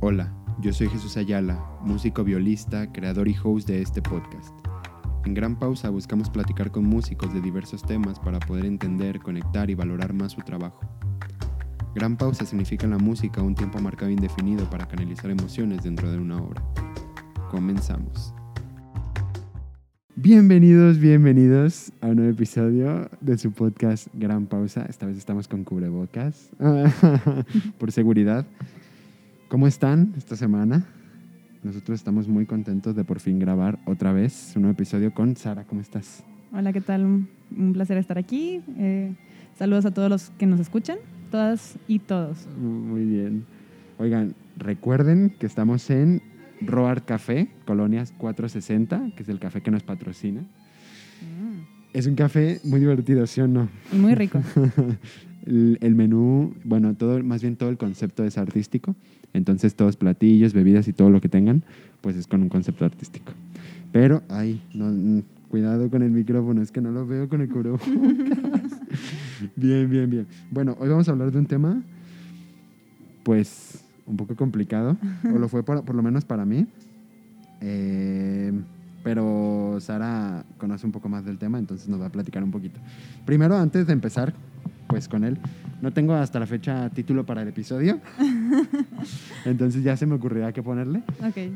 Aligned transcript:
Hola, 0.00 0.30
yo 0.60 0.74
soy 0.74 0.90
Jesús 0.90 1.16
Ayala, 1.16 1.58
músico 1.80 2.22
violista, 2.22 2.92
creador 2.92 3.28
y 3.28 3.36
host 3.42 3.66
de 3.66 3.80
este 3.80 4.02
podcast. 4.02 4.54
En 5.24 5.32
Gran 5.32 5.58
Pausa 5.58 5.88
buscamos 5.88 6.28
platicar 6.28 6.70
con 6.70 6.84
músicos 6.84 7.32
de 7.32 7.40
diversos 7.40 7.82
temas 7.82 8.20
para 8.20 8.38
poder 8.38 8.66
entender, 8.66 9.20
conectar 9.20 9.70
y 9.70 9.74
valorar 9.74 10.12
más 10.12 10.32
su 10.32 10.42
trabajo. 10.42 10.80
Gran 11.94 12.18
Pausa 12.18 12.44
significa 12.44 12.84
en 12.84 12.90
la 12.90 12.98
música 12.98 13.40
un 13.40 13.54
tiempo 13.54 13.78
marcado 13.80 14.10
e 14.10 14.12
indefinido 14.12 14.68
para 14.68 14.86
canalizar 14.86 15.30
emociones 15.30 15.82
dentro 15.82 16.12
de 16.12 16.18
una 16.18 16.42
obra. 16.42 16.62
Comenzamos. 17.50 18.34
Bienvenidos, 20.14 20.98
bienvenidos 20.98 21.90
a 22.02 22.08
un 22.08 22.16
nuevo 22.16 22.32
episodio 22.32 23.08
de 23.22 23.38
su 23.38 23.50
podcast 23.50 24.08
Gran 24.12 24.46
Pausa. 24.46 24.84
Esta 24.88 25.06
vez 25.06 25.16
estamos 25.16 25.48
con 25.48 25.64
cubrebocas 25.64 26.50
por 27.78 27.92
seguridad. 27.92 28.46
¿Cómo 29.56 29.68
están 29.68 30.12
esta 30.18 30.36
semana? 30.36 30.84
Nosotros 31.62 31.98
estamos 31.98 32.28
muy 32.28 32.44
contentos 32.44 32.94
de 32.94 33.04
por 33.04 33.20
fin 33.20 33.38
grabar 33.38 33.78
otra 33.86 34.12
vez 34.12 34.52
un 34.54 34.64
nuevo 34.64 34.74
episodio 34.74 35.14
con 35.14 35.34
Sara. 35.34 35.64
¿Cómo 35.64 35.80
estás? 35.80 36.22
Hola, 36.52 36.74
¿qué 36.74 36.82
tal? 36.82 37.26
Un 37.56 37.72
placer 37.72 37.96
estar 37.96 38.18
aquí. 38.18 38.60
Eh, 38.76 39.14
saludos 39.58 39.86
a 39.86 39.92
todos 39.92 40.10
los 40.10 40.28
que 40.32 40.44
nos 40.44 40.60
escuchan, 40.60 40.98
todas 41.30 41.78
y 41.88 42.00
todos. 42.00 42.46
Muy 42.58 43.06
bien. 43.06 43.46
Oigan, 43.96 44.34
recuerden 44.58 45.34
que 45.40 45.46
estamos 45.46 45.88
en 45.88 46.20
Roar 46.60 47.06
Café, 47.06 47.48
Colonias 47.64 48.12
460, 48.18 49.12
que 49.16 49.22
es 49.22 49.28
el 49.30 49.38
café 49.38 49.62
que 49.62 49.70
nos 49.70 49.82
patrocina. 49.82 50.44
Es 51.94 52.06
un 52.06 52.14
café 52.14 52.60
muy 52.62 52.78
divertido, 52.78 53.26
¿sí 53.26 53.40
o 53.40 53.48
no? 53.48 53.70
Y 53.90 53.96
muy 53.96 54.14
rico. 54.14 54.38
el, 55.46 55.78
el 55.80 55.94
menú, 55.94 56.54
bueno, 56.64 56.94
todo, 56.94 57.22
más 57.22 57.42
bien 57.42 57.56
todo 57.56 57.70
el 57.70 57.78
concepto 57.78 58.24
es 58.24 58.38
artístico. 58.38 58.94
Entonces, 59.32 59.74
todos 59.74 59.96
platillos, 59.96 60.52
bebidas 60.52 60.88
y 60.88 60.92
todo 60.92 61.10
lo 61.10 61.20
que 61.20 61.28
tengan, 61.28 61.62
pues 62.00 62.16
es 62.16 62.26
con 62.26 62.42
un 62.42 62.48
concepto 62.48 62.84
artístico. 62.84 63.32
Pero, 63.92 64.22
ay, 64.28 64.60
no, 64.74 65.22
cuidado 65.48 65.90
con 65.90 66.02
el 66.02 66.10
micrófono, 66.10 66.62
es 66.62 66.70
que 66.70 66.80
no 66.80 66.90
lo 66.90 67.06
veo 67.06 67.28
con 67.28 67.40
el 67.40 67.48
cubrebocas. 67.48 67.88
bien, 69.56 69.88
bien, 69.90 70.10
bien. 70.10 70.26
Bueno, 70.50 70.76
hoy 70.80 70.88
vamos 70.88 71.08
a 71.08 71.12
hablar 71.12 71.30
de 71.30 71.38
un 71.38 71.46
tema, 71.46 71.82
pues, 73.22 73.84
un 74.06 74.16
poco 74.16 74.34
complicado, 74.36 74.96
o 75.24 75.38
lo 75.38 75.48
fue 75.48 75.62
por, 75.62 75.84
por 75.84 75.94
lo 75.94 76.02
menos 76.02 76.24
para 76.24 76.44
mí. 76.44 76.66
Eh, 77.60 78.52
pero 79.02 79.78
Sara 79.80 80.44
conoce 80.58 80.84
un 80.84 80.92
poco 80.92 81.08
más 81.08 81.24
del 81.24 81.38
tema, 81.38 81.58
entonces 81.58 81.88
nos 81.88 82.00
va 82.00 82.06
a 82.06 82.10
platicar 82.10 82.42
un 82.42 82.50
poquito. 82.50 82.80
Primero, 83.24 83.56
antes 83.56 83.86
de 83.86 83.92
empezar, 83.92 84.34
pues 84.96 85.08
con 85.08 85.24
él, 85.24 85.36
no 85.82 85.92
tengo 85.92 86.14
hasta 86.14 86.40
la 86.40 86.46
fecha 86.46 86.88
título 86.88 87.26
para 87.26 87.42
el 87.42 87.48
episodio, 87.48 88.00
entonces 89.44 89.82
ya 89.82 89.94
se 89.94 90.06
me 90.06 90.14
ocurrirá 90.14 90.54
qué 90.54 90.62
ponerle. 90.62 91.02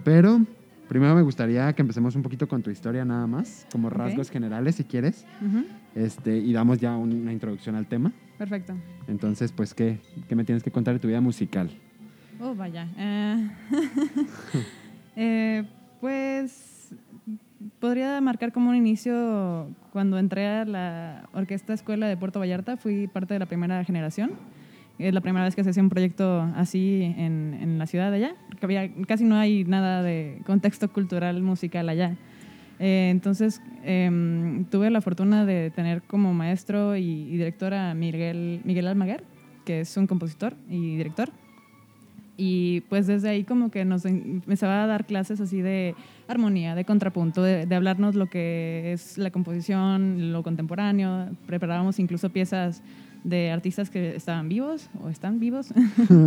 Pero 0.05 0.43
primero 0.91 1.15
me 1.15 1.23
gustaría 1.23 1.73
que 1.73 1.81
empecemos 1.81 2.15
un 2.17 2.23
poquito 2.23 2.47
con 2.47 2.63
tu 2.63 2.69
historia 2.69 3.03
nada 3.03 3.27
más, 3.27 3.67
como 3.73 3.89
rasgos 3.89 4.29
generales 4.31 4.75
si 4.75 4.85
quieres, 4.85 5.25
este, 5.95 6.37
y 6.37 6.53
damos 6.53 6.81
ya 6.81 6.95
un- 6.99 7.15
una 7.15 7.33
introducción 7.33 7.77
al 7.77 7.87
tema. 7.87 8.13
Perfecto. 8.37 8.75
Entonces, 9.09 9.53
pues, 9.53 9.73
¿qué, 9.73 9.99
qué 10.29 10.37
me 10.37 10.45
tienes 10.45 10.63
que 10.63 10.71
contar 10.71 10.93
de 10.93 11.01
tu 11.01 11.09
vida 11.09 11.23
musical? 11.23 11.71
Oh, 12.43 12.55
vaya. 12.55 12.87
Eh, 12.99 13.49
eh, 15.17 15.65
pues 15.99 16.70
podría 17.79 18.21
marcar 18.21 18.53
como 18.53 18.71
un 18.71 18.77
inicio 18.77 19.69
cuando 19.93 20.19
entré 20.19 20.47
a 20.47 20.65
la 20.65 21.29
Orquesta 21.33 21.73
Escuela 21.73 22.09
de 22.09 22.17
Puerto 22.17 22.41
Vallarta. 22.41 22.77
Fui 22.77 23.07
parte 23.07 23.35
de 23.35 23.41
la 23.41 23.47
primera 23.47 23.85
generación. 23.85 24.33
Es 24.99 25.15
la 25.15 25.21
primera 25.21 25.45
vez 25.45 25.55
que 25.55 25.65
se 25.65 25.71
hacía 25.71 25.83
un 25.83 25.89
proyecto 25.89 26.43
así 26.57 27.15
en, 27.17 27.57
en 27.61 27.79
la 27.79 27.87
ciudad 27.87 28.11
de 28.11 28.17
allá. 28.17 28.35
porque 28.49 28.67
había, 28.67 28.93
casi 29.07 29.25
no 29.25 29.37
hay 29.37 29.65
nada 29.65 30.03
de 30.03 30.43
contexto 30.45 30.93
cultural 30.93 31.43
musical 31.43 31.89
allá. 31.89 32.17
Eh, 32.79 33.09
entonces 33.11 33.63
em, 33.85 34.65
tuve 34.67 34.91
la 34.91 35.01
fortuna 35.01 35.45
de 35.45 35.71
tener 35.71 36.03
como 36.03 36.33
maestro 36.33 36.97
y, 36.97 37.03
y 37.03 37.37
director 37.37 37.75
a 37.75 37.95
Miguel, 37.95 38.61
Miguel 38.65 38.89
Almaguer, 38.89 39.25
que 39.65 39.81
es 39.81 39.97
un 39.97 40.07
compositor 40.07 40.55
y 40.69 40.97
director. 40.97 41.31
Y 42.43 42.81
pues 42.89 43.07
desde 43.07 43.29
ahí 43.29 43.45
como 43.45 43.71
que 43.71 43.85
nos 43.85 44.07
empezaba 44.07 44.83
a 44.83 44.87
dar 44.87 45.05
clases 45.05 45.43
así 45.43 45.61
de 45.61 45.95
armonía, 46.27 46.75
de 46.75 46.87
contrapunto, 46.87 47.43
de, 47.43 47.67
de 47.67 47.75
hablarnos 47.75 48.15
lo 48.15 48.31
que 48.31 48.95
es 48.95 49.19
la 49.19 49.31
composición, 49.31 50.33
lo 50.33 50.43
contemporáneo. 50.43 51.29
Preparábamos 51.47 51.99
incluso 51.99 52.31
piezas 52.31 52.83
de 53.25 53.51
artistas 53.51 53.91
que 53.91 54.17
estaban 54.17 54.49
vivos 54.49 54.89
o 55.03 55.11
están 55.11 55.39
vivos. 55.39 55.75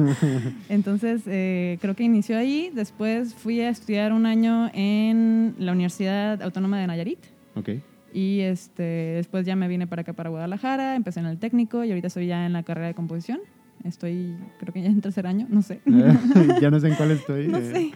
Entonces 0.69 1.23
eh, 1.25 1.77
creo 1.81 1.95
que 1.95 2.03
inició 2.03 2.37
ahí. 2.37 2.71
Después 2.73 3.33
fui 3.33 3.61
a 3.61 3.69
estudiar 3.69 4.13
un 4.13 4.27
año 4.27 4.69
en 4.73 5.55
la 5.57 5.71
Universidad 5.71 6.41
Autónoma 6.41 6.79
de 6.79 6.87
Nayarit. 6.87 7.19
Ok. 7.55 7.69
Y 8.13 8.41
este, 8.41 8.83
después 8.83 9.45
ya 9.45 9.55
me 9.55 9.67
vine 9.67 9.87
para 9.87 10.03
acá, 10.03 10.13
para 10.13 10.29
Guadalajara, 10.29 10.95
empecé 10.95 11.19
en 11.19 11.25
el 11.25 11.39
técnico 11.39 11.83
y 11.83 11.89
ahorita 11.89 12.07
estoy 12.07 12.27
ya 12.27 12.45
en 12.45 12.53
la 12.53 12.61
carrera 12.61 12.87
de 12.87 12.93
composición. 12.93 13.39
Estoy, 13.83 14.35
creo 14.59 14.73
que 14.73 14.81
ya 14.81 14.89
en 14.89 15.01
tercer 15.01 15.27
año, 15.27 15.47
no 15.49 15.61
sé. 15.61 15.81
ya 16.61 16.71
no 16.71 16.79
sé 16.79 16.87
en 16.89 16.95
cuál 16.95 17.11
estoy. 17.11 17.47
no 17.47 17.57
eh. 17.57 17.71
sé. 17.71 17.91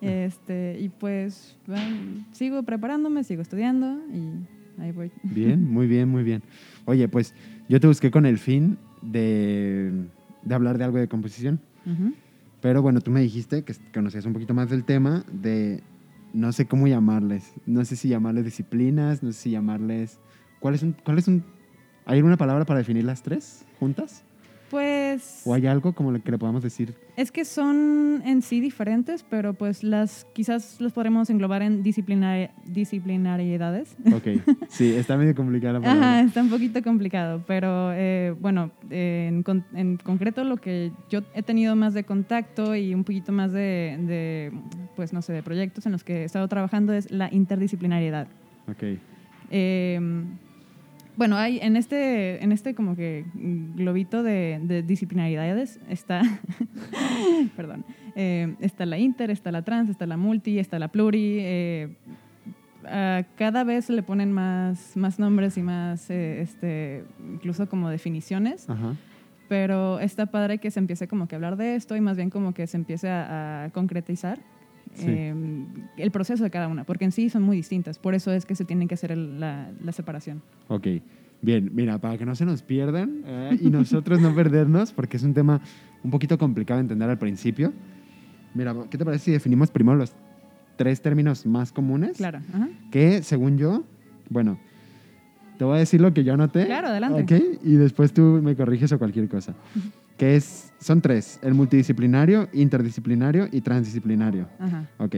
Este, 0.00 0.78
y 0.78 0.88
pues 0.90 1.56
bueno, 1.66 2.24
sigo 2.32 2.62
preparándome, 2.62 3.24
sigo 3.24 3.42
estudiando 3.42 3.98
y 4.12 4.80
ahí 4.80 4.92
voy. 4.92 5.10
Bien, 5.22 5.64
muy 5.72 5.86
bien, 5.86 6.08
muy 6.08 6.22
bien. 6.22 6.42
Oye, 6.84 7.08
pues 7.08 7.34
yo 7.68 7.80
te 7.80 7.86
busqué 7.86 8.10
con 8.10 8.26
el 8.26 8.38
fin 8.38 8.78
de, 9.02 10.06
de 10.42 10.54
hablar 10.54 10.78
de 10.78 10.84
algo 10.84 10.98
de 10.98 11.08
composición. 11.08 11.60
Pero 12.60 12.82
bueno, 12.82 13.00
tú 13.00 13.12
me 13.12 13.20
dijiste 13.20 13.62
que 13.62 13.74
conocías 13.94 14.26
un 14.26 14.32
poquito 14.32 14.52
más 14.52 14.68
del 14.68 14.82
tema 14.84 15.24
de 15.32 15.84
no 16.32 16.50
sé 16.50 16.66
cómo 16.66 16.88
llamarles. 16.88 17.54
No 17.64 17.84
sé 17.84 17.94
si 17.94 18.08
llamarles 18.08 18.44
disciplinas, 18.44 19.22
no 19.22 19.30
sé 19.30 19.38
si 19.38 19.50
llamarles. 19.52 20.18
¿Cuál 20.58 20.74
es 20.74 20.82
un, 20.82 20.96
cuál 21.04 21.18
es 21.18 21.28
un 21.28 21.44
¿Hay 22.08 22.18
alguna 22.18 22.36
palabra 22.36 22.64
para 22.64 22.78
definir 22.78 23.02
las 23.02 23.20
tres 23.20 23.64
juntas? 23.80 24.22
Pues 24.70 25.42
¿O 25.44 25.54
hay 25.54 25.66
algo 25.66 25.92
como 25.92 26.12
que 26.22 26.30
le 26.30 26.38
podamos 26.38 26.62
decir? 26.62 26.94
es 27.16 27.30
que 27.30 27.44
son 27.44 28.20
en 28.26 28.42
sí 28.42 28.60
diferentes, 28.60 29.22
pero 29.22 29.54
pues 29.54 29.82
las 29.84 30.26
quizás 30.34 30.80
las 30.80 30.92
podremos 30.92 31.30
englobar 31.30 31.62
en 31.62 31.82
disciplinar, 31.82 32.50
disciplinariedades. 32.64 33.96
Ok, 34.12 34.42
sí, 34.68 34.92
está 34.94 35.16
medio 35.16 35.34
complicada 35.34 35.74
la 35.74 35.80
palabra. 35.82 36.08
Ajá, 36.18 36.20
está 36.26 36.42
un 36.42 36.50
poquito 36.50 36.82
complicado, 36.82 37.42
pero 37.46 37.92
eh, 37.94 38.34
bueno, 38.40 38.70
eh, 38.90 39.26
en, 39.28 39.42
con- 39.42 39.64
en 39.74 39.96
concreto 39.98 40.44
lo 40.44 40.56
que 40.56 40.90
yo 41.08 41.20
he 41.34 41.42
tenido 41.42 41.76
más 41.76 41.94
de 41.94 42.04
contacto 42.04 42.74
y 42.74 42.92
un 42.94 43.04
poquito 43.04 43.32
más 43.32 43.52
de, 43.52 43.96
de, 44.00 44.52
pues 44.96 45.12
no 45.12 45.22
sé, 45.22 45.32
de 45.32 45.42
proyectos 45.42 45.86
en 45.86 45.92
los 45.92 46.04
que 46.04 46.22
he 46.22 46.24
estado 46.24 46.48
trabajando 46.48 46.92
es 46.92 47.10
la 47.10 47.32
interdisciplinariedad. 47.32 48.26
Ok, 48.68 48.82
Eh, 49.50 50.00
bueno, 51.16 51.36
hay 51.36 51.58
en 51.62 51.76
este, 51.76 52.42
en 52.44 52.52
este 52.52 52.74
como 52.74 52.94
que 52.94 53.24
globito 53.34 54.22
de, 54.22 54.60
de 54.62 54.82
disciplinaridades 54.82 55.80
está, 55.88 56.22
perdón, 57.56 57.84
eh, 58.14 58.54
está 58.60 58.84
la 58.84 58.98
inter, 58.98 59.30
está 59.30 59.50
la 59.50 59.62
trans, 59.62 59.88
está 59.88 60.06
la 60.06 60.16
multi, 60.16 60.58
está 60.58 60.78
la 60.78 60.88
pluri. 60.88 61.38
eh, 61.40 61.96
cada 63.36 63.64
vez 63.64 63.88
le 63.88 64.02
ponen 64.02 64.30
más, 64.32 64.96
más 64.96 65.18
nombres 65.18 65.56
y 65.56 65.62
más, 65.62 66.10
eh, 66.10 66.42
este, 66.42 67.04
incluso 67.32 67.68
como 67.68 67.88
definiciones, 67.88 68.68
ajá. 68.68 68.94
pero 69.48 69.98
está 70.00 70.26
padre 70.26 70.58
que 70.58 70.70
se 70.70 70.80
empiece 70.80 71.08
como 71.08 71.28
que 71.28 71.34
a 71.34 71.36
hablar 71.36 71.56
de 71.56 71.76
esto 71.76 71.96
y 71.96 72.00
más 72.00 72.16
bien 72.16 72.30
como 72.30 72.52
que 72.52 72.66
se 72.66 72.76
empiece 72.76 73.08
a, 73.08 73.64
a 73.64 73.70
concretizar 73.70 74.38
Sí. 74.96 75.04
eh, 75.08 75.34
el 75.98 76.10
proceso 76.10 76.42
de 76.44 76.50
cada 76.50 76.68
una, 76.68 76.84
porque 76.84 77.04
en 77.04 77.12
sí 77.12 77.28
son 77.30 77.42
muy 77.42 77.56
distintas, 77.56 77.98
por 77.98 78.14
eso 78.14 78.32
es 78.32 78.44
que 78.46 78.54
se 78.54 78.64
tienen 78.64 78.88
que 78.88 78.94
hacer 78.94 79.12
el- 79.12 79.38
la, 79.38 79.70
la 79.84 79.92
separación. 79.92 80.42
Ok, 80.68 80.86
bien, 81.42 81.70
mira, 81.74 81.98
para 81.98 82.16
que 82.18 82.24
no 82.26 82.34
se 82.34 82.44
nos 82.46 82.62
pierdan 82.62 83.22
eh, 83.24 83.58
y 83.60 83.70
nosotros 83.70 84.20
no 84.20 84.34
perdernos, 84.34 84.92
porque 84.92 85.16
es 85.18 85.22
un 85.22 85.34
tema 85.34 85.60
un 86.02 86.10
poquito 86.10 86.38
complicado 86.38 86.78
de 86.78 86.82
entender 86.82 87.08
al 87.10 87.18
principio. 87.18 87.72
Mira, 88.54 88.74
¿qué 88.90 88.96
te 88.98 89.04
parece 89.04 89.24
si 89.26 89.30
definimos 89.32 89.70
primero 89.70 89.96
los 89.98 90.12
tres 90.76 91.00
términos 91.02 91.44
más 91.46 91.72
comunes? 91.72 92.16
Claro, 92.16 92.38
ajá. 92.54 92.68
Que 92.90 93.22
según 93.22 93.58
yo, 93.58 93.84
bueno, 94.30 94.58
te 95.58 95.64
voy 95.64 95.76
a 95.76 95.80
decir 95.80 96.00
lo 96.00 96.12
que 96.14 96.24
yo 96.24 96.34
anoté. 96.34 96.64
Claro, 96.66 96.88
adelante. 96.88 97.34
Ok, 97.36 97.42
y 97.64 97.72
después 97.74 98.12
tú 98.12 98.40
me 98.42 98.54
corriges 98.56 98.92
o 98.92 98.98
cualquier 98.98 99.28
cosa. 99.28 99.54
Que 100.16 100.36
es, 100.36 100.72
son 100.80 101.00
tres, 101.00 101.38
el 101.42 101.54
multidisciplinario, 101.54 102.48
interdisciplinario 102.52 103.48
y 103.52 103.60
transdisciplinario. 103.60 104.48
Ajá, 104.58 104.88
Ok, 104.98 105.16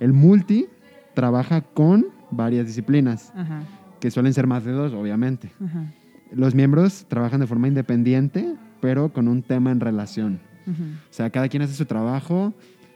el 0.00 0.12
multi 0.12 0.66
trabaja 1.14 1.60
con 1.60 2.06
varias 2.30 2.66
disciplinas, 2.66 3.32
ajá, 3.36 3.62
que 4.00 4.10
suelen 4.10 4.32
ser 4.34 4.46
más 4.46 4.64
de 4.64 4.72
dos, 4.72 4.92
obviamente. 4.92 5.50
ajá, 5.64 5.92
Los 6.32 6.54
miembros 6.54 7.06
trabajan 7.08 7.40
de 7.40 7.46
forma 7.46 7.68
independiente, 7.68 8.54
pero 8.80 9.12
con 9.12 9.28
un 9.28 9.42
tema 9.42 9.70
en 9.72 9.80
relación. 9.80 10.40
O 10.66 11.12
sea, 11.12 11.30
cada 11.30 11.48
quien 11.48 11.62
hace 11.62 11.74
su 11.74 11.84
trabajo, 11.84 12.54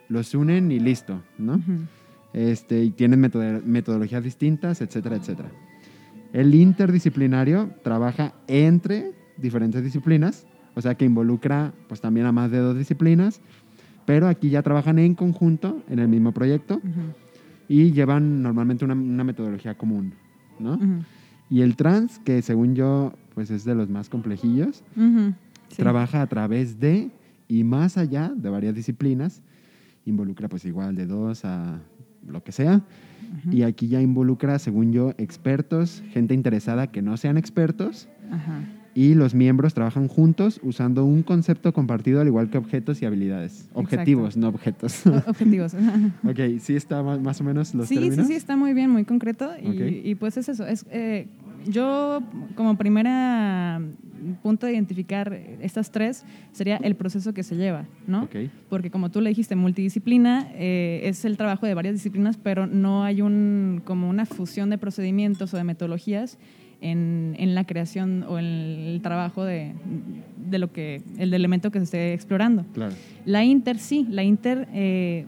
los 0.09 0.35
unen 0.35 0.71
y 0.71 0.79
listo, 0.79 1.23
¿no? 1.39 1.61
Este, 2.33 2.83
y 2.85 2.91
tienen 2.91 3.21
metodo- 3.21 3.63
metodologías 3.65 4.23
distintas, 4.23 4.81
etcétera, 4.81 5.17
etcétera. 5.17 5.51
El 6.33 6.55
interdisciplinario 6.55 7.71
trabaja 7.83 8.35
entre 8.49 9.13
diferentes 9.37 9.83
disciplinas, 9.83 10.47
o 10.75 10.81
sea 10.81 10.95
que 10.97 11.05
involucra 11.05 11.73
pues 11.89 12.01
también 12.01 12.27
a 12.27 12.33
más 12.33 12.51
de 12.51 12.59
dos 12.59 12.77
disciplinas, 12.77 13.41
pero 14.07 14.29
aquí 14.29 14.51
ya 14.51 14.63
trabajan 14.63 14.99
en 14.99 15.15
conjunto 15.15 15.83
en 15.89 15.99
el 15.99 16.09
mismo 16.09 16.33
proyecto 16.33 16.77
Ujú, 16.77 17.15
y 17.69 17.93
llevan 17.93 18.43
normalmente 18.43 18.85
una, 18.85 18.95
una 18.95 19.25
metodología 19.25 19.75
común, 19.77 20.13
¿no? 20.59 20.75
ujú, 20.75 21.03
Y 21.49 21.63
el 21.63 21.77
trans, 21.77 22.19
que 22.19 22.43
según 22.43 22.75
yo, 22.75 23.13
pues 23.35 23.51
es 23.51 23.65
de 23.65 23.75
los 23.75 23.89
más 23.89 24.09
complejillos, 24.09 24.83
ujú, 24.97 25.33
sí. 25.71 25.77
trabaja 25.77 26.21
a 26.23 26.27
través 26.27 26.79
de 26.81 27.11
y 27.49 27.65
más 27.65 27.97
allá 27.97 28.33
de 28.35 28.51
varias 28.51 28.75
disciplinas, 28.75 29.41
involucra 30.07 30.49
pues 30.49 30.65
igual 30.65 30.95
de 30.97 31.07
dos 31.07 31.45
a 31.45 31.81
lo 32.27 32.43
que 32.43 32.53
sea, 32.53 32.83
y 33.51 33.63
aquí 33.63 33.89
ya 33.89 34.01
involucra, 34.01 34.59
según 34.59 34.93
yo, 34.93 35.13
expertos, 35.19 36.03
gente 36.11 36.33
interesada 36.35 36.87
que 36.89 37.03
no 37.03 37.17
sean 37.17 37.37
expertos, 37.37 38.09
Ajá. 38.31 38.61
Y 38.95 39.15
los 39.15 39.35
miembros 39.35 39.75
trabajan 39.75 40.09
juntos 40.09 40.61
usando 40.63 41.05
un 41.05 41.23
concepto 41.23 41.73
compartido 41.73 42.21
al 42.21 42.27
igual 42.29 42.49
que 42.51 42.59
objetos 42.59 43.03
y 43.03 43.07
habilidades. 43.07 43.69
Objetivos, 43.75 44.37
no 44.37 44.49
objetos. 44.49 45.07
O- 45.07 45.31
Objetivos. 45.31 45.75
ok, 46.25 46.59
sí 46.61 46.77
está 46.77 47.03
más 47.03 47.41
o 47.41 47.45
menos 47.45 47.75
los 47.75 47.89
sí, 47.89 47.97
términos. 47.97 48.27
sí, 48.27 48.33
sí, 48.33 48.35
está 48.35 48.57
muy 48.57 48.73
bien, 48.73 48.91
muy 48.91 49.05
concreto. 49.05 49.51
Y, 49.61 50.15
pues 50.15 50.37
es 50.37 50.49
eso. 50.49 50.67
Es, 50.67 50.87
eh, 50.91 51.27
yo, 51.67 52.23
como 52.55 52.77
primera 52.77 53.81
punto 54.43 54.67
de 54.67 54.73
identificar 54.73 55.33
estas 55.61 55.91
tres, 55.91 56.25
sería 56.53 56.77
el 56.79 56.95
proceso 56.95 57.35
que 57.35 57.43
se 57.43 57.57
lleva, 57.57 57.85
¿no? 58.07 58.29
Porque 58.71 58.91
como 58.91 59.11
tú 59.11 59.21
le 59.21 59.29
dijiste, 59.31 59.55
multidisciplina 59.57 60.49
eh, 60.55 61.03
es 61.05 61.25
el 61.25 61.37
trabajo 61.37 61.67
de 61.67 61.75
varias 61.75 61.95
disciplinas, 61.95 62.37
pero 62.37 62.67
no 62.67 63.05
hay 63.05 63.21
un, 63.23 63.83
como 63.85 64.09
una 64.09 64.25
fusión 64.25 64.71
de 64.71 64.79
procedimientos 64.79 65.53
o 65.53 65.57
de 65.57 65.65
metodologías 65.65 66.39
en, 66.81 67.35
en 67.39 67.55
la 67.55 67.65
creación 67.65 68.25
o 68.29 68.39
en 68.39 68.45
el 68.45 69.01
trabajo 69.03 69.45
de, 69.45 69.73
de 70.37 70.59
lo 70.59 70.73
que, 70.73 71.03
el 71.19 71.33
elemento 71.35 71.71
que 71.71 71.79
se 71.81 71.85
esté 71.85 72.13
explorando. 72.13 72.65
claro. 72.73 72.95
La 73.25 73.45
Inter 73.45 73.79
sí, 73.79 74.07
la 74.11 74.23
Inter 74.23 74.69
eh, 74.73 75.27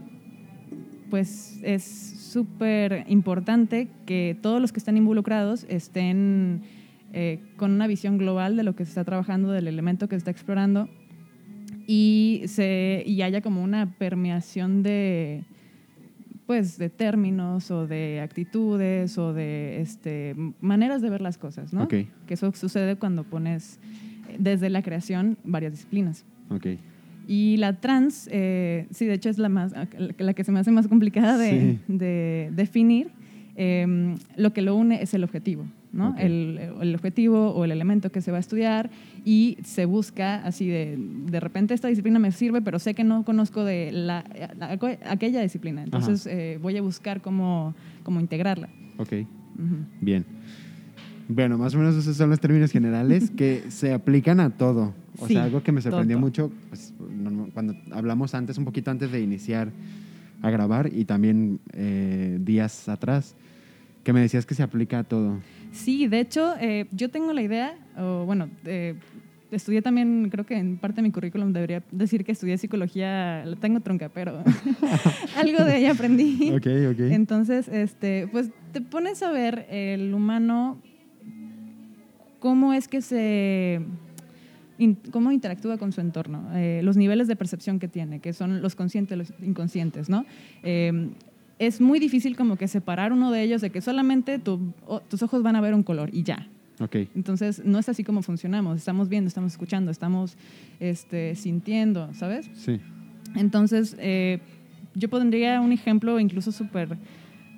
pues 1.10 1.60
es 1.62 1.84
súper 1.84 3.04
importante 3.08 3.88
que 4.04 4.36
todos 4.40 4.60
los 4.60 4.72
que 4.72 4.78
están 4.78 4.96
involucrados 4.96 5.64
estén 5.68 6.62
eh, 7.12 7.40
con 7.56 7.70
una 7.70 7.86
visión 7.86 8.18
global 8.18 8.56
de 8.56 8.62
lo 8.62 8.74
que 8.74 8.84
se 8.84 8.90
está 8.90 9.04
trabajando, 9.04 9.50
del 9.50 9.68
elemento 9.68 10.08
que 10.08 10.16
se 10.16 10.18
está 10.18 10.30
explorando 10.30 10.88
y, 11.86 12.42
se, 12.46 13.02
y 13.06 13.22
haya 13.22 13.40
como 13.40 13.62
una 13.62 13.94
permeación 13.98 14.82
de 14.82 15.44
pues 16.46 16.78
de 16.78 16.88
términos 16.90 17.70
o 17.70 17.86
de 17.86 18.20
actitudes 18.20 19.18
o 19.18 19.32
de 19.32 19.80
este, 19.80 20.34
maneras 20.60 21.02
de 21.02 21.10
ver 21.10 21.20
las 21.20 21.38
cosas, 21.38 21.72
¿no? 21.72 21.82
Ok. 21.84 21.94
Que 22.26 22.34
eso 22.34 22.52
sucede 22.54 22.96
cuando 22.96 23.24
pones 23.24 23.78
eh, 24.28 24.36
desde 24.38 24.70
la 24.70 24.82
creación 24.82 25.36
varias 25.44 25.72
disciplinas. 25.72 26.24
Ok. 26.50 26.66
Y 27.28 27.56
la 27.56 27.80
trans, 27.80 28.28
eh, 28.30 28.86
sí, 28.92 29.06
de 29.06 29.14
hecho 29.14 29.28
es 29.28 29.38
la, 29.38 29.48
más, 29.48 29.74
la 30.18 30.34
que 30.34 30.44
se 30.44 30.52
me 30.52 30.60
hace 30.60 30.70
más 30.70 30.86
complicada 30.86 31.36
de, 31.36 31.50
Sí. 31.50 31.78
de 31.88 32.50
definir. 32.54 33.08
Eh, 33.56 34.14
lo 34.36 34.52
que 34.52 34.60
lo 34.62 34.76
une 34.76 35.02
es 35.02 35.14
el 35.14 35.24
objetivo, 35.24 35.64
¿no? 35.96 36.10
Ok. 36.10 36.18
El, 36.18 36.60
el 36.80 36.94
objetivo 36.94 37.50
o 37.50 37.64
el 37.64 37.72
elemento 37.72 38.10
que 38.12 38.20
se 38.20 38.30
va 38.30 38.36
a 38.36 38.40
estudiar 38.40 38.90
y 39.24 39.58
se 39.64 39.86
busca 39.86 40.44
así 40.44 40.68
de, 40.68 40.96
de 40.98 41.40
repente 41.40 41.74
esta 41.74 41.88
disciplina 41.88 42.18
me 42.18 42.30
sirve, 42.32 42.60
pero 42.62 42.78
sé 42.78 42.94
que 42.94 43.02
no 43.04 43.24
conozco 43.24 43.64
de 43.64 43.90
la, 43.92 44.24
la- 44.58 44.78
aquella 45.10 45.40
disciplina, 45.42 45.82
entonces 45.82 46.26
eh, 46.26 46.58
voy 46.62 46.76
a 46.76 46.82
buscar 46.82 47.20
cómo, 47.22 47.74
cómo 48.02 48.20
integrarla. 48.20 48.68
Ok. 48.98 49.12
Bien. 50.00 50.24
Bueno, 51.28 51.58
más 51.58 51.74
o 51.74 51.78
menos 51.78 51.96
esos 51.96 52.16
son 52.16 52.30
los 52.30 52.38
términos 52.40 52.70
generales 52.70 53.30
que 53.36 53.64
se 53.70 53.92
aplican 53.92 54.38
a 54.40 54.50
todo. 54.50 54.94
O 55.18 55.26
Sí, 55.26 55.32
sea, 55.34 55.44
algo 55.44 55.62
que 55.62 55.72
me 55.72 55.80
sorprendió 55.80 56.16
todo. 56.18 56.24
mucho 56.26 56.52
pues, 56.68 56.92
cuando 57.54 57.74
hablamos 57.90 58.34
antes, 58.34 58.58
un 58.58 58.64
poquito 58.64 58.90
antes 58.90 59.10
de 59.10 59.20
iniciar 59.22 59.70
a 60.42 60.50
grabar 60.50 60.90
y 60.92 61.04
también 61.06 61.58
eh, 61.72 62.38
días 62.42 62.88
atrás, 62.88 63.34
que 64.04 64.12
me 64.12 64.20
decías 64.20 64.44
que 64.46 64.54
se 64.54 64.62
aplica 64.62 65.00
a 65.00 65.04
todo. 65.04 65.38
Sí, 65.76 66.06
de 66.08 66.20
hecho, 66.20 66.54
eh, 66.60 66.86
yo 66.92 67.08
tengo 67.10 67.32
la 67.32 67.42
idea, 67.42 67.74
o 67.96 68.24
bueno, 68.24 68.48
eh, 68.64 68.94
estudié 69.50 69.82
también, 69.82 70.28
creo 70.30 70.44
que 70.44 70.56
en 70.56 70.78
parte 70.78 70.96
de 70.96 71.02
mi 71.02 71.12
currículum 71.12 71.52
debería 71.52 71.82
decir 71.92 72.24
que 72.24 72.32
estudié 72.32 72.58
psicología, 72.58 73.44
la 73.44 73.56
tengo 73.56 73.80
trunca, 73.80 74.08
pero 74.08 74.42
algo 75.36 75.64
de 75.64 75.78
ella 75.78 75.92
aprendí. 75.92 76.50
Ok, 76.56 76.66
ok. 76.92 77.00
Entonces, 77.12 77.68
este, 77.68 78.28
pues 78.32 78.50
te 78.72 78.80
pones 78.80 79.22
a 79.22 79.30
ver 79.30 79.66
el 79.70 80.12
humano, 80.14 80.80
cómo 82.40 82.72
es 82.72 82.88
que 82.88 83.00
se 83.02 83.80
in- 84.78 84.98
cómo 85.10 85.32
interactúa 85.32 85.78
con 85.78 85.92
su 85.92 86.00
entorno, 86.00 86.48
eh, 86.54 86.80
los 86.82 86.96
niveles 86.96 87.28
de 87.28 87.36
percepción 87.36 87.78
que 87.78 87.88
tiene, 87.88 88.20
que 88.20 88.32
son 88.32 88.62
los 88.62 88.74
conscientes, 88.74 89.16
los 89.18 89.32
inconscientes, 89.42 90.08
¿no? 90.08 90.24
Eh, 90.62 91.10
es 91.58 91.80
muy 91.80 91.98
difícil 91.98 92.36
como 92.36 92.56
que 92.56 92.68
separar 92.68 93.12
uno 93.12 93.30
de 93.30 93.42
ellos 93.42 93.60
de 93.60 93.70
que 93.70 93.80
solamente 93.80 94.38
tu- 94.38 94.72
o- 94.86 95.00
tus 95.00 95.22
ojos 95.22 95.42
van 95.42 95.56
a 95.56 95.60
ver 95.60 95.74
un 95.74 95.82
color 95.82 96.10
y 96.12 96.22
ya. 96.22 96.46
Ok. 96.80 96.96
Entonces, 97.14 97.62
no 97.64 97.78
es 97.78 97.88
así 97.88 98.04
como 98.04 98.20
funcionamos. 98.22 98.76
Estamos 98.76 99.08
viendo, 99.08 99.28
estamos 99.28 99.52
escuchando, 99.52 99.90
estamos 99.90 100.36
este, 100.80 101.34
sintiendo, 101.34 102.12
¿sabes? 102.12 102.50
Sí. 102.54 102.78
Entonces, 103.34 103.96
eh, 103.98 104.40
yo 104.94 105.08
pondría 105.08 105.60
un 105.60 105.72
ejemplo 105.72 106.20
incluso 106.20 106.52
súper 106.52 106.96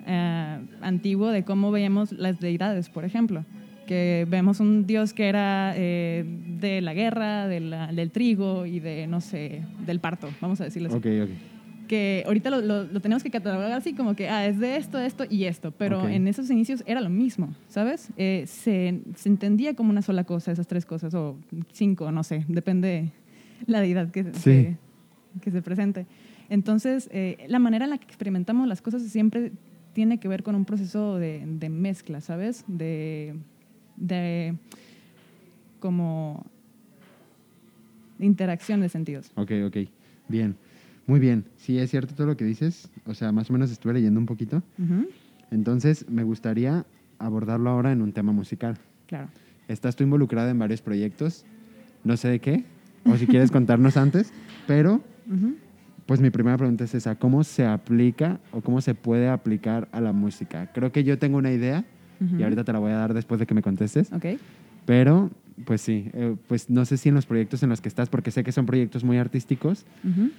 eh, 0.07 0.59
antiguo 0.81 1.29
de 1.29 1.43
cómo 1.45 1.71
veíamos 1.71 2.13
las 2.13 2.39
deidades, 2.41 2.89
por 2.89 3.05
ejemplo. 3.05 3.45
Que 3.87 4.27
vemos 4.29 4.61
un 4.61 4.87
dios 4.87 5.13
que 5.15 5.29
era 5.29 5.73
eh, 5.77 6.25
de 6.61 6.81
la 6.83 6.95
guerra, 6.95 7.49
de 7.49 7.61
la- 7.61 7.93
del 7.93 8.11
trigo 8.11 8.67
y 8.67 8.81
de, 8.81 9.07
no 9.07 9.21
sé, 9.21 9.63
del 9.87 9.99
parto, 9.99 10.29
vamos 10.41 10.61
a 10.61 10.65
decirlo 10.65 10.89
así. 10.89 10.97
Ok, 10.99 11.07
ok. 11.25 11.31
Que 11.89 12.23
ahorita 12.27 12.51
lo, 12.51 12.61
lo- 12.61 12.85
lo 12.85 13.01
tenemos 13.01 13.23
que 13.23 13.31
catalogar 13.31 13.73
así 13.73 13.95
como 13.95 14.15
que, 14.15 14.29
ah, 14.29 14.47
es 14.47 14.59
de 14.61 14.77
esto, 14.77 14.99
esto 14.99 15.25
y 15.29 15.45
esto. 15.45 15.73
Pero 15.73 16.03
Ok. 16.05 16.11
en 16.11 16.29
esos 16.29 16.51
inicios 16.51 16.85
era 16.87 17.01
lo 17.01 17.09
mismo, 17.11 17.55
¿sabes? 17.69 18.11
Eh, 18.17 18.45
se, 18.47 19.01
se 19.17 19.29
entendía 19.29 19.75
como 19.75 19.91
una 19.91 20.03
sola 20.03 20.25
cosa, 20.25 20.53
esas 20.53 20.67
tres 20.69 20.85
cosas, 20.87 21.15
o 21.15 21.37
cinco, 21.73 22.13
no 22.13 22.23
sé, 22.23 22.45
depende 22.47 23.11
la 23.67 23.81
deidad 23.81 24.11
que, 24.11 24.25
Sí. 24.35 24.51
que, 24.51 24.77
que 25.41 25.51
se 25.51 25.63
presente. 25.63 26.07
Entonces, 26.51 27.09
eh, 27.13 27.45
la 27.49 27.59
manera 27.59 27.85
en 27.85 27.91
la 27.91 27.99
que 27.99 28.05
experimentamos 28.07 28.69
las 28.69 28.81
cosas 28.83 29.03
siempre 29.03 29.53
tiene 29.95 30.19
que 30.21 30.29
ver 30.29 30.43
con 30.43 30.55
un 30.55 30.65
proceso 30.67 31.17
de, 31.17 31.43
de 31.47 31.69
mezcla, 31.71 32.21
¿sabes? 32.21 32.65
De, 32.69 33.35
de 33.97 34.55
como 35.81 36.45
de 38.19 38.27
interacción 38.27 38.81
de 38.81 38.89
sentidos. 38.89 39.31
Ok, 39.37 39.53
ok. 39.67 39.77
Bien. 40.29 40.57
Muy 41.09 41.21
bien. 41.21 41.47
Sí, 41.57 41.79
es 41.79 41.91
cierto 41.91 42.15
todo 42.15 42.27
lo 42.27 42.37
que 42.37 42.45
dices. 42.45 42.89
O 43.07 43.15
sea, 43.15 43.33
más 43.33 43.49
o 43.49 43.53
menos 43.55 43.71
estuve 43.73 43.95
leyendo 43.95 44.21
un 44.21 44.27
poquito. 44.27 44.63
Ujú, 44.79 45.09
Entonces, 45.51 46.05
me 46.09 46.23
gustaría 46.23 46.85
abordarlo 47.19 47.71
ahora 47.71 47.91
en 47.93 48.03
un 48.03 48.13
tema 48.13 48.31
musical. 48.33 48.77
Claro. 49.07 49.29
Estás 49.69 49.97
tú 49.97 50.05
involucrada 50.05 50.51
en 50.51 50.59
varios 50.59 50.83
proyectos, 50.83 51.45
no 52.05 52.17
sé 52.19 52.29
de 52.29 52.41
qué, 52.41 52.65
o 53.07 53.17
si 53.17 53.27
quieres 53.27 53.51
contarnos 53.59 53.97
antes, 53.97 54.33
pero 54.67 55.03
Ujú. 55.27 55.57
pues 56.05 56.21
mi 56.21 56.29
primera 56.31 56.59
pregunta 56.59 56.85
es 56.85 56.95
esa, 56.95 57.15
¿cómo 57.17 57.43
se 57.43 57.65
aplica 57.65 58.39
o 58.53 58.61
cómo 58.61 58.83
se 58.83 58.95
puede 58.95 59.29
aplicar 59.29 59.89
a 59.93 60.03
la 60.03 60.13
música? 60.13 60.71
Creo 60.75 60.93
que 60.93 61.05
yo 61.05 61.19
tengo 61.19 61.39
una 61.39 61.51
idea 61.53 61.85
y 62.21 62.25
Ujú. 62.25 62.43
ahorita 62.45 62.65
te 62.65 62.73
la 62.75 62.79
voy 62.81 62.93
a 62.93 62.97
dar 62.97 63.15
después 63.15 63.41
de 63.41 63.47
que 63.47 63.55
me 63.55 63.63
contestes, 63.63 64.13
Ok. 64.13 64.27
pero 64.85 65.31
pues 65.65 65.81
sí, 65.81 66.11
eh, 66.13 66.37
pues 66.49 66.69
no 66.71 66.85
sé 66.85 66.99
si 66.99 67.09
en 67.09 67.15
los 67.15 67.25
proyectos 67.27 67.63
en 67.63 67.71
los 67.71 67.81
que 67.81 67.89
estás, 67.89 68.11
porque 68.11 68.31
sé 68.31 68.45
que 68.45 68.53
son 68.53 68.67
proyectos 68.67 69.05
muy 69.05 69.17
artísticos, 69.17 69.87
Ujú. 70.05 70.31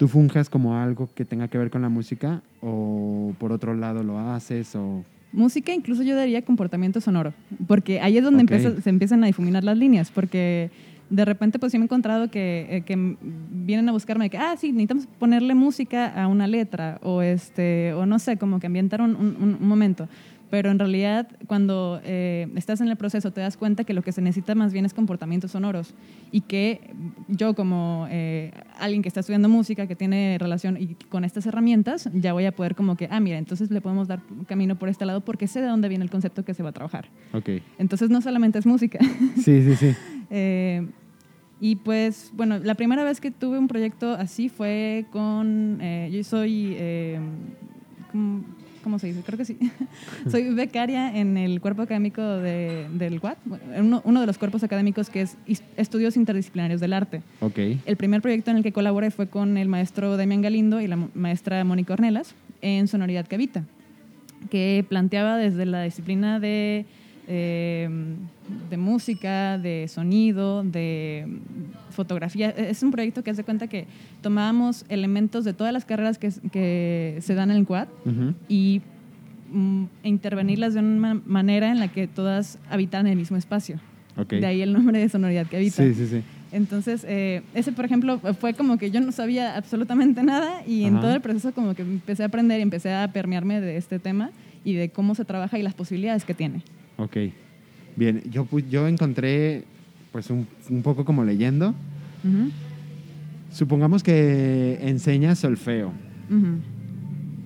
Tú 0.00 0.08
funjas 0.08 0.48
como 0.48 0.76
algo 0.78 1.10
que 1.14 1.26
tenga 1.26 1.46
que 1.48 1.58
ver 1.58 1.70
con 1.70 1.82
la 1.82 1.90
música 1.90 2.40
o 2.62 3.34
por 3.38 3.52
otro 3.52 3.74
lado 3.74 4.02
lo 4.02 4.18
haces 4.18 4.74
o... 4.74 5.04
Música, 5.30 5.74
incluso 5.74 6.02
yo 6.02 6.18
diría 6.18 6.40
comportamiento 6.40 7.02
sonoro, 7.02 7.34
porque 7.66 8.00
ahí 8.00 8.16
es 8.16 8.24
donde 8.24 8.40
empieza- 8.40 8.80
se 8.80 8.88
empiezan 8.88 9.22
a 9.24 9.26
difuminar 9.26 9.62
las 9.62 9.76
líneas, 9.76 10.10
porque 10.10 10.70
de 11.10 11.24
repente 11.26 11.58
pues 11.58 11.70
sí 11.72 11.76
me 11.78 11.84
he 11.84 11.84
encontrado 11.84 12.30
que, 12.30 12.66
eh, 12.70 12.80
que 12.80 13.16
vienen 13.52 13.90
a 13.90 13.92
buscarme 13.92 14.24
de 14.24 14.30
que, 14.30 14.38
ah, 14.38 14.54
sí, 14.58 14.68
necesitamos 14.72 15.06
ponerle 15.18 15.54
música 15.54 16.06
a 16.06 16.28
una 16.28 16.46
letra, 16.46 16.98
o, 17.02 17.20
este, 17.20 17.92
o 17.92 18.06
no 18.06 18.18
sé, 18.18 18.38
como 18.38 18.58
que 18.58 18.68
ambientar 18.68 19.02
un- 19.02 19.14
un 19.16 19.58
momento. 19.68 20.08
Pero 20.50 20.70
en 20.70 20.78
realidad, 20.78 21.28
cuando 21.46 22.00
eh, 22.04 22.48
estás 22.56 22.80
en 22.80 22.88
el 22.88 22.96
proceso, 22.96 23.30
te 23.32 23.40
das 23.40 23.56
cuenta 23.56 23.84
que 23.84 23.94
lo 23.94 24.02
que 24.02 24.10
se 24.10 24.20
necesita 24.20 24.54
más 24.56 24.72
bien 24.72 24.84
es 24.84 24.92
comportamientos 24.94 25.52
sonoros. 25.52 25.94
Y 26.32 26.40
que 26.42 26.90
yo, 27.28 27.54
como 27.54 28.06
eh, 28.10 28.50
alguien 28.78 29.00
que 29.02 29.08
está 29.08 29.20
estudiando 29.20 29.48
música, 29.48 29.86
que 29.86 29.94
tiene 29.94 30.36
relación 30.40 30.76
y 30.76 30.96
con 31.08 31.24
estas 31.24 31.46
herramientas, 31.46 32.08
ya 32.12 32.32
voy 32.32 32.46
a 32.46 32.52
poder, 32.52 32.74
como 32.74 32.96
que, 32.96 33.06
ah, 33.10 33.20
mira, 33.20 33.38
entonces 33.38 33.70
le 33.70 33.80
podemos 33.80 34.08
dar 34.08 34.20
camino 34.48 34.76
por 34.76 34.88
este 34.88 35.06
lado 35.06 35.20
porque 35.20 35.46
sé 35.46 35.60
de 35.60 35.68
dónde 35.68 35.88
viene 35.88 36.02
el 36.04 36.10
concepto 36.10 36.44
que 36.44 36.52
se 36.54 36.62
va 36.62 36.70
a 36.70 36.72
trabajar. 36.72 37.08
Ok. 37.32 37.48
Entonces, 37.78 38.10
no 38.10 38.20
solamente 38.20 38.58
es 38.58 38.66
música. 38.66 38.98
Sí, 39.36 39.62
sí, 39.62 39.76
sí. 39.76 39.94
Eh, 40.32 40.86
y 41.60 41.76
pues, 41.76 42.30
bueno, 42.34 42.58
la 42.58 42.74
primera 42.74 43.04
vez 43.04 43.20
que 43.20 43.30
tuve 43.30 43.58
un 43.58 43.68
proyecto 43.68 44.12
así 44.14 44.48
fue 44.48 45.06
con. 45.12 45.78
eh, 45.80 46.08
yo 46.12 46.22
soy. 46.24 46.74
eh, 46.78 47.18
como- 48.12 48.44
¿cómo 48.82 48.98
se 48.98 49.08
dice? 49.08 49.22
Creo 49.24 49.38
que 49.38 49.44
sí. 49.44 49.58
Soy 50.30 50.54
becaria 50.54 51.16
en 51.16 51.36
el 51.36 51.60
cuerpo 51.60 51.82
académico 51.82 52.22
de, 52.22 52.86
del 52.92 53.20
UAT, 53.22 53.38
uno, 53.78 54.02
uno, 54.04 54.20
de 54.20 54.26
los 54.26 54.38
cuerpos 54.38 54.62
académicos 54.62 55.10
que 55.10 55.22
es 55.22 55.36
Estudios 55.76 56.16
Interdisciplinarios 56.16 56.80
del 56.80 56.92
Arte. 56.92 57.22
Ok. 57.40 57.58
El 57.84 57.96
primer 57.96 58.22
proyecto 58.22 58.50
en 58.50 58.58
el 58.58 58.62
que 58.62 58.72
colaboré 58.72 59.10
fue 59.10 59.28
con 59.28 59.56
el 59.56 59.68
maestro 59.68 60.16
Damián 60.16 60.42
Galindo 60.42 60.80
y 60.80 60.86
la 60.86 60.96
maestra 61.14 61.62
Mónica 61.64 61.92
Ornelas 61.92 62.34
en 62.62 62.88
Sonoridad 62.88 63.26
Habita, 63.32 63.64
que 64.50 64.84
planteaba 64.88 65.36
desde 65.36 65.66
la 65.66 65.82
disciplina 65.82 66.40
de 66.40 66.86
Em, 67.32 68.16
de 68.68 68.76
música, 68.76 69.56
de 69.56 69.86
sonido, 69.86 70.64
de 70.64 71.28
fotografía. 71.90 72.52
E-, 72.56 72.70
es 72.70 72.82
un 72.82 72.90
proyecto 72.90 73.22
que 73.22 73.30
hace 73.30 73.44
cuenta 73.44 73.68
que 73.68 73.86
tomábamos 74.20 74.84
elementos 74.88 75.44
de 75.44 75.52
todas 75.52 75.72
las 75.72 75.84
carreras 75.84 76.18
que, 76.18 76.32
que 76.50 77.18
se 77.20 77.34
dan 77.36 77.52
en 77.52 77.58
el 77.58 77.66
quad 77.66 77.86
y 78.48 78.82
mm, 79.52 79.84
intervenirlas 80.02 80.74
de 80.74 80.80
una 80.80 81.22
manera 81.24 81.70
en 81.70 81.78
la 81.78 81.86
que 81.86 82.08
todas 82.08 82.58
habitan 82.68 83.06
el 83.06 83.16
mismo 83.16 83.36
espacio. 83.36 83.78
De 84.28 84.44
ahí 84.44 84.60
el 84.60 84.72
nombre 84.72 84.98
de 84.98 85.08
sonoridad 85.08 85.46
que 85.46 85.58
habita. 85.58 85.84
Sí, 85.84 85.94
sí, 85.94 86.08
sí. 86.08 86.22
Entonces, 86.50 87.06
eh, 87.06 87.42
ese, 87.54 87.70
por 87.70 87.84
ejemplo, 87.84 88.18
fue 88.40 88.54
como 88.54 88.76
que 88.76 88.90
yo 88.90 89.00
no 89.00 89.12
sabía 89.12 89.56
absolutamente 89.56 90.24
nada 90.24 90.66
y 90.66 90.82
en 90.82 90.98
todo 90.98 91.14
el 91.14 91.20
proceso 91.20 91.52
como 91.52 91.76
que 91.76 91.82
empecé 91.82 92.24
a 92.24 92.26
aprender 92.26 92.58
y 92.58 92.62
empecé 92.62 92.92
a 92.92 93.06
permearme 93.12 93.60
de 93.60 93.76
este 93.76 94.00
tema 94.00 94.32
y 94.64 94.74
de 94.74 94.88
cómo 94.88 95.14
se 95.14 95.24
trabaja 95.24 95.60
y 95.60 95.62
las 95.62 95.74
posibilidades 95.74 96.24
que 96.24 96.34
tiene. 96.34 96.64
Ok. 97.00 97.16
Bien, 97.96 98.22
yo, 98.30 98.46
yo 98.68 98.86
encontré, 98.86 99.64
pues 100.12 100.30
un, 100.30 100.46
poco 100.82 101.04
como 101.04 101.24
leyendo. 101.24 101.74
Supongamos 103.50 104.02
que 104.02 104.78
enseña 104.82 105.34
solfeo. 105.34 105.92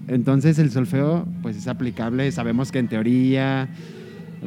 Entonces 0.09 0.59
el 0.59 0.71
solfeo, 0.71 1.27
pues 1.41 1.57
es 1.57 1.67
aplicable, 1.67 2.31
sabemos 2.31 2.71
que 2.71 2.79
en 2.79 2.89
teoría, 2.89 3.69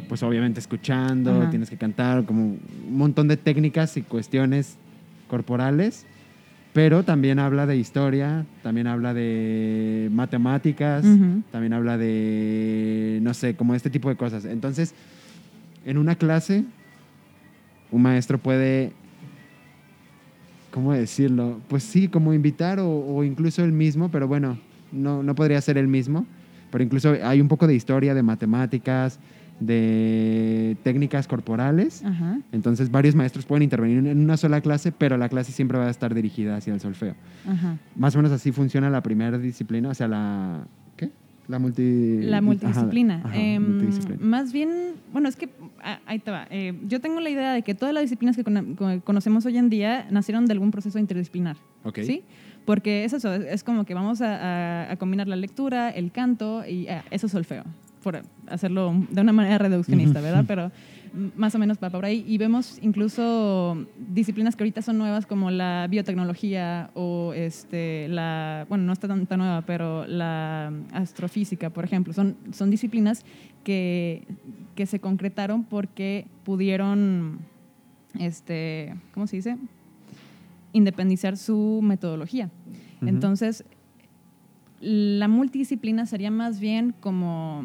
pues 0.08 0.22
obviamente 0.22 0.60
escuchando, 0.60 1.48
tienes 1.50 1.70
que 1.70 1.76
cantar, 1.76 2.24
como 2.24 2.44
un 2.44 2.96
montón 2.96 3.26
de 3.26 3.36
técnicas 3.36 3.96
y 3.96 4.02
cuestiones 4.02 4.76
corporales, 5.28 6.06
pero 6.72 7.02
también 7.02 7.38
habla 7.38 7.66
de 7.66 7.76
historia, 7.76 8.44
también 8.62 8.86
habla 8.86 9.14
de 9.14 10.08
matemáticas, 10.12 11.04
también 11.50 11.72
habla 11.72 11.98
de, 11.98 13.18
no 13.22 13.34
sé, 13.34 13.54
como 13.56 13.74
este 13.74 13.90
tipo 13.90 14.08
de 14.08 14.16
cosas. 14.16 14.44
Entonces, 14.44 14.94
en 15.84 15.98
una 15.98 16.14
clase, 16.14 16.64
un 17.90 18.02
maestro 18.02 18.38
puede, 18.38 18.92
¿cómo 20.70 20.92
decirlo? 20.92 21.60
Pues 21.68 21.82
sí, 21.82 22.08
como 22.08 22.34
invitar 22.34 22.78
o, 22.80 23.24
incluso 23.24 23.64
él 23.64 23.72
mismo, 23.72 24.10
pero 24.10 24.28
bueno, 24.28 24.58
no, 24.92 25.22
no 25.22 25.34
podría 25.34 25.60
ser 25.60 25.78
él 25.78 25.88
mismo, 25.88 26.26
pero 26.70 26.84
incluso 26.84 27.16
hay 27.22 27.40
un 27.40 27.48
poco 27.48 27.66
de 27.66 27.74
historia, 27.74 28.14
de 28.14 28.22
matemáticas, 28.22 29.18
de 29.60 30.76
técnicas 30.82 31.26
corporales. 31.26 32.02
Entonces 32.52 32.90
varios 32.90 33.14
maestros 33.14 33.44
pueden 33.46 33.62
intervenir 33.62 34.06
en 34.06 34.18
una 34.18 34.36
sola 34.36 34.60
clase, 34.60 34.92
pero 34.92 35.16
la 35.16 35.28
clase 35.28 35.52
siempre 35.52 35.78
va 35.78 35.86
a 35.86 35.90
estar 35.90 36.14
dirigida 36.14 36.56
hacia 36.56 36.74
el 36.74 36.80
solfeo. 36.80 37.14
Más 37.96 38.14
o 38.14 38.18
menos 38.18 38.32
así 38.32 38.52
funciona 38.52 38.90
la 38.90 39.02
primera 39.02 39.38
disciplina, 39.38 39.90
o 39.90 39.94
sea, 39.94 40.08
la... 40.08 40.66
¿Qué? 40.96 41.10
La, 41.48 41.58
multi... 41.58 42.20
la 42.22 42.40
multidisciplina. 42.40 43.22
Em, 43.34 43.90
más 44.20 44.52
bien, 44.52 44.70
bueno, 45.12 45.28
es 45.28 45.36
que 45.36 45.48
ah, 45.82 45.98
ahí 46.06 46.18
te 46.18 46.30
va. 46.30 46.46
Eh, 46.50 46.78
yo 46.86 47.00
tengo 47.00 47.20
la 47.20 47.30
idea 47.30 47.52
de 47.54 47.62
que 47.62 47.74
todas 47.74 47.94
las 47.94 48.02
disciplinas 48.02 48.36
que 48.36 48.44
conocemos 49.02 49.46
hoy 49.46 49.56
en 49.56 49.70
día 49.70 50.06
nacieron 50.10 50.46
de 50.46 50.52
algún 50.52 50.70
proceso 50.70 50.98
interdisciplinar. 50.98 51.56
¿Sí? 51.94 52.22
Porque 52.66 53.04
es 53.04 53.14
eso, 53.14 53.32
es, 53.32 53.64
como 53.64 53.86
que 53.86 53.94
vamos 53.94 54.20
a, 54.20 54.94
combinar 54.98 55.26
la 55.26 55.36
lectura, 55.36 55.88
el 55.88 56.12
canto 56.12 56.66
y 56.68 56.86
ah, 56.88 57.02
eso 57.10 57.26
es 57.26 57.32
solfeo 57.32 57.64
por 57.98 58.20
hacerlo 58.48 58.94
de 59.10 59.20
una 59.20 59.32
manera 59.32 59.58
reduccionista, 59.58 60.20
¿verdad? 60.20 60.44
Pero 60.46 60.70
más 61.36 61.54
o 61.54 61.58
menos 61.58 61.78
va 61.82 61.90
por 61.90 62.04
ahí. 62.04 62.24
Y 62.26 62.38
vemos 62.38 62.78
incluso 62.82 63.86
disciplinas 64.12 64.56
que 64.56 64.64
ahorita 64.64 64.82
son 64.82 64.98
nuevas 64.98 65.26
como 65.26 65.50
la 65.50 65.86
biotecnología 65.88 66.90
o 66.94 67.32
este, 67.34 68.08
la, 68.08 68.66
bueno, 68.68 68.84
no 68.84 68.92
está 68.92 69.08
tan, 69.08 69.26
tan 69.26 69.38
nueva, 69.38 69.62
pero 69.62 70.06
la 70.06 70.72
astrofísica, 70.92 71.70
por 71.70 71.84
ejemplo. 71.84 72.12
Son, 72.12 72.36
son 72.52 72.70
disciplinas 72.70 73.24
que, 73.64 74.22
que 74.74 74.86
se 74.86 75.00
concretaron 75.00 75.64
porque 75.64 76.26
pudieron, 76.44 77.40
este, 78.18 78.94
¿cómo 79.12 79.26
se 79.26 79.36
dice? 79.36 79.56
Independizar 80.72 81.36
su 81.36 81.80
metodología. 81.82 82.50
Entonces, 83.00 83.64
la 84.80 85.28
multidisciplina 85.28 86.06
sería 86.06 86.30
más 86.30 86.60
bien 86.60 86.94
como 87.00 87.64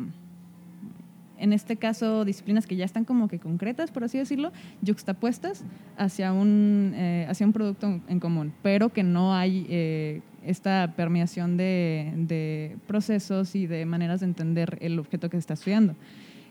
en 1.38 1.54
este 1.54 1.76
caso, 1.78 2.26
disciplinas 2.26 2.68
que 2.68 2.76
ya 2.76 2.86
están 2.86 3.06
como 3.06 3.28
que 3.28 3.40
concretas, 3.40 3.92
por 3.92 4.04
así 4.04 4.18
decirlo, 4.18 4.52
juxtapuestas 4.86 5.64
hacia 5.98 6.32
un, 6.32 6.94
eh, 6.96 7.26
hacia 7.30 7.46
un 7.46 7.54
producto 7.54 8.02
en 8.08 8.20
común, 8.20 8.54
pero 8.62 8.90
que 8.90 9.04
no 9.04 9.34
hay 9.34 9.66
eh, 9.70 10.22
esta 10.46 10.94
permeación 10.96 11.58
de, 11.58 12.14
de, 12.16 12.78
procesos 12.88 13.56
y 13.56 13.68
de 13.68 13.86
maneras 13.86 14.20
de 14.20 14.28
entender 14.28 14.78
el 14.82 15.00
objeto 15.00 15.30
que 15.30 15.38
se 15.38 15.40
está 15.40 15.54
estudiando. 15.56 15.96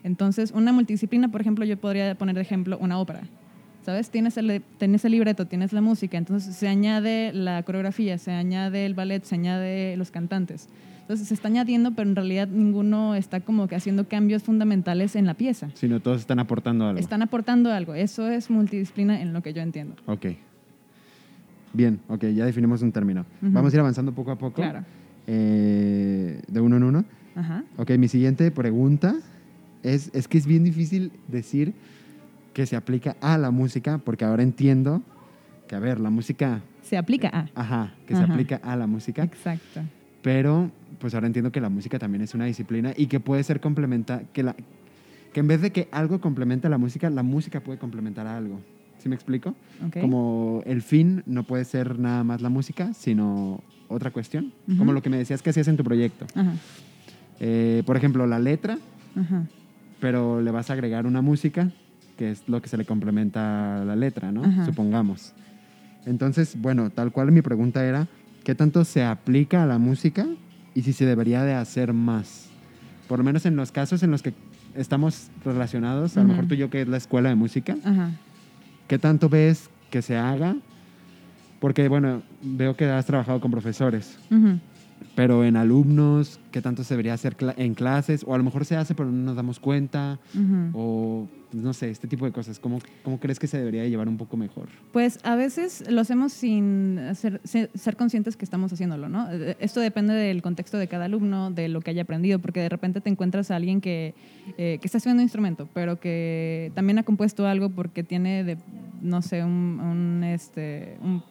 Entonces, 0.04 0.50
una 0.50 0.72
multidisciplina, 0.72 1.28
por 1.28 1.40
ejemplo, 1.40 1.64
yo 1.64 1.76
podría 1.76 2.14
poner 2.16 2.34
de 2.34 2.42
ejemplo 2.42 2.76
una 2.78 2.98
ópera. 2.98 3.22
¿Sabes? 3.84 4.10
Tienes 4.10 4.36
el, 4.36 4.62
tienes 4.78 5.04
el 5.04 5.10
libreto, 5.10 5.46
tienes 5.46 5.72
la 5.72 5.80
música, 5.80 6.16
entonces 6.16 6.54
se 6.54 6.68
añade 6.68 7.32
la 7.32 7.64
coreografía, 7.64 8.16
se 8.16 8.30
añade 8.30 8.86
el 8.86 8.94
ballet, 8.94 9.24
se 9.24 9.34
añade 9.34 9.96
los 9.96 10.12
cantantes. 10.12 10.68
Entonces 11.12 11.28
se 11.28 11.34
está 11.34 11.48
añadiendo, 11.48 11.90
pero 11.90 12.08
en 12.08 12.16
realidad 12.16 12.48
ninguno 12.48 13.14
está 13.14 13.40
como 13.40 13.68
que 13.68 13.76
haciendo 13.76 14.08
cambios 14.08 14.44
fundamentales 14.44 15.14
en 15.14 15.26
la 15.26 15.34
pieza. 15.34 15.68
Sino 15.74 16.00
todos 16.00 16.20
están 16.20 16.38
aportando 16.38 16.86
algo. 16.86 16.98
Están 16.98 17.20
aportando 17.20 17.70
algo. 17.70 17.92
Eso 17.92 18.30
es 18.30 18.48
multidisciplina 18.48 19.20
en 19.20 19.34
lo 19.34 19.42
que 19.42 19.52
yo 19.52 19.60
entiendo. 19.60 19.94
Ok. 20.06 20.28
Bien, 21.74 22.00
ok, 22.08 22.24
ya 22.28 22.46
definimos 22.46 22.80
un 22.80 22.92
término. 22.92 23.26
Vamos 23.42 23.74
a 23.74 23.76
ir 23.76 23.80
avanzando 23.80 24.12
poco 24.14 24.30
a 24.30 24.38
poco. 24.38 24.62
Claro. 24.62 24.86
Eh, 25.26 26.40
de 26.48 26.60
uno 26.62 26.78
en 26.78 26.82
uno. 26.82 27.04
Ajá. 27.34 27.62
Ok, 27.76 27.90
mi 27.98 28.08
siguiente 28.08 28.50
pregunta 28.50 29.14
es, 29.82 30.10
es 30.14 30.28
que 30.28 30.38
es 30.38 30.46
bien 30.46 30.64
difícil 30.64 31.12
decir 31.28 31.74
que 32.54 32.64
se 32.64 32.74
aplica 32.74 33.16
a 33.20 33.36
la 33.36 33.50
música, 33.50 33.98
porque 33.98 34.24
ahora 34.24 34.42
entiendo 34.42 35.02
que, 35.68 35.74
a 35.74 35.78
ver, 35.78 36.00
la 36.00 36.08
música... 36.08 36.62
Se 36.80 36.96
aplica 36.96 37.28
a. 37.28 37.48
Ajá, 37.54 37.92
que 38.06 38.16
se 38.16 38.22
aplica 38.22 38.56
a 38.64 38.76
la 38.76 38.86
música. 38.86 39.24
Exacto. 39.24 39.82
Pero 40.22 40.70
pues 41.02 41.14
ahora 41.14 41.26
entiendo 41.26 41.50
que 41.50 41.60
la 41.60 41.68
música 41.68 41.98
también 41.98 42.22
es 42.22 42.32
una 42.32 42.44
disciplina 42.44 42.94
y 42.96 43.08
que 43.08 43.18
puede 43.18 43.42
ser 43.42 43.60
complementa, 43.60 44.22
que, 44.32 44.44
la, 44.44 44.54
que 45.32 45.40
en 45.40 45.48
vez 45.48 45.60
de 45.60 45.72
que 45.72 45.88
algo 45.90 46.20
complemente 46.20 46.68
a 46.68 46.70
la 46.70 46.78
música, 46.78 47.10
la 47.10 47.24
música 47.24 47.58
puede 47.58 47.76
complementar 47.76 48.28
a 48.28 48.36
algo. 48.36 48.60
¿Sí 48.98 49.08
me 49.08 49.16
explico? 49.16 49.56
Como 50.00 50.62
el 50.64 50.80
fin 50.80 51.24
no 51.26 51.42
puede 51.42 51.64
ser 51.64 51.98
nada 51.98 52.22
más 52.22 52.40
la 52.40 52.50
música, 52.50 52.94
sino 52.94 53.64
otra 53.88 54.12
cuestión. 54.12 54.52
Como 54.78 54.92
lo 54.92 55.02
que 55.02 55.10
me 55.10 55.16
decías 55.16 55.42
que 55.42 55.50
hacías 55.50 55.66
en 55.66 55.76
tu 55.76 55.82
proyecto. 55.82 56.24
Eh, 57.40 57.82
por 57.84 57.96
ejemplo, 57.96 58.24
la 58.28 58.38
letra, 58.38 58.78
pero 59.98 60.40
le 60.40 60.52
vas 60.52 60.70
a 60.70 60.74
agregar 60.74 61.04
una 61.04 61.20
música, 61.20 61.72
que 62.16 62.30
es 62.30 62.48
lo 62.48 62.62
que 62.62 62.68
se 62.68 62.76
le 62.76 62.84
complementa 62.84 63.82
a 63.82 63.84
la 63.84 63.96
letra, 63.96 64.30
¿no? 64.30 64.64
Supongamos. 64.64 65.32
Entonces, 66.06 66.54
bueno, 66.56 66.90
tal 66.90 67.10
cual 67.10 67.32
mi 67.32 67.42
pregunta 67.42 67.84
era, 67.84 68.06
¿qué 68.44 68.54
tanto 68.54 68.84
se 68.84 69.02
aplica 69.02 69.64
a 69.64 69.66
la 69.66 69.78
música 69.78 70.28
y 70.74 70.82
si 70.82 70.92
se 70.92 71.06
debería 71.06 71.42
de 71.44 71.54
hacer 71.54 71.92
más. 71.92 72.48
Por 73.08 73.18
lo 73.18 73.24
menos 73.24 73.46
en 73.46 73.56
los 73.56 73.72
casos 73.72 74.02
en 74.02 74.10
los 74.10 74.22
que 74.22 74.34
estamos 74.74 75.28
relacionados, 75.44 76.16
a 76.16 76.22
lo 76.22 76.28
mejor 76.28 76.46
tú 76.46 76.54
y 76.54 76.58
yo 76.58 76.70
que 76.70 76.82
es 76.82 76.88
la 76.88 76.96
escuela 76.96 77.28
de 77.28 77.34
música, 77.34 77.76
¿qué 78.88 78.98
tanto 78.98 79.28
ves 79.28 79.68
que 79.90 80.02
se 80.02 80.16
haga? 80.16 80.56
Porque, 81.60 81.88
bueno, 81.88 82.22
veo 82.42 82.74
que 82.76 82.86
has 82.86 83.06
trabajado 83.06 83.40
con 83.40 83.50
profesores, 83.50 84.18
pero 85.14 85.44
en 85.44 85.56
alumnos, 85.56 86.40
¿qué 86.50 86.60
tanto 86.60 86.84
se 86.84 86.94
debería 86.94 87.14
hacer 87.14 87.36
en 87.56 87.74
clases? 87.74 88.24
O 88.26 88.34
a 88.34 88.38
lo 88.38 88.44
mejor 88.44 88.64
se 88.64 88.76
hace, 88.76 88.94
pero 88.94 89.10
no 89.10 89.24
nos 89.24 89.36
damos 89.36 89.58
cuenta, 89.58 90.18
o 90.72 91.28
pues, 91.52 91.62
no 91.62 91.74
sé, 91.74 91.90
este 91.90 92.08
tipo 92.08 92.24
de 92.24 92.32
cosas. 92.32 92.58
¿Cómo, 92.58 92.78
¿Cómo, 93.02 93.20
crees 93.20 93.38
que 93.38 93.46
se 93.46 93.58
debería 93.58 93.86
llevar 93.86 94.08
un 94.08 94.16
poco 94.16 94.38
mejor? 94.38 94.68
Pues 94.90 95.18
a 95.22 95.36
veces 95.36 95.84
lo 95.90 96.00
hacemos 96.00 96.32
sin 96.32 96.98
ser, 97.14 97.42
ser, 97.44 97.96
conscientes 97.96 98.38
que 98.38 98.44
estamos 98.46 98.72
haciéndolo, 98.72 99.10
¿no? 99.10 99.30
Eh, 99.30 99.56
esto 99.60 99.80
depende 99.80 100.14
del 100.14 100.40
contexto 100.40 100.78
de 100.78 100.88
cada 100.88 101.04
alumno, 101.04 101.50
de 101.50 101.68
lo 101.68 101.82
que 101.82 101.90
haya 101.90 102.02
aprendido, 102.02 102.38
porque 102.38 102.60
de 102.60 102.70
repente 102.70 103.02
te 103.02 103.10
encuentras 103.10 103.50
a 103.50 103.56
alguien 103.56 103.82
que, 103.82 104.14
eh, 104.56 104.78
que 104.80 104.86
está 104.86 104.96
estudiando 104.96 105.20
un 105.20 105.24
instrumento, 105.24 105.68
pero 105.74 106.00
que 106.00 106.72
también 106.74 106.98
ha 106.98 107.02
compuesto 107.02 107.46
algo 107.46 107.68
porque 107.68 108.02
tiene, 108.02 108.44
de, 108.44 108.56
no 109.02 109.20
sé, 109.20 109.44
un, 109.44 109.78
un 109.78 110.24
este, 110.24 110.96
un 111.02 111.22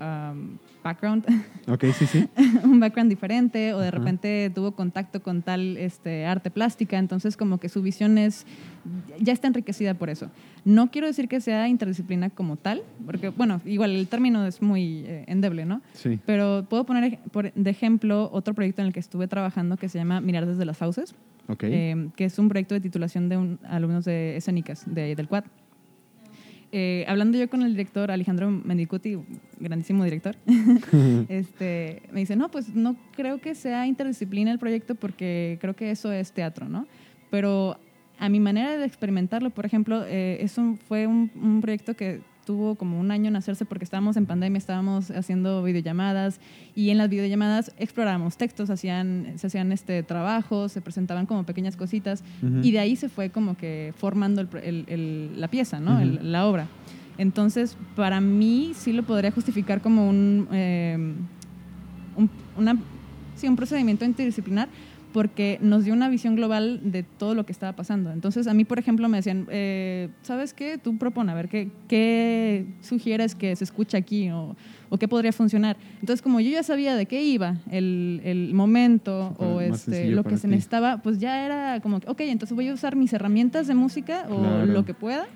um, 0.00 0.56
background, 0.82 1.24
Ok, 1.68 1.84
sí, 1.96 2.06
sí. 2.06 2.28
un 2.64 2.80
background 2.80 3.10
diferente, 3.10 3.74
o 3.74 3.78
de 3.80 3.90
repente 3.90 4.50
tuvo 4.54 4.72
contacto 4.72 5.22
con 5.22 5.42
tal 5.42 5.76
este, 5.76 6.24
arte 6.24 6.50
plástica, 6.50 6.98
entonces 6.98 7.36
como 7.36 7.58
que 7.58 7.68
su 7.68 7.82
visión 7.82 8.16
es, 8.18 8.46
ya 9.20 9.32
está 9.32 9.46
enriquecida 9.46 9.92
por 9.94 10.08
eso. 10.10 10.30
No 10.64 10.90
quiero 10.90 11.06
decir 11.06 11.28
que 11.28 11.40
sea 11.40 11.68
interdisciplina 11.68 12.30
como 12.30 12.56
tal, 12.56 12.82
porque, 13.04 13.28
bueno, 13.28 13.60
igual 13.66 13.90
el 13.92 14.08
término 14.08 14.46
es 14.46 14.62
muy 14.62 15.04
eh, 15.06 15.24
endeble, 15.28 15.66
¿no? 15.66 15.82
Sí. 15.92 16.18
Pero 16.26 16.64
puedo 16.68 16.84
poner 16.84 17.18
por- 17.30 17.52
de 17.52 17.70
ejemplo 17.70 18.30
otro 18.32 18.54
proyecto 18.54 18.80
en 18.80 18.88
el 18.88 18.92
que 18.94 19.00
estuve 19.00 19.28
trabajando 19.28 19.76
que 19.76 19.88
se 19.88 19.98
llama 19.98 20.20
Mirar 20.20 20.46
desde 20.46 20.64
las 20.64 20.78
fauces, 20.78 21.14
Ok. 21.48 21.64
eh, 21.64 22.08
que 22.16 22.24
es 22.24 22.38
un 22.38 22.48
proyecto 22.48 22.74
de 22.74 22.80
titulación 22.80 23.28
de 23.28 23.36
un- 23.36 23.58
alumnos 23.68 24.04
de 24.06 24.36
escénicas 24.36 24.84
de, 24.86 25.14
del 25.14 25.28
CUAD. 25.28 25.44
Eh, 26.72 27.04
hablando 27.08 27.36
yo 27.36 27.50
con 27.50 27.62
el 27.62 27.72
director 27.72 28.10
Alejandro 28.12 28.48
Mendicuti, 28.50 29.18
grandísimo 29.58 30.04
director, 30.04 30.36
este, 31.28 32.02
me 32.12 32.20
dice, 32.20 32.36
no, 32.36 32.48
pues 32.50 32.74
no 32.74 32.96
creo 33.12 33.40
que 33.40 33.54
sea 33.54 33.86
interdisciplina 33.86 34.52
el 34.52 34.58
proyecto 34.58 34.94
porque 34.94 35.58
creo 35.60 35.74
que 35.74 35.90
eso 35.90 36.12
es 36.12 36.32
teatro, 36.32 36.68
¿no? 36.68 36.86
Pero 37.30 37.76
a 38.18 38.28
mi 38.28 38.38
manera 38.40 38.76
de 38.76 38.84
experimentarlo, 38.86 39.50
por 39.50 39.66
ejemplo, 39.66 40.04
eh, 40.06 40.38
es 40.42 40.58
un- 40.58 40.76
fue 40.76 41.06
un, 41.06 41.30
un 41.34 41.60
proyecto 41.60 41.94
que 41.94 42.20
tuvo 42.50 42.74
como 42.74 42.98
un 42.98 43.12
año 43.12 43.28
en 43.28 43.36
hacerse 43.36 43.64
porque 43.64 43.84
estábamos 43.84 44.16
en 44.16 44.26
pandemia, 44.26 44.58
estábamos 44.58 45.12
haciendo 45.12 45.62
videollamadas 45.62 46.40
y 46.74 46.90
en 46.90 46.98
las 46.98 47.08
videollamadas 47.08 47.72
explorábamos 47.78 48.36
textos, 48.36 48.70
hacían, 48.70 49.34
se 49.36 49.46
hacían 49.46 49.70
este, 49.70 50.02
trabajos, 50.02 50.72
se 50.72 50.80
presentaban 50.80 51.26
como 51.26 51.44
pequeñas 51.44 51.76
cositas 51.76 52.24
Ujú. 52.42 52.58
y 52.64 52.72
de 52.72 52.80
ahí 52.80 52.96
se 52.96 53.08
fue 53.08 53.30
como 53.30 53.56
que 53.56 53.94
formando 53.96 54.40
el 54.40 54.48
el- 54.64 54.84
el- 54.88 55.40
la 55.40 55.46
pieza, 55.46 55.78
¿no? 55.78 55.92
Ujú. 55.92 56.00
El- 56.02 56.32
la 56.32 56.44
obra. 56.48 56.66
Entonces, 57.18 57.76
para 57.94 58.20
mí 58.20 58.72
sí 58.74 58.92
lo 58.92 59.04
podría 59.04 59.30
justificar 59.30 59.80
como 59.80 60.08
un, 60.08 60.48
eh, 60.50 60.98
un, 62.16 62.30
una- 62.56 62.78
sí, 63.36 63.46
un 63.46 63.54
procedimiento 63.54 64.04
interdisciplinar 64.04 64.68
porque 65.12 65.58
nos 65.60 65.84
dio 65.84 65.92
una 65.94 66.08
visión 66.08 66.36
global 66.36 66.80
de 66.84 67.02
todo 67.02 67.34
lo 67.34 67.44
que 67.46 67.52
estaba 67.52 67.74
pasando. 67.74 68.12
Entonces, 68.12 68.46
a 68.46 68.54
mí, 68.54 68.64
por 68.64 68.78
ejemplo, 68.78 69.08
me 69.08 69.18
decían, 69.18 69.46
eh, 69.50 70.08
¿sabes 70.22 70.54
qué? 70.54 70.78
Tú 70.78 70.96
propone, 70.98 71.32
a 71.32 71.34
ver, 71.34 71.48
¿qué, 71.48 71.68
qué 71.88 72.66
sugieres 72.80 73.34
que 73.34 73.54
se 73.56 73.64
escuche 73.64 73.96
aquí 73.96 74.30
o, 74.30 74.56
o 74.88 74.98
qué 74.98 75.08
podría 75.08 75.32
funcionar? 75.32 75.76
Entonces, 76.00 76.22
como 76.22 76.40
yo 76.40 76.50
ya 76.50 76.62
sabía 76.62 76.94
de 76.96 77.06
qué 77.06 77.22
iba 77.24 77.56
el, 77.70 78.20
el 78.24 78.54
momento 78.54 79.34
Fue 79.36 79.46
o 79.46 79.60
este, 79.60 80.08
lo 80.10 80.24
que 80.24 80.36
se 80.36 80.42
ti. 80.46 80.52
necesitaba, 80.52 80.98
pues 81.02 81.18
ya 81.18 81.44
era 81.44 81.80
como, 81.80 81.96
ok, 82.06 82.20
entonces 82.20 82.54
voy 82.54 82.68
a 82.68 82.74
usar 82.74 82.96
mis 82.96 83.12
herramientas 83.12 83.66
de 83.66 83.74
música 83.74 84.26
o 84.30 84.38
Claro. 84.38 84.66
lo 84.66 84.84
que 84.84 84.94
pueda 84.94 85.26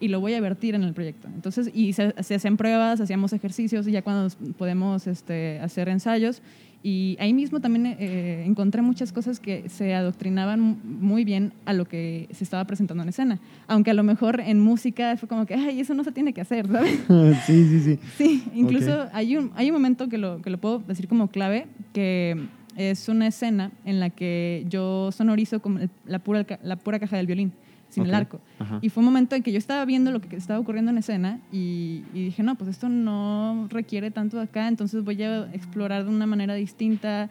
y 0.00 0.08
lo 0.08 0.20
voy 0.20 0.34
a 0.34 0.40
vertir 0.40 0.74
en 0.74 0.82
el 0.84 0.92
proyecto. 0.94 1.28
Entonces, 1.34 1.70
y 1.74 1.92
se, 1.92 2.14
se 2.22 2.34
hacían 2.34 2.56
pruebas, 2.56 3.00
hacíamos 3.00 3.32
ejercicios 3.32 3.86
y 3.88 3.92
ya 3.92 4.02
cuando 4.02 4.34
podemos 4.58 5.06
este, 5.06 5.58
hacer 5.60 5.88
ensayos. 5.88 6.42
Y 6.86 7.16
ahí 7.18 7.32
mismo 7.32 7.60
también 7.60 7.86
eh, 7.98 8.44
encontré 8.46 8.82
muchas 8.82 9.10
cosas 9.10 9.40
que 9.40 9.70
se 9.70 9.94
adoctrinaban 9.94 10.60
mu- 10.60 10.76
muy 10.84 11.24
bien 11.24 11.54
a 11.64 11.72
lo 11.72 11.86
que 11.86 12.28
se 12.30 12.44
estaba 12.44 12.66
presentando 12.66 13.02
en 13.02 13.08
escena. 13.08 13.40
Aunque 13.68 13.90
a 13.90 13.94
lo 13.94 14.02
mejor 14.02 14.40
en 14.40 14.60
música 14.60 15.16
fue 15.16 15.26
como 15.26 15.46
que, 15.46 15.54
ay, 15.54 15.80
eso 15.80 15.94
no 15.94 16.04
se 16.04 16.12
tiene 16.12 16.34
que 16.34 16.42
hacer, 16.42 16.66
¿sabes? 16.68 16.92
sí, 17.46 17.64
sí, 17.68 17.80
sí. 17.80 17.98
Sí, 18.18 18.44
incluso 18.54 19.04
Ok. 19.04 19.08
hay, 19.14 19.36
un, 19.38 19.50
hay 19.54 19.68
un 19.70 19.72
momento 19.74 20.10
que 20.10 20.18
lo, 20.18 20.42
que 20.42 20.50
lo 20.50 20.58
puedo 20.58 20.80
decir 20.80 21.08
como 21.08 21.28
clave, 21.28 21.66
que 21.94 22.36
es 22.76 23.08
una 23.08 23.28
escena 23.28 23.70
en 23.86 23.98
la 23.98 24.10
que 24.10 24.66
yo 24.68 25.10
sonorizo 25.10 25.62
como 25.62 25.78
el- 25.78 25.90
la, 26.04 26.18
pura, 26.18 26.44
la 26.62 26.76
pura 26.76 26.98
caja 26.98 27.16
del 27.16 27.26
violín, 27.26 27.52
sin 27.94 28.06
el 28.06 28.14
arco. 28.14 28.40
Ajá. 28.58 28.78
Y 28.82 28.88
fue 28.88 29.00
un 29.00 29.06
momento 29.06 29.36
en 29.36 29.42
que 29.42 29.52
yo 29.52 29.58
estaba 29.58 29.84
viendo 29.84 30.10
lo 30.10 30.20
que 30.20 30.36
estaba 30.36 30.58
ocurriendo 30.58 30.90
en 30.90 30.98
escena 30.98 31.40
y, 31.52 32.04
y 32.12 32.24
dije, 32.24 32.42
no, 32.42 32.56
pues 32.56 32.70
esto 32.70 32.88
no 32.88 33.68
requiere 33.70 34.10
tanto 34.10 34.40
acá, 34.40 34.68
entonces 34.68 35.04
voy 35.04 35.22
a 35.22 35.52
explorar 35.52 36.04
de 36.04 36.10
una 36.10 36.26
manera 36.26 36.54
distinta 36.54 37.30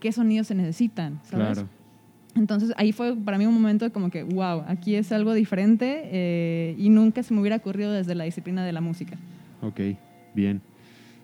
qué 0.00 0.12
sonidos 0.12 0.48
se 0.48 0.54
necesitan, 0.54 1.20
¿sabes? 1.24 1.58
Claro. 1.58 1.68
Entonces 2.34 2.72
ahí 2.76 2.92
fue 2.92 3.16
para 3.16 3.38
mí 3.38 3.46
un 3.46 3.54
momento 3.54 3.90
como 3.92 4.10
que, 4.10 4.24
wow, 4.24 4.64
aquí 4.66 4.96
es 4.96 5.12
algo 5.12 5.34
diferente 5.34 6.02
eh, 6.06 6.74
y 6.78 6.88
nunca 6.88 7.22
se 7.22 7.32
me 7.32 7.40
hubiera 7.40 7.56
ocurrido 7.56 7.92
desde 7.92 8.14
la 8.14 8.24
disciplina 8.24 8.64
de 8.64 8.72
la 8.72 8.80
música. 8.80 9.16
Ok, 9.62 9.80
bien. 10.34 10.60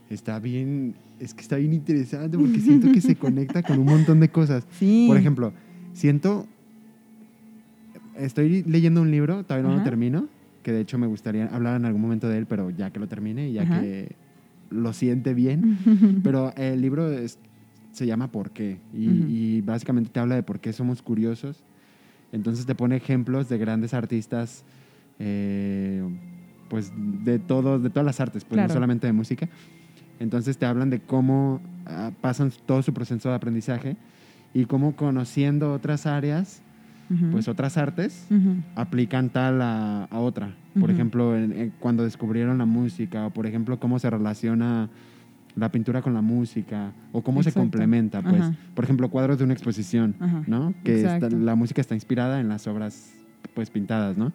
Está 0.09 0.39
bien, 0.39 0.95
es 1.19 1.35
que 1.35 1.43
está 1.43 1.57
bien 1.57 1.73
interesante 1.73 2.39
porque 2.39 2.61
siento 2.61 2.91
que 2.93 3.01
se 3.01 3.17
conecta 3.17 3.63
con 3.63 3.79
un 3.79 3.87
montón 3.87 4.21
de 4.21 4.29
cosas. 4.29 4.67
Sí. 4.79 5.07
Por 5.09 5.17
ejemplo, 5.17 5.53
siento, 5.93 6.47
estoy 8.17 8.63
leyendo 8.65 9.01
un 9.03 9.11
libro, 9.11 9.45
todavía 9.45 9.65
no 9.69 9.71
lo 9.75 9.77
Ajá. 9.81 9.85
termino, 9.85 10.29
que 10.63 10.73
de 10.73 10.81
hecho 10.81 10.99
me 10.99 11.07
gustaría 11.07 11.47
hablar 11.47 11.77
en 11.77 11.85
algún 11.87 12.03
momento 12.03 12.29
de 12.29 12.39
él, 12.39 12.47
pero 12.47 12.71
ya 12.71 12.91
que 12.91 13.01
lo 13.01 13.09
termine 13.09 13.49
y 13.49 13.55
ya 13.55 13.63
Ajá. 13.63 13.81
que 13.81 14.17
lo 14.71 14.93
siente 14.93 15.35
bien. 15.35 15.79
pero 16.23 16.53
el 16.57 16.81
libro 16.81 17.11
es- 17.11 17.39
se 17.93 18.07
llama 18.07 18.29
¿Por 18.31 18.51
qué? 18.51 18.79
Y, 18.95 19.09
y 19.57 19.61
básicamente 19.63 20.11
te 20.11 20.21
habla 20.21 20.37
de 20.37 20.43
por 20.43 20.61
qué 20.61 20.73
somos 20.73 21.03
curiosos. 21.03 21.63
Entonces 22.33 22.65
te 22.65 22.75
pone 22.77 22.95
ejemplos 22.97 23.49
de 23.49 23.59
grandes 23.59 23.95
artistas, 23.95 24.65
eh, 25.19 26.03
pues 26.69 26.93
de 27.25 27.39
todos, 27.41 27.83
de 27.83 27.91
todas 27.91 28.07
las 28.07 28.21
artes, 28.21 28.45
pues 28.45 28.53
Claro. 28.57 28.69
no 28.69 28.75
solamente 28.75 29.07
de 29.09 29.13
música. 29.13 29.49
Entonces 30.21 30.57
te 30.57 30.67
hablan 30.67 30.91
de 30.91 31.01
cómo 31.01 31.61
ah, 31.87 32.13
pasan 32.21 32.53
todo 32.67 32.83
su 32.83 32.93
proceso 32.95 33.29
de 33.31 33.35
aprendizaje 33.35 33.97
y 34.55 34.67
cómo 34.67 34.95
conociendo 34.95 35.73
otras 35.73 36.07
áreas, 36.07 36.63
Pues 37.33 37.49
otras 37.49 37.77
artes, 37.77 38.27
aplican 38.77 39.31
tal 39.31 39.61
a, 39.63 40.05
a 40.05 40.19
otra. 40.21 40.55
Por 40.79 40.91
ejemplo, 40.91 41.37
en- 41.37 41.53
en 41.53 41.71
cuando 41.81 42.05
descubrieron 42.05 42.57
la 42.59 42.67
música, 42.67 43.27
o 43.27 43.31
por 43.31 43.47
ejemplo, 43.47 43.81
cómo 43.81 43.99
se 43.99 44.09
relaciona 44.09 44.89
la 45.57 45.73
pintura 45.73 46.01
con 46.03 46.15
la 46.15 46.21
música, 46.23 46.93
o 47.11 47.23
cómo 47.23 47.43
se 47.43 47.51
complementa, 47.53 48.23
pues. 48.23 48.41
Ajá. 48.41 48.55
Por 48.75 48.85
ejemplo, 48.85 49.09
cuadros 49.11 49.39
de 49.39 49.45
una 49.45 49.53
exposición, 49.55 50.15
Ajá. 50.21 50.45
¿no? 50.47 50.73
Que 50.85 51.03
está- 51.03 51.29
la 51.31 51.57
música 51.57 51.81
está 51.81 51.97
inspirada 51.97 52.41
en 52.41 52.49
las 52.49 52.69
obras, 52.69 53.13
pues, 53.55 53.69
pintadas, 53.71 54.17
¿no? 54.17 54.33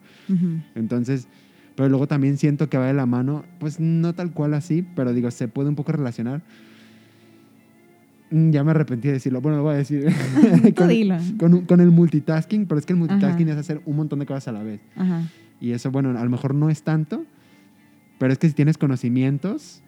Entonces, 0.76 1.28
pero 1.76 1.88
luego 1.90 2.08
también 2.08 2.38
siento 2.38 2.70
que 2.70 2.78
va 2.78 2.88
de 2.88 2.94
la 2.94 3.06
mano, 3.06 3.46
pues 3.60 3.80
no 3.80 4.14
tal 4.14 4.32
cual 4.32 4.54
así, 4.54 4.86
pero 4.96 5.14
digo, 5.14 5.32
se 5.32 5.48
puede 5.48 5.70
un 5.70 5.76
poco 5.76 5.94
relacionar. 5.94 6.42
Mm, 8.32 8.52
Ya 8.52 8.64
me 8.64 8.72
arrepentí 8.72 9.08
de 9.08 9.14
decirlo. 9.16 9.42
Bueno, 9.42 9.58
lo 9.58 9.64
voy 9.64 9.76
a 9.76 9.78
decir. 9.78 10.06
Tú 10.76 10.88
dilo. 10.88 11.18
con, 11.38 11.62
con 11.66 11.80
el 11.82 11.92
multitasking, 11.92 12.66
pero 12.66 12.80
es 12.80 12.86
que 12.86 12.94
el 12.94 13.00
multitasking 13.00 13.48
Ajá. 13.50 13.60
es 13.60 13.66
hacer 13.70 13.82
un 13.86 13.96
montón 13.96 14.20
de 14.20 14.26
cosas 14.26 14.48
a 14.48 14.52
la 14.52 14.64
vez. 14.64 14.80
Ajá. 14.96 15.22
Y 15.62 15.72
eso, 15.72 15.92
bueno, 15.92 16.10
a 16.18 16.24
lo 16.24 16.30
mejor 16.30 16.54
no 16.54 16.70
es 16.70 16.84
tanto, 16.84 17.26
pero 18.18 18.34
es 18.34 18.40
que 18.40 18.48
si 18.48 18.54
tienes 18.54 18.78
conocimientos 18.78 19.82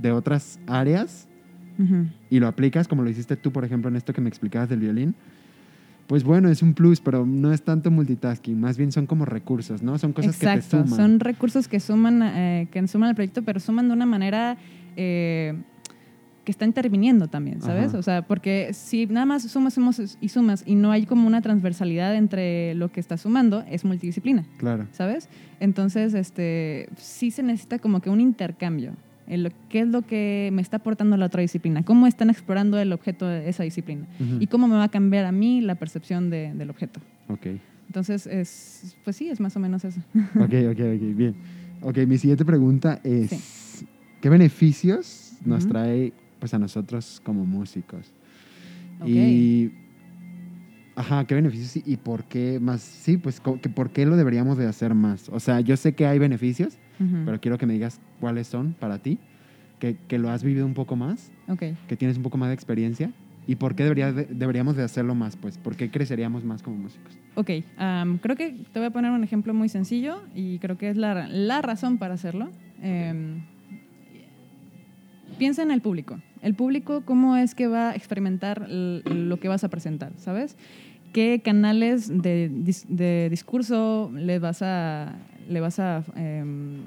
de 0.00 0.12
otras 0.12 0.58
áreas 0.66 1.26
y 2.28 2.40
lo 2.40 2.46
aplicas, 2.46 2.86
como 2.88 3.02
lo 3.02 3.08
hiciste 3.08 3.36
tú, 3.36 3.52
por 3.52 3.64
ejemplo, 3.64 3.88
en 3.88 3.96
esto 3.96 4.12
que 4.12 4.20
me 4.20 4.28
explicabas 4.28 4.68
del 4.68 4.80
violín, 4.80 5.14
pues 6.08 6.24
bueno, 6.24 6.50
es 6.50 6.62
un 6.62 6.74
plus, 6.74 7.00
pero 7.00 7.24
no 7.24 7.52
es 7.54 7.62
tanto 7.62 7.90
multitasking, 7.90 8.60
más 8.60 8.76
bien 8.76 8.92
son 8.92 9.06
como 9.06 9.24
recursos, 9.24 9.82
¿no? 9.82 9.96
Son 9.96 10.12
cosas 10.12 10.36
que 10.36 10.44
Exacto, 10.44 10.82
te 10.82 10.88
suman. 10.88 10.96
son 10.98 11.20
recursos 11.20 11.68
que 11.68 11.80
suman, 11.80 12.22
eh, 12.22 12.68
que 12.70 12.86
suman 12.86 13.08
al 13.10 13.14
proyecto, 13.14 13.42
pero 13.42 13.60
suman 13.60 13.88
de 13.88 13.94
una 13.94 14.04
manera 14.04 14.58
eh, 14.96 15.54
que 16.50 16.52
está 16.52 16.64
interviniendo 16.64 17.28
también, 17.28 17.62
¿sabes? 17.62 17.90
Ajá. 17.90 17.98
O 17.98 18.02
sea, 18.02 18.22
porque 18.22 18.70
si 18.72 19.06
nada 19.06 19.24
más 19.24 19.44
sumas, 19.44 19.74
sumas 19.74 20.18
y 20.20 20.28
sumas 20.30 20.64
y 20.66 20.74
no 20.74 20.90
hay 20.90 21.06
como 21.06 21.28
una 21.28 21.40
transversalidad 21.42 22.16
entre 22.16 22.74
lo 22.74 22.90
que 22.90 22.98
estás 22.98 23.20
sumando, 23.20 23.62
es 23.70 23.84
multidisciplina, 23.84 24.44
Claro, 24.58 24.88
¿sabes? 24.90 25.28
Entonces, 25.60 26.12
este, 26.14 26.88
sí 26.96 27.30
se 27.30 27.44
necesita 27.44 27.78
como 27.78 28.00
que 28.00 28.10
un 28.10 28.20
intercambio. 28.20 28.94
en 29.28 29.44
lo- 29.44 29.50
¿Qué 29.68 29.82
es 29.82 29.86
lo 29.86 30.02
que 30.02 30.50
me 30.52 30.60
está 30.60 30.78
aportando 30.78 31.16
la 31.16 31.26
otra 31.26 31.40
disciplina? 31.40 31.84
¿Cómo 31.84 32.08
están 32.08 32.30
explorando 32.30 32.80
el 32.80 32.92
objeto 32.92 33.28
de 33.28 33.48
esa 33.48 33.62
disciplina? 33.62 34.08
Ujú. 34.18 34.38
¿Y 34.40 34.48
cómo 34.48 34.66
me 34.66 34.74
va 34.74 34.82
a 34.84 34.88
cambiar 34.88 35.24
a 35.24 35.30
mí 35.30 35.60
la 35.60 35.76
percepción 35.76 36.30
de- 36.30 36.52
del 36.52 36.68
objeto? 36.68 36.98
ok. 37.28 37.46
Entonces, 37.86 38.26
es, 38.26 38.96
pues 39.04 39.14
sí, 39.16 39.28
es 39.28 39.38
más 39.38 39.54
o 39.56 39.60
menos 39.60 39.84
eso. 39.84 40.00
Ok, 40.34 40.52
ok, 40.72 40.80
ok, 40.96 41.16
bien. 41.16 41.34
Ok, 41.82 41.98
mi 42.08 42.18
siguiente 42.18 42.44
pregunta 42.44 43.00
es, 43.04 43.84
¿qué 44.20 44.28
beneficios 44.28 45.32
nos 45.44 45.64
Ujú. 45.64 45.72
trae 45.72 46.12
pues 46.40 46.54
a 46.54 46.58
nosotros 46.58 47.20
como 47.24 47.44
músicos? 47.46 48.12
Ok. 49.00 49.06
Y, 49.08 49.70
ajá, 50.96 51.24
¿qué 51.26 51.34
beneficios 51.34 51.76
y- 51.86 51.96
por 51.96 52.24
qué 52.24 52.58
más? 52.60 52.80
Sí, 52.80 53.16
pues, 53.16 53.40
que 53.62 53.68
¿por 53.68 53.90
qué 53.90 54.06
lo 54.06 54.16
deberíamos 54.16 54.58
de 54.58 54.66
hacer 54.66 54.94
más? 54.94 55.28
O 55.28 55.38
sea, 55.40 55.60
yo 55.60 55.76
sé 55.76 55.94
que 55.94 56.06
hay 56.06 56.18
beneficios, 56.18 56.78
Ujú. 56.98 57.22
pero 57.24 57.40
quiero 57.40 57.58
que 57.58 57.66
me 57.66 57.74
digas 57.74 58.00
cuáles 58.18 58.46
son 58.48 58.74
para 58.74 58.98
ti, 58.98 59.18
que, 59.78 59.96
que 60.08 60.18
lo 60.18 60.30
has 60.30 60.42
vivido 60.42 60.66
un 60.66 60.74
poco 60.74 60.96
más, 60.96 61.30
Ok. 61.48 61.62
que 61.88 61.96
tienes 61.96 62.16
un 62.16 62.22
poco 62.22 62.36
más 62.38 62.48
de 62.48 62.54
experiencia. 62.54 63.12
¿Y 63.46 63.56
por 63.56 63.74
qué 63.74 63.82
debería 63.84 64.12
de- 64.12 64.26
deberíamos 64.26 64.76
de 64.76 64.82
hacerlo 64.82 65.14
más? 65.14 65.36
Pues, 65.36 65.56
¿por 65.58 65.74
qué 65.76 65.90
creceríamos 65.90 66.44
más 66.44 66.62
como 66.62 66.76
músicos? 66.76 67.12
Ok, 67.36 67.50
am, 67.78 68.18
creo 68.18 68.36
que 68.36 68.54
te 68.72 68.78
voy 68.78 68.86
a 68.86 68.90
poner 68.90 69.10
un 69.12 69.24
ejemplo 69.24 69.54
muy 69.54 69.68
sencillo 69.70 70.22
y 70.34 70.58
creo 70.58 70.76
que 70.76 70.90
es 70.90 70.96
la, 70.96 71.26
la 71.28 71.62
razón 71.62 71.96
para 71.98 72.14
hacerlo. 72.14 72.50
Em, 72.82 73.40
piensa 75.38 75.62
en 75.62 75.70
el 75.70 75.80
público. 75.80 76.20
El 76.42 76.54
público, 76.54 77.02
¿cómo 77.04 77.36
es 77.36 77.54
que 77.54 77.66
va 77.66 77.90
a 77.90 77.94
experimentar 77.94 78.68
lo 78.70 79.38
que 79.38 79.48
vas 79.48 79.62
a 79.64 79.68
presentar? 79.68 80.12
¿Sabes? 80.16 80.56
¿Qué 81.12 81.42
canales 81.44 82.08
de, 82.22 82.48
de 82.88 83.28
discurso 83.30 84.10
le 84.14 84.38
vas 84.38 84.62
a, 84.62 85.14
le 85.48 85.60
vas 85.60 85.78
a 85.80 86.02
em, 86.16 86.82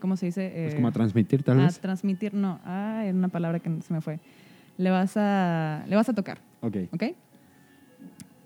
¿cómo 0.00 0.16
se 0.16 0.26
dice? 0.26 0.52
Eh, 0.54 0.72
como 0.74 0.88
a 0.88 0.92
transmitir, 0.92 1.42
tal 1.42 1.58
a 1.60 1.64
vez. 1.64 1.80
transmitir, 1.80 2.34
no, 2.34 2.60
ah, 2.64 3.02
era 3.04 3.16
una 3.16 3.28
palabra 3.28 3.58
que 3.60 3.70
se 3.82 3.92
me 3.92 4.00
fue. 4.00 4.20
Le 4.78 4.90
vas 4.90 5.16
a, 5.16 5.84
le 5.88 5.96
vas 5.96 6.08
a 6.08 6.12
tocar, 6.14 6.38
Ok. 6.60 6.76
¿ok? 6.92 7.02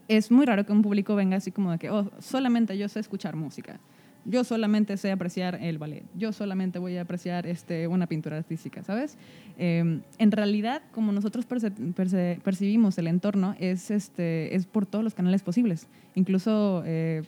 Es 0.09 0.31
muy 0.31 0.47
raro 0.47 0.65
que 0.65 0.73
un 0.73 0.83
público 0.83 1.17
venga 1.17 1.37
así 1.37 1.51
como 1.51 1.73
de 1.73 1.79
que, 1.79 1.91
oh, 1.91 2.11
solamente 2.21 2.79
yo 2.79 2.89
sé 2.89 3.01
escuchar 3.01 3.35
música. 3.37 3.81
Yo 4.29 4.43
solamente 4.43 4.97
sé 4.97 5.13
apreciar 5.13 5.59
el 5.63 5.79
ballet. 5.79 6.05
Yo 6.17 6.33
solamente 6.33 6.81
voy 6.81 6.97
a 6.97 7.03
apreciar 7.03 7.47
este, 7.47 7.87
una 7.87 8.09
pintura 8.09 8.37
artística, 8.37 8.83
¿sabes? 8.83 9.17
Eh, 9.57 10.01
en 10.19 10.33
realidad, 10.33 10.83
como 10.91 11.13
nosotros 11.13 11.47
percibimos 11.47 12.99
el 12.99 13.07
entorno, 13.07 13.55
es, 13.61 13.93
este, 13.93 14.57
es 14.57 14.67
por 14.67 14.85
todos 14.85 15.05
los 15.05 15.15
canales 15.15 15.43
posibles. 15.43 15.87
Incluso, 16.17 16.83
eh, 16.85 17.23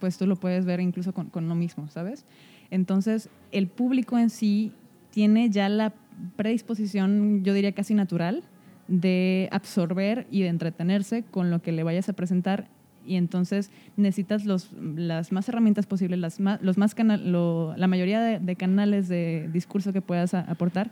pues 0.00 0.16
tú 0.16 0.26
lo 0.26 0.36
puedes 0.36 0.64
ver 0.64 0.80
incluso 0.80 1.12
con, 1.12 1.28
con 1.28 1.46
lo 1.46 1.54
mismo, 1.54 1.88
¿sabes? 1.90 2.24
Entonces, 2.70 3.28
el 3.52 3.68
público 3.68 4.18
en 4.18 4.30
sí 4.30 4.72
tiene 5.10 5.50
ya 5.50 5.68
la 5.68 5.92
predisposición, 6.36 7.44
yo 7.44 7.52
diría 7.52 7.72
casi 7.72 7.92
natural, 7.92 8.42
de 8.88 9.48
absorber 9.52 10.26
y 10.30 10.42
de 10.42 10.48
entretenerse 10.48 11.22
con 11.22 11.50
lo 11.50 11.60
que 11.60 11.72
le 11.72 11.82
vayas 11.82 12.08
a 12.08 12.12
presentar 12.12 12.68
y 13.06 13.16
entonces 13.16 13.70
necesitas 13.96 14.44
los, 14.44 14.70
las 14.96 15.32
más 15.32 15.48
herramientas 15.48 15.86
posibles, 15.86 16.18
las 16.18 16.40
más, 16.40 16.60
los 16.62 16.78
más 16.78 16.94
canal, 16.94 17.30
lo- 17.32 17.74
la 17.76 17.86
mayoría 17.86 18.20
de, 18.20 18.38
de 18.38 18.56
canales 18.56 19.08
de 19.08 19.48
discurso 19.52 19.92
que 19.92 20.00
puedas 20.00 20.34
a- 20.34 20.40
aportar 20.40 20.90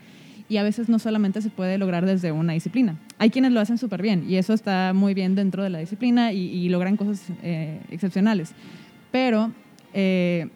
y 0.48 0.57
a 0.59 0.62
veces 0.62 0.88
no 0.88 0.98
solamente 0.98 1.40
se 1.40 1.51
puede 1.51 1.79
lograr 1.79 2.05
desde 2.05 2.33
una 2.33 2.53
disciplina. 2.53 2.98
Hay 3.18 3.31
quienes 3.31 3.53
lo 3.53 3.61
hacen 3.61 3.79
súper 3.79 4.03
bien 4.03 4.25
y 4.29 4.37
eso 4.37 4.53
está 4.53 4.92
muy 4.94 5.14
bien 5.14 5.35
dentro 5.35 5.62
de 5.62 5.70
la 5.70 5.79
disciplina 5.79 6.33
y, 6.33 6.40
y 6.40 6.68
logran 6.68 6.96
cosas 6.96 7.29
eh, 7.42 7.81
excepcionales. 7.90 8.53
Pero 9.11 9.53
eh, 9.94 10.48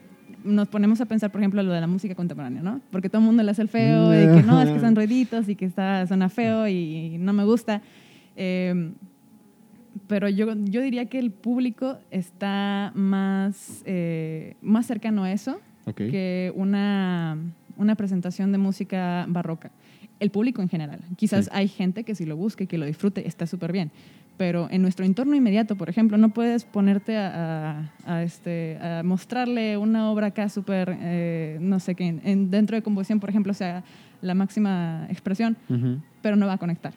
nos 0.45 0.69
ponemos 0.69 1.01
a 1.01 1.07
pensar, 1.07 1.31
por 1.33 1.41
ejemplo, 1.41 1.63
lo 1.63 1.73
de 1.73 1.81
la 1.81 1.87
música 1.87 2.15
contemporánea, 2.15 2.63
¿no? 2.63 2.81
Porque 2.91 3.09
todo 3.09 3.21
el 3.21 3.27
mundo 3.27 3.43
le 3.43 3.51
hace 3.51 3.63
el 3.63 3.69
feo 3.69 4.13
y 4.15 4.27
que 4.37 4.43
no, 4.43 4.61
es 4.63 4.71
que 4.71 4.81
son 4.81 4.95
ruiditos 4.97 5.49
y 5.49 5.57
que 5.57 5.65
está, 5.65 6.07
suena 6.07 6.29
feo 6.29 6.69
y 6.69 7.17
no 7.19 7.33
me 7.33 7.45
gusta. 7.45 7.81
Eh, 8.37 8.93
pero 10.07 10.29
yo, 10.29 10.55
yo 10.65 10.81
diría 10.81 11.07
que 11.07 11.19
el 11.19 11.31
público 11.31 11.99
está 12.11 12.93
más, 12.95 13.83
eh, 13.87 14.57
más 14.63 14.87
cercano 14.87 15.25
a 15.25 15.33
eso 15.33 15.61
que 16.11 16.53
una, 16.57 17.37
una 17.77 17.95
presentación 17.95 18.53
de 18.53 18.59
música 18.59 19.25
barroca. 19.29 19.71
El 20.19 20.31
público 20.31 20.63
en 20.63 20.69
general. 20.69 21.01
Quizás 21.17 21.45
Sí. 21.45 21.51
hay 21.53 21.69
gente 21.69 22.03
que 22.05 22.15
si 22.15 22.25
lo 22.25 22.37
busque, 22.37 22.67
que 22.67 22.79
lo 22.79 22.87
disfrute, 22.87 23.27
está 23.29 23.47
súper 23.47 23.71
bien. 23.73 23.91
Pero 24.39 24.69
en 24.71 24.83
nuestro 24.83 25.05
entorno 25.07 25.35
inmediato, 25.35 25.77
por 25.77 25.89
ejemplo, 25.89 26.17
no 26.19 26.31
puedes 26.31 26.65
ponerte 26.65 27.17
a, 27.17 27.81
a- 28.05 28.15
a, 28.17 28.23
este, 28.23 28.79
a 28.81 29.03
mostrarle 29.05 29.77
una 29.77 30.11
obra 30.11 30.29
acá 30.29 30.49
súper, 30.49 30.97
eh, 31.01 31.59
no 31.61 31.79
sé 31.81 31.95
qué, 31.95 32.19
en- 32.23 32.51
dentro 32.51 32.77
de 32.77 32.83
composición, 32.83 33.21
por 33.21 33.31
ejemplo, 33.31 33.55
sea 33.55 33.85
la 34.23 34.35
máxima 34.35 35.07
expresión, 35.11 35.57
pero 36.23 36.37
no 36.37 36.47
va 36.47 36.55
a 36.55 36.59
conectar. 36.59 36.93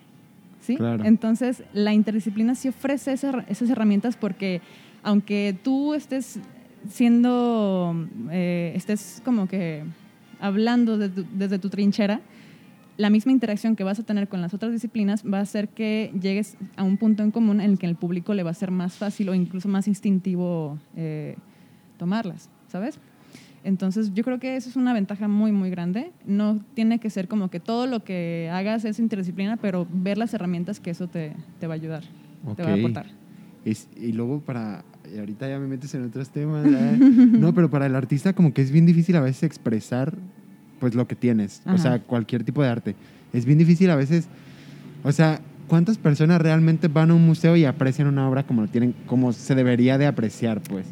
¿Sí? 0.62 0.76
Claro. 0.78 1.04
Entonces, 1.06 1.63
la 1.74 1.93
interdisciplina 1.93 2.56
sí 2.56 2.67
ofrece 2.69 3.13
esa- 3.13 3.45
esas 3.48 3.69
herramientas 3.69 4.15
porque 4.17 4.62
aunque 5.04 5.56
tú 5.63 5.93
estés 5.93 6.39
siendo, 6.89 7.95
eh, 8.32 8.74
estés 8.76 9.22
como 9.26 9.48
que 9.48 9.84
hablando 10.39 10.98
de 10.98 11.10
tu- 11.10 11.26
desde 11.34 11.60
tu 11.60 11.69
trinchera, 11.69 12.22
la 12.98 13.10
misma 13.10 13.32
interacción 13.32 13.76
que 13.78 13.84
vas 13.86 14.00
a 14.00 14.04
tener 14.04 14.28
con 14.28 14.41
las 14.41 14.54
otras 14.54 14.72
disciplinas 14.74 15.24
va 15.24 15.39
a 15.39 15.41
hacer 15.41 15.69
que 15.69 16.12
llegues 16.22 16.58
a 16.76 16.84
un 16.84 16.98
punto 16.98 17.24
en 17.24 17.32
común 17.32 17.62
en 17.62 17.72
el 17.72 17.80
que 17.80 17.86
el 17.86 17.95
público 17.95 18.34
le 18.34 18.43
va 18.43 18.52
a 18.52 18.54
ser 18.54 18.72
más 18.72 18.95
fácil 18.95 19.30
o 19.30 19.34
incluso 19.34 19.69
más 19.69 19.88
instintivo 19.88 20.78
eh, 20.98 21.36
tomarlas, 21.98 22.50
¿sabes? 22.67 23.00
Entonces 23.63 24.13
yo 24.13 24.24
creo 24.24 24.39
que 24.39 24.56
eso 24.56 24.69
es 24.69 24.76
una 24.76 24.93
ventaja 24.93 25.28
muy, 25.28 25.52
muy 25.52 25.69
grande. 25.69 26.12
No 26.26 26.60
tiene 26.74 27.00
que 27.00 27.10
ser 27.10 27.28
como 27.28 27.50
que 27.50 27.60
todo 27.60 27.88
lo 27.88 28.04
que 28.04 28.50
hagas 28.52 28.86
es 28.86 29.00
interdisciplina, 29.00 29.58
pero 29.58 29.86
ver 29.91 30.17
las 30.17 30.34
herramientas 30.34 30.80
que 30.80 30.91
eso 30.91 31.08
te, 31.08 31.34
te 31.60 31.67
va 31.67 31.74
a 31.74 31.76
ayudar, 31.76 32.04
te 32.56 32.63
va 32.63 32.69
a 32.72 32.74
aportar. 32.76 33.06
Es- 33.65 33.89
y 33.95 34.13
luego 34.13 34.39
para, 34.39 34.84
y 35.13 35.19
ahorita 35.19 35.50
ya 35.50 35.60
me 35.60 35.67
metes 35.67 35.93
en 35.93 36.06
otros 36.06 36.30
temas, 36.30 36.65
¿eh? 36.65 36.98
no, 37.39 37.54
pero 37.54 37.69
para 37.69 37.86
el 37.86 37.95
artista 37.95 38.34
como 38.34 38.54
que 38.54 38.62
es 38.62 38.72
bien 38.72 38.86
difícil 38.86 39.15
a 39.17 39.22
veces 39.22 39.43
expresar 39.43 40.13
pues 40.80 40.95
lo 40.95 41.08
que 41.08 41.15
tienes, 41.15 41.62
o 41.65 41.78
sea, 41.78 42.00
cualquier 42.00 42.45
tipo 42.45 42.63
de 42.63 42.69
arte. 42.69 42.95
Es 43.34 43.43
bien 43.45 43.58
difícil 43.58 43.89
a 43.89 43.98
veces, 43.98 44.30
o 45.04 45.12
sea, 45.12 45.41
¿cuántas 45.67 45.98
personas 45.98 46.41
realmente 46.41 46.88
van 46.88 47.12
a 47.12 47.15
un 47.15 47.26
museo 47.26 47.58
y 47.58 47.65
aprecian 47.65 48.08
una 48.08 48.28
obra 48.30 48.43
como 48.43 48.62
lo 48.62 48.69
tienen, 48.69 48.95
como 49.06 49.34
se 49.34 49.56
debería 49.56 49.98
de 49.98 50.06
apreciar, 50.08 50.62
pues? 50.62 50.88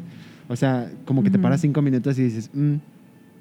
O 0.48 0.56
sea, 0.56 0.90
como 1.04 1.22
que 1.22 1.30
te 1.30 1.38
paras 1.38 1.60
cinco 1.60 1.82
minutos 1.82 2.18
y 2.18 2.24
dices, 2.24 2.50
"Mm, 2.54 2.74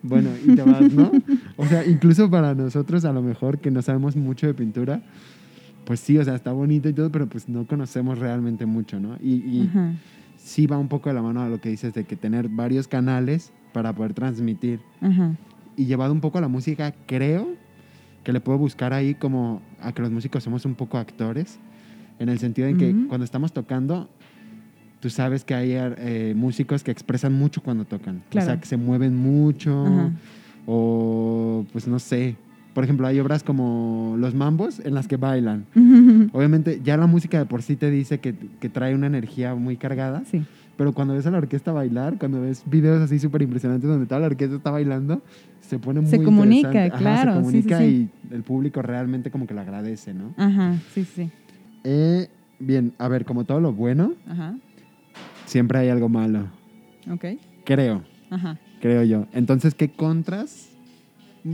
bueno, 0.03 0.29
y 0.45 0.55
te 0.55 0.61
vas, 0.61 0.91
¿no? 0.91 1.11
O 1.57 1.65
sea, 1.65 1.85
incluso 1.85 2.29
para 2.29 2.53
nosotros 2.53 3.03
a 3.05 3.11
lo 3.13 3.21
mejor 3.21 3.57
que 3.59 3.71
no 3.71 3.81
sabemos 3.81 4.15
mucho 4.15 4.45
de 4.45 4.53
pintura, 4.53 5.01
pues 5.85 5.99
sí, 6.01 6.17
o 6.17 6.23
sea, 6.23 6.35
está 6.35 6.51
bonito 6.51 6.89
y 6.89 6.93
todo, 6.93 7.09
pero 7.11 7.27
pues 7.27 7.47
no 7.49 7.65
conocemos 7.65 8.19
realmente 8.19 8.65
mucho, 8.65 8.99
¿no? 8.99 9.15
Y, 9.21 9.33
y 9.35 9.69
sí 10.37 10.67
va 10.67 10.77
un 10.77 10.87
poco 10.87 11.09
de 11.09 11.15
la 11.15 11.21
mano 11.21 11.41
a 11.41 11.49
lo 11.49 11.59
que 11.59 11.69
dices 11.69 11.93
de 11.93 12.03
que 12.03 12.15
tener 12.15 12.47
varios 12.49 12.87
canales 12.87 13.51
para 13.73 13.93
poder 13.93 14.13
transmitir. 14.13 14.79
Ajá. 15.01 15.35
Y 15.75 15.85
llevado 15.85 16.11
un 16.13 16.21
poco 16.21 16.37
a 16.37 16.41
la 16.41 16.47
música, 16.47 16.93
creo 17.07 17.47
que 18.23 18.33
le 18.33 18.39
puedo 18.41 18.57
buscar 18.57 18.93
ahí 18.93 19.15
como 19.15 19.61
a 19.81 19.93
que 19.93 20.01
los 20.01 20.11
músicos 20.11 20.43
somos 20.43 20.65
un 20.65 20.75
poco 20.75 20.97
actores, 20.97 21.57
en 22.19 22.29
el 22.29 22.39
sentido 22.39 22.67
en 22.67 22.77
que 22.77 22.93
Ujú. 22.93 23.07
cuando 23.07 23.23
estamos 23.23 23.53
tocando, 23.53 24.09
tú 24.99 25.09
sabes 25.09 25.43
que 25.43 25.53
hay 25.53 25.71
eh, 25.73 26.33
músicos 26.35 26.83
que 26.83 26.91
expresan 26.91 27.33
mucho 27.33 27.61
cuando 27.61 27.85
tocan. 27.85 28.17
O 28.27 28.29
Claro. 28.29 28.47
sea, 28.47 28.59
que 28.59 28.65
se 28.65 28.77
mueven 28.77 29.15
mucho, 29.15 29.85
Ajá. 29.85 30.11
o 30.65 31.65
pues 31.71 31.87
no 31.87 31.99
sé. 31.99 32.35
Por 32.73 32.83
ejemplo, 32.83 33.07
hay 33.07 33.19
obras 33.19 33.41
como 33.43 34.15
Los 34.19 34.35
Mambos 34.35 34.79
en 34.79 34.93
las 34.93 35.07
que 35.07 35.17
bailan. 35.17 35.65
Obviamente, 36.33 36.79
ya 36.83 36.95
la 36.97 37.07
música 37.07 37.39
de 37.39 37.45
por 37.45 37.63
sí 37.63 37.75
te 37.75 37.89
dice 37.89 38.19
que, 38.19 38.35
que 38.59 38.69
trae 38.69 38.93
una 38.93 39.07
energía 39.07 39.55
muy 39.55 39.77
cargada, 39.77 40.23
Sí. 40.29 40.43
pero 40.77 40.93
cuando 40.93 41.15
ves 41.15 41.25
a 41.25 41.31
la 41.31 41.39
orquesta 41.39 41.71
bailar, 41.71 42.19
cuando 42.19 42.41
ves 42.41 42.61
videos 42.67 43.01
así 43.01 43.17
súper 43.17 43.41
impresionantes 43.41 43.89
donde 43.89 44.05
toda 44.05 44.21
la 44.21 44.27
orquesta 44.27 44.55
está 44.57 44.69
bailando, 44.69 45.23
se 45.61 45.79
pone 45.79 46.01
muy 46.01 46.09
Se 46.11 46.21
comunica. 46.21 46.69
Ajá, 46.85 46.97
claro, 46.97 47.31
Se 47.31 47.37
sí, 47.37 47.43
comunica 47.45 47.79
sí. 47.79 48.09
y 48.31 48.33
el 48.35 48.43
público 48.43 48.81
realmente 48.83 49.31
como 49.31 49.47
que 49.47 49.55
lo 49.55 49.61
agradece, 49.61 50.13
¿no? 50.13 50.33
Ajá. 50.37 50.75
Sí, 50.93 51.03
sí. 51.03 51.31
Eh, 51.83 52.27
bien, 52.59 52.93
a 52.99 53.07
ver, 53.07 53.25
como 53.25 53.43
todo 53.43 53.59
lo 53.59 53.73
bueno, 53.73 54.13
Ajá. 54.27 54.55
Siempre 55.47 55.79
hay 55.79 55.89
algo 55.89 56.09
malo. 56.09 56.47
Ok. 57.11 57.25
Creo, 57.65 58.03
Ajá. 58.29 58.59
creo 58.79 59.03
yo. 59.03 59.25
Entonces, 59.33 59.73
¿qué 59.73 59.89
contras? 59.89 60.69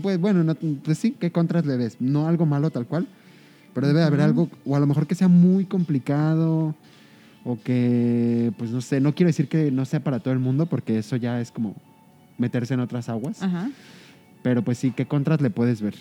Pues 0.01 0.19
bueno, 0.19 0.43
no- 0.43 0.55
pues 0.55 0.97
sí, 0.97 1.15
¿qué 1.19 1.31
contras 1.31 1.65
le 1.65 1.77
ves? 1.77 1.97
No 2.01 2.27
algo 2.27 2.45
malo 2.45 2.69
tal 2.71 2.85
cual, 2.87 3.07
pero 3.73 3.87
debe 3.87 3.99
de 4.01 4.05
haber 4.05 4.21
algo, 4.21 4.49
o 4.65 4.75
a 4.75 4.79
lo 4.79 4.87
mejor 4.87 5.07
que 5.07 5.15
sea 5.15 5.27
muy 5.27 5.65
complicado, 5.65 6.75
o 7.45 7.59
que, 7.63 8.51
pues 8.57 8.71
no 8.71 8.81
sé, 8.81 8.99
no 8.99 9.13
quiero 9.13 9.27
decir 9.27 9.47
que 9.47 9.69
no 9.71 9.85
sea 9.85 9.99
para 10.03 10.19
todo 10.19 10.33
el 10.33 10.39
mundo, 10.39 10.65
porque 10.65 10.97
eso 10.97 11.15
ya 11.15 11.39
es 11.41 11.51
como 11.51 11.75
meterse 12.37 12.73
en 12.73 12.79
otras 12.79 13.09
aguas, 13.09 13.41
Ajá. 13.43 13.69
pero 14.41 14.63
pues 14.63 14.77
sí, 14.79 14.91
¿qué 14.91 15.05
contras 15.05 15.41
le 15.41 15.49
puedes 15.49 15.81
ver? 15.81 15.93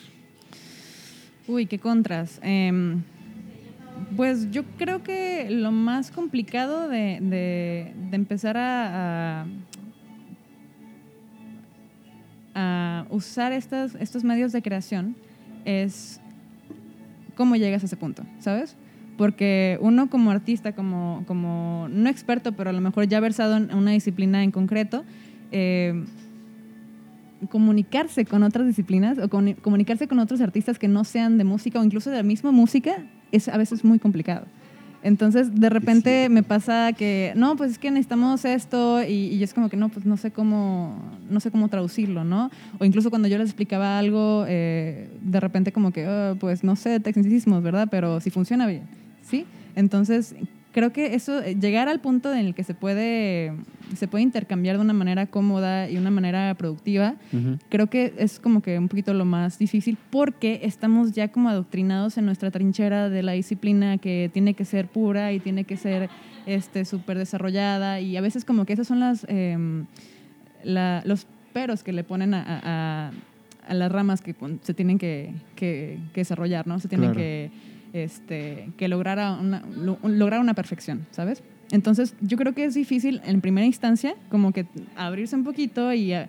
Uy, 1.48 1.66
qué 1.66 1.78
contras. 1.78 2.38
Em, 2.42 3.02
pues 4.16 4.50
yo 4.50 4.64
creo 4.78 5.02
que 5.02 5.48
lo 5.50 5.72
más 5.72 6.10
complicado 6.10 6.88
de, 6.88 7.18
de- 7.20 7.92
empezar 8.16 8.56
a, 8.58 9.46
a- 12.54 13.06
usar 13.10 13.52
estos 13.52 14.24
medios 14.24 14.52
de 14.52 14.62
creación 14.62 15.16
es 15.64 16.20
cómo 17.36 17.56
llegas 17.56 17.82
a 17.82 17.86
ese 17.86 17.96
punto, 17.96 18.24
¿sabes? 18.38 18.76
Porque 19.16 19.78
uno 19.80 20.08
como 20.10 20.30
artista, 20.30 20.72
como, 20.74 21.24
como 21.26 21.86
no 21.90 22.08
experto, 22.08 22.52
pero 22.52 22.70
a 22.70 22.72
lo 22.72 22.80
mejor 22.80 23.06
ya 23.08 23.20
versado 23.20 23.56
en 23.56 23.74
una 23.74 23.90
disciplina 23.92 24.42
en 24.42 24.50
concreto, 24.50 25.04
eh, 25.50 26.04
comunicarse 27.50 28.24
con 28.24 28.42
otras 28.42 28.66
disciplinas 28.66 29.18
o 29.18 29.28
comunicarse 29.28 30.06
con 30.08 30.18
otros 30.18 30.40
artistas 30.40 30.78
que 30.78 30.88
no 30.88 31.04
sean 31.04 31.38
de 31.38 31.44
música 31.44 31.80
o 31.80 31.84
incluso 31.84 32.10
de 32.10 32.16
la 32.16 32.22
misma 32.22 32.52
música 32.52 32.96
es 33.32 33.48
a 33.48 33.56
veces 33.56 33.84
muy 33.84 33.98
complicado. 33.98 34.46
Entonces, 35.04 35.52
de 35.60 35.68
repente 35.68 36.28
me 36.28 36.44
pasa 36.44 36.92
que, 36.92 37.32
no, 37.34 37.56
pues 37.56 37.72
es 37.72 37.78
que 37.78 37.90
necesitamos 37.90 38.44
esto 38.44 39.02
y, 39.02 39.12
y 39.34 39.42
es 39.42 39.52
como 39.52 39.68
que 39.68 39.76
no, 39.76 39.88
pues 39.88 40.06
no 40.06 40.16
sé 40.16 40.30
cómo, 40.30 40.96
no 41.28 41.40
sé 41.40 41.50
cómo 41.50 41.66
traducirlo, 41.68 42.22
¿no? 42.22 42.52
O 42.78 42.84
incluso 42.84 43.10
cuando 43.10 43.26
yo 43.26 43.36
les 43.36 43.48
explicaba 43.48 43.98
algo, 43.98 44.44
eh, 44.46 45.10
de 45.20 45.40
repente 45.40 45.72
como 45.72 45.90
que, 45.90 46.06
"Ah, 46.06 46.36
pues 46.38 46.62
no 46.62 46.76
sé, 46.76 47.00
tecnicismos, 47.00 47.64
¿verdad? 47.64 47.88
Pero 47.90 48.20
si 48.20 48.30
funciona 48.30 48.64
bien, 48.68 48.82
¿sí? 49.22 49.44
Entonces, 49.74 50.36
creo 50.72 50.92
que 50.92 51.14
eso, 51.14 51.40
eh, 51.42 51.54
llegar 51.54 51.88
al 51.88 52.00
punto 52.00 52.32
en 52.32 52.46
el 52.46 52.54
que 52.54 52.64
se 52.64 52.74
puede, 52.74 53.52
se 53.94 54.08
puede 54.08 54.22
intercambiar 54.24 54.76
de 54.76 54.82
una 54.82 54.92
manera 54.94 55.26
cómoda 55.26 55.88
y 55.90 55.98
una 55.98 56.10
manera 56.10 56.54
productiva, 56.54 57.14
creo 57.68 57.88
que 57.88 58.14
es 58.18 58.40
como 58.40 58.62
que 58.62 58.78
un 58.78 58.88
poquito 58.88 59.12
lo 59.14 59.24
más 59.24 59.58
difícil 59.58 59.98
porque 60.10 60.60
estamos 60.64 61.12
ya 61.12 61.28
como 61.28 61.48
adoctrinados 61.50 62.16
en 62.18 62.24
nuestra 62.26 62.50
trinchera 62.50 63.08
de 63.10 63.22
la 63.22 63.32
disciplina 63.32 63.98
que 63.98 64.30
tiene 64.32 64.54
que 64.54 64.64
ser 64.64 64.88
pura 64.88 65.32
y 65.32 65.40
tiene 65.40 65.64
que 65.64 65.76
ser 65.76 66.08
este 66.46 66.84
súper 66.84 67.18
desarrollada 67.18 68.00
y 68.00 68.16
a 68.16 68.20
veces 68.20 68.44
como 68.44 68.64
que 68.64 68.72
esas 68.72 68.86
son 68.88 68.98
las 69.00 69.24
em, 69.28 69.84
la- 70.64 71.02
los 71.04 71.26
peros 71.52 71.82
que 71.82 71.92
le 71.92 72.02
ponen 72.04 72.34
a, 72.34 72.44
a- 72.46 73.10
a 73.68 73.74
las 73.74 73.92
ramas 73.92 74.22
que 74.22 74.34
se 74.62 74.74
tienen 74.74 74.98
que, 74.98 75.32
que- 75.54 75.98
que 76.12 76.20
desarrollar, 76.22 76.66
¿no? 76.66 76.80
Se 76.80 76.88
tienen 76.88 77.10
Claro. 77.12 77.20
que, 77.20 77.50
este, 77.92 78.70
que 78.76 78.88
lograr, 78.88 79.18
a 79.18 79.32
una, 79.38 79.62
lo- 79.76 79.98
lograr 80.04 80.40
una 80.40 80.54
perfección, 80.54 81.06
¿sabes? 81.10 81.42
Entonces, 81.70 82.14
yo 82.20 82.36
creo 82.36 82.54
que 82.54 82.64
es 82.64 82.74
difícil 82.74 83.20
en 83.24 83.40
primera 83.40 83.66
instancia 83.66 84.14
como 84.30 84.52
que 84.52 84.66
abrirse 84.96 85.36
un 85.36 85.44
poquito 85.44 85.92
y 85.92 86.12
eh, 86.12 86.28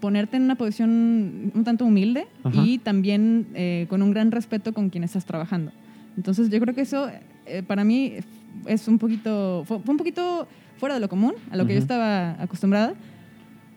ponerte 0.00 0.36
en 0.36 0.42
una 0.42 0.56
posición 0.56 1.52
un 1.54 1.64
tanto 1.64 1.84
humilde 1.86 2.26
Ajá. 2.42 2.62
y 2.64 2.78
también 2.78 3.46
eh, 3.54 3.86
con 3.88 4.02
un 4.02 4.10
gran 4.12 4.30
respeto 4.30 4.72
con 4.74 4.90
quien 4.90 5.04
estás 5.04 5.24
trabajando. 5.24 5.72
Entonces, 6.16 6.50
yo 6.50 6.60
creo 6.60 6.74
que 6.74 6.82
eso 6.82 7.08
eh, 7.46 7.62
para 7.66 7.82
mí 7.84 8.12
es 8.66 8.86
un 8.88 8.98
poquito, 8.98 9.64
fue, 9.66 9.78
un 9.86 9.96
poquito 9.96 10.46
fuera 10.76 10.94
de 10.96 11.00
lo 11.00 11.08
común, 11.08 11.32
a 11.50 11.56
lo 11.56 11.66
que 11.66 11.72
yo 11.74 11.78
estaba 11.78 12.40
acostumbrada, 12.42 12.94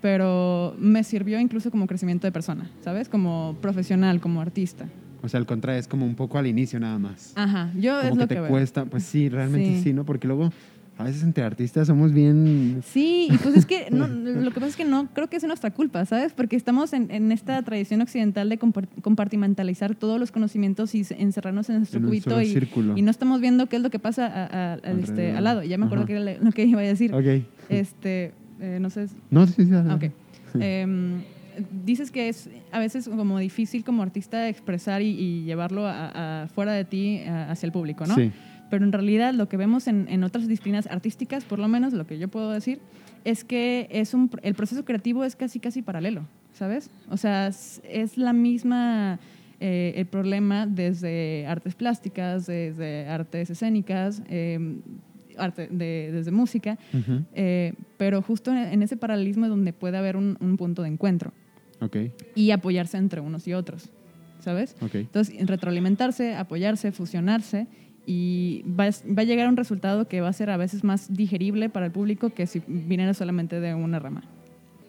pero 0.01 0.75
me 0.79 1.03
sirvió 1.03 1.39
incluso 1.39 1.71
como 1.71 1.87
crecimiento 1.87 2.27
de 2.27 2.31
persona, 2.31 2.69
¿sabes? 2.83 3.09
Como 3.09 3.55
profesional, 3.61 4.19
como 4.19 4.41
artista. 4.41 4.85
O 5.23 5.29
sea, 5.29 5.39
el 5.39 5.45
contra 5.45 5.77
es 5.77 5.87
como 5.87 6.05
un 6.05 6.15
poco 6.15 6.37
al 6.37 6.47
inicio 6.47 6.79
nada 6.79 6.99
más. 6.99 7.33
Ajá, 7.35 7.71
yo 7.75 7.93
como 7.95 8.03
es 8.03 8.09
que 8.11 8.17
lo 8.19 8.27
te 8.27 8.35
que 8.35 8.41
veo. 8.41 8.49
cuesta. 8.49 8.85
Pues 8.85 9.03
sí, 9.03 9.29
realmente 9.29 9.75
Sí. 9.77 9.83
sí. 9.83 9.93
¿no? 9.93 10.05
Porque 10.05 10.27
luego 10.27 10.51
a 10.99 11.03
veces 11.03 11.21
entre 11.21 11.43
artistas 11.43 11.85
somos 11.87 12.11
bien... 12.11 12.81
Sí, 12.83 13.27
y 13.31 13.37
pues 13.37 13.55
es 13.55 13.65
que 13.67 13.87
no, 13.91 14.07
lo 14.07 14.49
que 14.49 14.55
pasa 14.55 14.67
es 14.67 14.75
que 14.75 14.83
no 14.85 15.07
creo 15.13 15.27
que 15.29 15.37
es 15.37 15.43
nuestra 15.43 15.69
culpa, 15.71 16.03
¿sabes? 16.05 16.33
Porque 16.33 16.55
estamos 16.55 16.91
en, 16.93 17.11
en 17.11 17.31
esta 17.31 17.61
tradición 17.61 18.01
occidental 18.01 18.49
de 18.49 18.57
compar- 18.57 18.87
compartimentalizar 19.03 19.93
todos 19.93 20.19
los 20.19 20.31
conocimientos 20.31 20.95
y 20.95 21.05
encerrarnos 21.17 21.69
en 21.69 21.77
nuestro 21.77 21.99
En 21.99 22.05
cubito 22.07 22.41
y, 22.41 23.01
no 23.03 23.11
estamos 23.11 23.41
viendo 23.41 23.67
qué 23.67 23.75
es 23.75 23.81
lo 23.83 23.91
que 23.91 23.99
pasa 23.99 24.25
a- 24.25 24.45
a- 24.45 24.73
al, 24.73 24.99
este, 24.99 25.33
al 25.33 25.43
lado. 25.43 25.61
Ya 25.63 25.77
me 25.77 25.85
acuerdo 25.85 26.05
Ajá. 26.05 26.13
que 26.13 26.19
era 26.21 26.43
lo 26.43 26.51
que 26.51 26.65
iba 26.65 26.79
a 26.81 26.83
decir. 26.83 27.13
Ok. 27.13 27.43
Este, 27.69 28.31
eh, 28.59 28.79
no 28.81 28.89
sé, 28.89 29.05
No, 29.29 29.45
sí, 29.45 29.65
sí. 29.65 29.69
Ah, 29.73 29.93
ok. 30.01 30.11
Em, 30.59 31.21
dices 31.85 32.11
que 32.11 32.29
es 32.29 32.49
a 32.71 32.79
veces 32.79 33.07
como 33.09 33.39
difícil 33.39 33.83
como 33.83 34.03
artista 34.03 34.47
expresar 34.49 35.01
y, 35.01 35.07
y 35.09 35.43
llevarlo 35.43 35.85
a, 35.87 36.43
a- 36.43 36.47
fuera 36.47 36.73
de 36.73 36.85
ti 36.85 37.19
a- 37.27 37.51
hacia 37.51 37.67
el 37.67 37.71
público, 37.71 38.05
¿no? 38.05 38.15
Sí. 38.15 38.31
Pero 38.69 38.83
en 38.85 38.91
realidad 38.91 39.33
lo 39.33 39.47
que 39.47 39.55
vemos 39.57 39.87
en, 39.87 40.07
en 40.09 40.23
otras 40.23 40.47
disciplinas 40.47 40.87
artísticas, 40.87 41.43
por 41.45 41.57
lo 41.59 41.67
menos 41.67 41.93
lo 41.93 42.05
que 42.05 42.19
yo 42.19 42.27
puedo 42.27 42.51
decir, 42.51 42.79
es 43.23 43.43
que 43.43 43.87
es 43.91 44.13
un, 44.13 44.29
el 44.43 44.55
proceso 44.55 44.83
creativo 44.85 45.23
es 45.23 45.35
casi 45.35 45.59
casi 45.59 45.81
paralelo, 45.81 46.23
¿sabes? 46.53 46.89
O 47.09 47.15
sea, 47.17 47.47
es, 47.47 47.81
es 47.89 48.17
la 48.17 48.33
misma 48.33 49.19
eh, 49.59 49.93
el 49.95 50.05
problema 50.05 50.67
desde 50.67 51.45
artes 51.47 51.75
plásticas, 51.75 52.45
desde 52.45 53.07
artes 53.07 53.49
escénicas, 53.49 54.21
em, 54.29 54.81
arte 55.37 55.67
de- 55.71 56.09
desde 56.11 56.31
música, 56.31 56.77
eh, 57.35 57.73
pero 57.97 58.21
justo 58.21 58.51
en, 58.51 58.57
en 58.57 58.81
ese 58.83 58.97
paralelismo 58.97 59.45
es 59.45 59.49
donde 59.49 59.71
puede 59.71 59.97
haber 59.97 60.17
un, 60.17 60.35
un 60.41 60.57
punto 60.57 60.81
de 60.81 60.89
encuentro 60.89 61.31
Ok, 61.81 61.97
y 62.35 62.51
apoyarse 62.51 62.97
entre 62.97 63.21
unos 63.21 63.47
y 63.47 63.53
otros, 63.53 63.89
¿sabes? 64.39 64.75
ok. 64.81 64.95
Entonces, 64.95 65.47
retroalimentarse, 65.47 66.35
apoyarse, 66.35 66.91
fusionarse 66.91 67.67
y 68.05 68.63
va, 68.67 68.85
va 68.85 69.21
a 69.21 69.25
llegar 69.25 69.47
a 69.47 69.49
un 69.49 69.57
resultado 69.57 70.07
que 70.07 70.21
va 70.21 70.29
a 70.29 70.33
ser 70.33 70.49
a 70.49 70.57
veces 70.57 70.83
más 70.83 71.13
digerible 71.13 71.69
para 71.69 71.85
el 71.85 71.91
público 71.91 72.29
que 72.29 72.47
si 72.47 72.61
viniera 72.67 73.13
solamente 73.13 73.59
de 73.59 73.75
una 73.75 73.99
rama. 73.99 74.23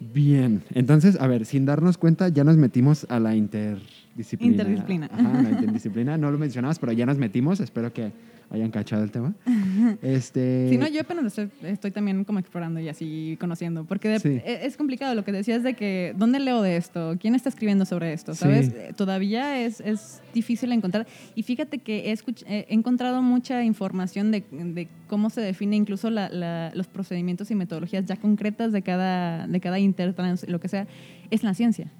Bien, 0.00 0.62
entonces, 0.74 1.20
a 1.20 1.26
ver, 1.26 1.44
sin 1.44 1.66
darnos 1.66 1.98
cuenta, 1.98 2.28
ya 2.28 2.44
nos 2.44 2.56
metimos 2.56 3.06
a 3.08 3.18
la 3.18 3.34
interdisciplina. 3.34 4.52
Interdisciplina. 4.52 5.10
Ajá, 5.12 5.42
la 5.42 5.50
interdisciplina. 5.50 6.16
No 6.16 6.30
lo 6.30 6.38
mencionabas, 6.38 6.78
pero 6.78 6.92
ya 6.92 7.04
nos 7.04 7.18
metimos. 7.18 7.58
Espero 7.58 7.92
que 7.92 8.12
hayan 8.50 8.70
cachado 8.70 9.02
el 9.04 9.10
tema. 9.10 9.34
Este. 10.02 10.68
Si 10.70 10.76
no, 10.78 10.86
yo 10.88 11.00
apenas 11.00 11.22
lo 11.22 11.28
estoy, 11.28 11.50
estoy 11.62 11.90
también 11.90 12.24
como 12.24 12.38
explorando 12.38 12.80
y 12.80 12.88
así 12.88 13.36
conociendo, 13.40 13.84
porque 13.84 14.08
de- 14.08 14.20
Sí. 14.20 14.28
e- 14.44 14.60
es 14.64 14.76
complicado 14.76 15.14
lo 15.14 15.24
que 15.24 15.32
decías 15.32 15.62
de 15.62 15.74
que, 15.74 16.14
¿dónde 16.16 16.40
leo 16.40 16.62
de 16.62 16.76
esto? 16.76 17.16
¿Quién 17.20 17.34
está 17.34 17.48
escribiendo 17.48 17.84
sobre 17.84 18.12
esto? 18.12 18.34
¿Sabes? 18.34 18.66
Sí. 18.66 18.72
Eh, 18.76 18.92
Todavía 18.96 19.60
es, 19.60 19.80
es 19.80 20.20
difícil 20.34 20.72
encontrar. 20.72 21.06
Y 21.34 21.42
fíjate 21.42 21.78
que 21.78 22.12
he, 22.12 22.16
he 22.48 22.66
encontrado 22.74 23.22
mucha 23.22 23.62
información 23.64 24.30
de, 24.30 24.44
de 24.50 24.88
cómo 25.06 25.30
se 25.30 25.40
define 25.40 25.76
incluso 25.76 26.10
la- 26.10 26.28
la- 26.28 26.70
los 26.74 26.86
procedimientos 26.86 27.50
y 27.50 27.54
metodologías 27.54 28.04
ya 28.06 28.16
concretas 28.16 28.72
de 28.72 28.82
cada, 28.82 29.46
de 29.46 29.60
cada 29.60 29.78
intertrans, 29.78 30.46
lo 30.48 30.60
que 30.60 30.68
sea, 30.68 30.86
es 31.30 31.42
la 31.42 31.54
ciencia. 31.54 31.90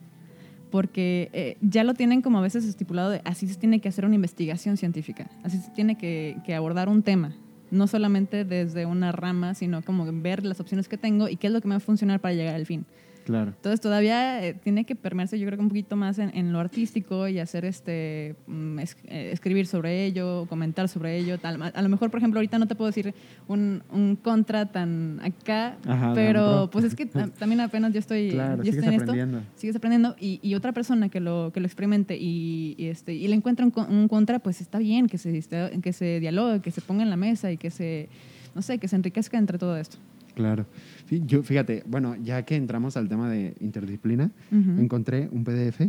Porque 0.70 1.30
eh, 1.32 1.56
ya 1.60 1.84
lo 1.84 1.94
tienen 1.94 2.20
como 2.22 2.38
a 2.38 2.42
veces 2.42 2.64
estipulado 2.64 3.10
de 3.10 3.22
así 3.24 3.48
se 3.48 3.54
tiene 3.54 3.80
que 3.80 3.88
hacer 3.88 4.04
una 4.04 4.14
investigación 4.14 4.76
científica, 4.76 5.30
así 5.42 5.58
se 5.58 5.70
tiene 5.70 5.96
que, 5.96 6.36
que 6.44 6.54
abordar 6.54 6.88
un 6.88 7.02
tema, 7.02 7.34
no 7.70 7.86
solamente 7.86 8.44
desde 8.44 8.84
una 8.86 9.12
rama, 9.12 9.54
sino 9.54 9.82
como 9.82 10.06
ver 10.20 10.44
las 10.44 10.60
opciones 10.60 10.88
que 10.88 10.98
tengo 10.98 11.28
y 11.28 11.36
qué 11.36 11.46
es 11.46 11.52
lo 11.52 11.60
que 11.60 11.68
me 11.68 11.74
va 11.74 11.78
a 11.78 11.80
funcionar 11.80 12.20
para 12.20 12.34
llegar 12.34 12.54
al 12.54 12.66
fin. 12.66 12.84
Claro. 13.28 13.50
Entonces 13.54 13.80
todavía 13.82 14.42
eh, 14.42 14.54
tiene 14.54 14.84
que 14.86 14.94
permearse 14.96 15.38
yo 15.38 15.44
creo 15.46 15.58
que 15.58 15.62
un 15.62 15.68
poquito 15.68 15.96
más 15.96 16.18
en, 16.18 16.34
en 16.34 16.50
lo 16.50 16.60
artístico 16.60 17.28
y 17.28 17.38
hacer 17.38 17.66
este 17.66 18.36
mm, 18.46 18.78
es- 18.78 18.96
eh, 19.04 19.28
escribir 19.32 19.66
sobre 19.66 20.06
ello, 20.06 20.46
comentar 20.48 20.88
sobre 20.88 21.18
ello, 21.18 21.36
tal. 21.38 21.60
A, 21.62 21.82
lo 21.82 21.88
mejor, 21.90 22.10
por 22.10 22.18
ejemplo, 22.18 22.38
ahorita 22.38 22.58
no 22.58 22.66
te 22.66 22.74
puedo 22.74 22.86
decir 22.88 23.12
un, 23.46 23.82
un 23.92 24.16
contra 24.16 24.64
tan 24.72 25.20
acá, 25.22 25.76
Ajá, 25.86 26.12
pero 26.14 26.70
pues 26.72 26.86
es 26.86 26.94
que 26.94 27.04
ta- 27.06 27.28
también 27.28 27.60
apenas 27.60 27.92
yo 27.92 27.98
estoy, 27.98 28.30
Claro, 28.30 28.62
yo 28.62 28.70
estoy 28.70 28.88
en 28.88 28.94
esto 28.94 29.02
aprendiendo. 29.12 29.42
sigues 29.56 29.76
aprendiendo 29.76 30.16
y, 30.18 30.40
y 30.42 30.54
otra 30.54 30.72
persona 30.72 31.10
que 31.10 31.20
lo, 31.20 31.50
que 31.52 31.60
lo 31.60 31.66
experimente 31.66 32.16
y, 32.16 32.74
y, 32.78 32.86
este, 32.86 33.12
y 33.12 33.28
le 33.28 33.34
encuentra 33.34 33.66
un, 33.66 33.72
un 33.90 34.08
contra, 34.08 34.38
pues 34.38 34.62
está 34.62 34.78
bien 34.78 35.06
que 35.06 35.18
se, 35.18 35.38
que 35.82 35.92
se 35.92 36.18
dialogue, 36.18 36.60
que 36.60 36.70
se 36.70 36.80
ponga 36.80 37.02
en 37.02 37.10
la 37.10 37.16
mesa 37.16 37.52
y 37.52 37.58
que 37.58 37.70
se, 37.70 38.08
no 38.54 38.62
sé, 38.62 38.78
que 38.78 38.88
se 38.88 38.96
enriquezca 38.96 39.36
entre 39.36 39.58
todo 39.58 39.76
esto. 39.76 39.98
Claro. 40.38 40.66
Sí, 41.08 41.20
yo, 41.26 41.42
fíjate, 41.42 41.82
bueno, 41.84 42.14
ya 42.22 42.44
que 42.44 42.54
entramos 42.54 42.96
al 42.96 43.08
tema 43.08 43.28
de 43.28 43.56
interdisciplina, 43.58 44.30
encontré 44.52 45.28
un 45.32 45.42
PDF 45.42 45.80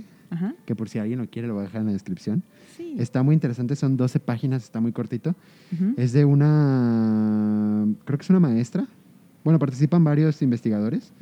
que 0.66 0.76
por 0.76 0.90
si 0.90 0.98
alguien 0.98 1.20
lo 1.20 1.28
quiere 1.28 1.48
lo 1.48 1.54
voy 1.54 1.62
a 1.62 1.66
dejar 1.66 1.82
en 1.82 1.88
la 1.88 1.94
descripción. 1.94 2.42
Sí. 2.76 2.96
Está 2.98 3.22
muy 3.22 3.36
interesante, 3.36 3.76
son 3.76 3.96
12 3.96 4.20
páginas, 4.20 4.64
está 4.64 4.80
muy 4.82 4.92
cortito. 4.92 5.36
Es 5.98 6.14
de 6.14 6.26
una, 6.26 7.86
creo 8.06 8.18
que 8.18 8.24
es 8.24 8.30
una 8.32 8.40
maestra. 8.40 8.88
Bueno, 9.44 9.60
participan 9.60 10.04
varios 10.04 10.42
investigadores 10.42 11.14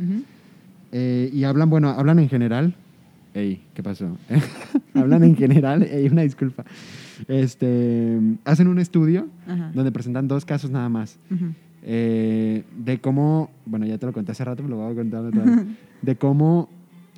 eh, 0.94 1.30
y 1.34 1.44
hablan, 1.44 1.70
bueno, 1.70 1.90
hablan 1.90 2.20
en 2.20 2.30
general. 2.30 2.76
Ey, 3.34 3.62
¿qué 3.74 3.84
pasó? 3.84 4.18
hablan 4.94 5.26
en 5.26 5.36
general, 5.36 5.84
ey, 5.84 6.08
una 6.08 6.22
disculpa. 6.22 6.63
Este, 7.28 8.22
hacen 8.46 8.68
un 8.68 8.80
estudio 8.80 9.28
donde 9.74 9.92
presentan 9.92 10.30
dos 10.30 10.46
casos 10.46 10.72
nada 10.72 10.88
más. 10.88 11.20
Eh, 11.89 12.63
de 12.78 13.00
cómo, 13.00 13.50
bueno, 13.65 13.86
ya 13.86 13.97
te 13.97 14.06
lo 14.06 14.12
conté 14.12 14.34
hace 14.34 14.43
rato, 14.43 14.62
pero 14.62 14.76
lo 14.76 14.84
voy 14.84 14.91
a 14.91 14.95
contar 14.95 15.23
otra 15.26 15.43
vez. 15.45 15.65
De 16.02 16.15
cómo 16.17 16.69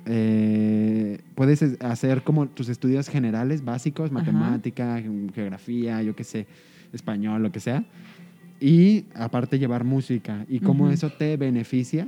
eh, 0.06 1.18
puedes 1.34 1.60
es- 1.62 1.80
hacer 1.82 2.22
como 2.22 2.46
tus 2.46 2.68
estudios 2.68 3.08
generales, 3.08 3.64
básicos, 3.64 4.12
matemática, 4.12 5.00
ge- 5.00 5.10
geografía, 5.34 6.02
yo 6.02 6.14
qué 6.14 6.22
sé, 6.24 6.46
español, 6.92 7.42
lo 7.42 7.50
que 7.50 7.58
sea. 7.60 7.84
Y 8.60 9.06
aparte 9.14 9.58
llevar 9.58 9.84
música 9.84 10.44
y 10.48 10.60
cómo 10.60 10.90
eso 10.90 11.10
te 11.10 11.36
beneficia 11.36 12.06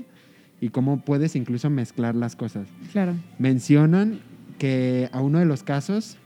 y 0.60 0.68
cómo 0.68 1.00
puedes 1.00 1.34
incluso 1.34 1.68
mezclar 1.70 2.14
las 2.14 2.36
cosas. 2.36 2.68
Claro. 2.92 3.14
Mencionan 3.38 4.20
que 4.58 5.08
a 5.12 5.20
uno 5.20 5.38
de 5.40 5.46
los 5.46 5.62
casos 5.64 6.16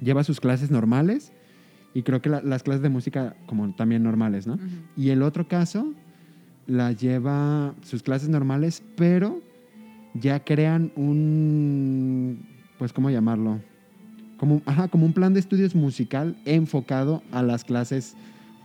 lleva 0.00 0.24
sus 0.24 0.40
clases 0.40 0.70
normales 0.70 1.32
y 1.94 2.02
creo 2.02 2.20
que 2.22 2.28
la- 2.28 2.42
las 2.42 2.62
clases 2.62 2.82
de 2.82 2.88
música 2.88 3.34
como 3.46 3.70
también 3.72 4.02
normales, 4.02 4.46
¿no? 4.46 4.54
Ujú. 4.54 4.64
Y 4.96 5.10
el 5.10 5.22
otro 5.22 5.48
caso 5.48 5.92
la 6.66 6.92
lleva 6.92 7.74
sus 7.82 8.02
clases 8.02 8.28
normales, 8.28 8.82
pero 8.96 9.40
ya 10.14 10.40
crean 10.44 10.92
un, 10.96 12.46
pues, 12.78 12.92
¿cómo 12.92 13.10
llamarlo? 13.10 13.60
Como, 14.36 14.62
ajá, 14.66 14.88
como 14.88 15.04
un 15.06 15.12
plan 15.12 15.34
de 15.34 15.40
estudios 15.40 15.74
musical 15.74 16.36
enfocado 16.44 17.22
a 17.32 17.42
las 17.42 17.64
clases 17.64 18.16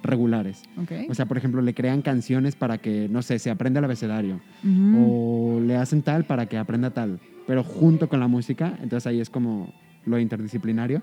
regulares. 0.03 0.63
Ok. 0.77 0.91
O 1.09 1.13
sea, 1.15 1.25
por 1.25 1.37
ejemplo, 1.37 1.61
le 1.61 1.73
crean 1.73 2.01
canciones 2.01 2.55
para 2.55 2.77
que, 2.77 3.09
no 3.09 3.21
sé, 3.23 3.39
se 3.39 3.49
aprenda 3.49 3.79
el 3.79 3.85
abecedario. 3.85 4.39
Ujú. 4.63 5.55
O 5.57 5.59
le 5.59 5.75
hacen 5.75 6.01
tal 6.03 6.25
para 6.25 6.45
que 6.45 6.57
aprenda 6.57 6.91
tal. 6.91 7.19
Pero 7.47 7.63
junto 7.63 8.07
con 8.07 8.19
la 8.19 8.27
música, 8.27 8.77
entonces 8.81 9.07
ahí 9.07 9.19
es 9.19 9.29
como 9.29 9.73
lo 10.05 10.19
interdisciplinario. 10.19 11.01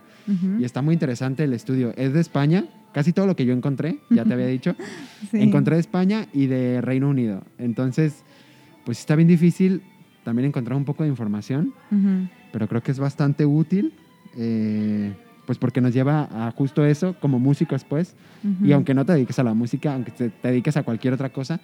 Y 0.58 0.64
está 0.64 0.82
muy 0.82 0.94
interesante 0.94 1.44
el 1.44 1.52
estudio. 1.52 1.92
Es 1.96 2.12
de 2.12 2.20
España, 2.20 2.64
casi 2.92 3.12
todo 3.12 3.26
lo 3.26 3.34
que 3.36 3.44
yo 3.44 3.52
encontré, 3.52 3.98
ya 4.10 4.24
te 4.24 4.32
había 4.34 4.46
dicho, 4.46 4.74
Sí. 5.30 5.38
encontré 5.40 5.76
de 5.76 5.80
España 5.80 6.26
y 6.32 6.46
de 6.46 6.80
Reino 6.80 7.08
Unido. 7.08 7.42
Entonces, 7.58 8.22
pues 8.84 8.98
está 9.00 9.16
bien 9.16 9.28
difícil 9.28 9.82
también 10.24 10.46
encontrar 10.48 10.76
un 10.76 10.84
poco 10.84 11.02
de 11.02 11.08
información, 11.08 11.72
pero 12.52 12.68
creo 12.68 12.82
que 12.82 12.92
es 12.92 12.98
bastante 12.98 13.44
útil, 13.46 13.92
eh, 14.36 15.12
pues 15.46 15.58
porque 15.58 15.80
nos 15.80 15.92
lleva 15.92 16.28
a 16.46 16.50
justo 16.52 16.84
eso 16.84 17.16
como 17.20 17.38
músicos, 17.38 17.84
pues. 17.84 18.14
Y 18.62 18.72
aunque 18.72 18.94
no 18.94 19.04
te 19.04 19.12
dediques 19.12 19.38
a 19.38 19.42
la 19.44 19.54
música, 19.54 19.94
aunque 19.94 20.10
te, 20.12 20.28
te 20.30 20.48
dediques 20.48 20.76
a 20.76 20.82
cualquier 20.84 21.14
otra 21.14 21.30
cosa, 21.30 21.60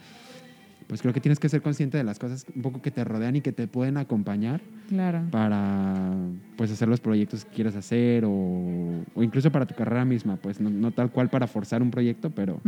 pues 0.88 1.00
creo 1.02 1.14
que 1.14 1.20
tienes 1.20 1.38
que 1.38 1.48
ser 1.48 1.62
consciente 1.62 1.96
de 1.98 2.02
las 2.04 2.18
cosas 2.18 2.44
un 2.56 2.62
poco 2.62 2.82
que 2.82 2.90
te 2.90 3.04
rodean 3.04 3.36
y 3.36 3.40
que 3.40 3.52
te 3.52 3.68
pueden 3.68 3.96
acompañar 3.98 4.60
Claro. 4.88 5.22
para 5.30 6.12
pues 6.56 6.72
hacer 6.72 6.88
los 6.88 6.98
proyectos 7.00 7.44
que 7.44 7.50
quieres 7.52 7.76
hacer 7.76 8.24
o 8.26 8.30
o 9.14 9.22
incluso 9.22 9.52
para 9.52 9.66
tu 9.66 9.74
carrera 9.74 10.04
misma, 10.04 10.36
pues 10.36 10.60
no, 10.60 10.70
no 10.70 10.90
tal 10.90 11.10
cual 11.12 11.28
para 11.28 11.46
forzar 11.46 11.82
un 11.82 11.90
proyecto, 11.90 12.30
pero. 12.30 12.60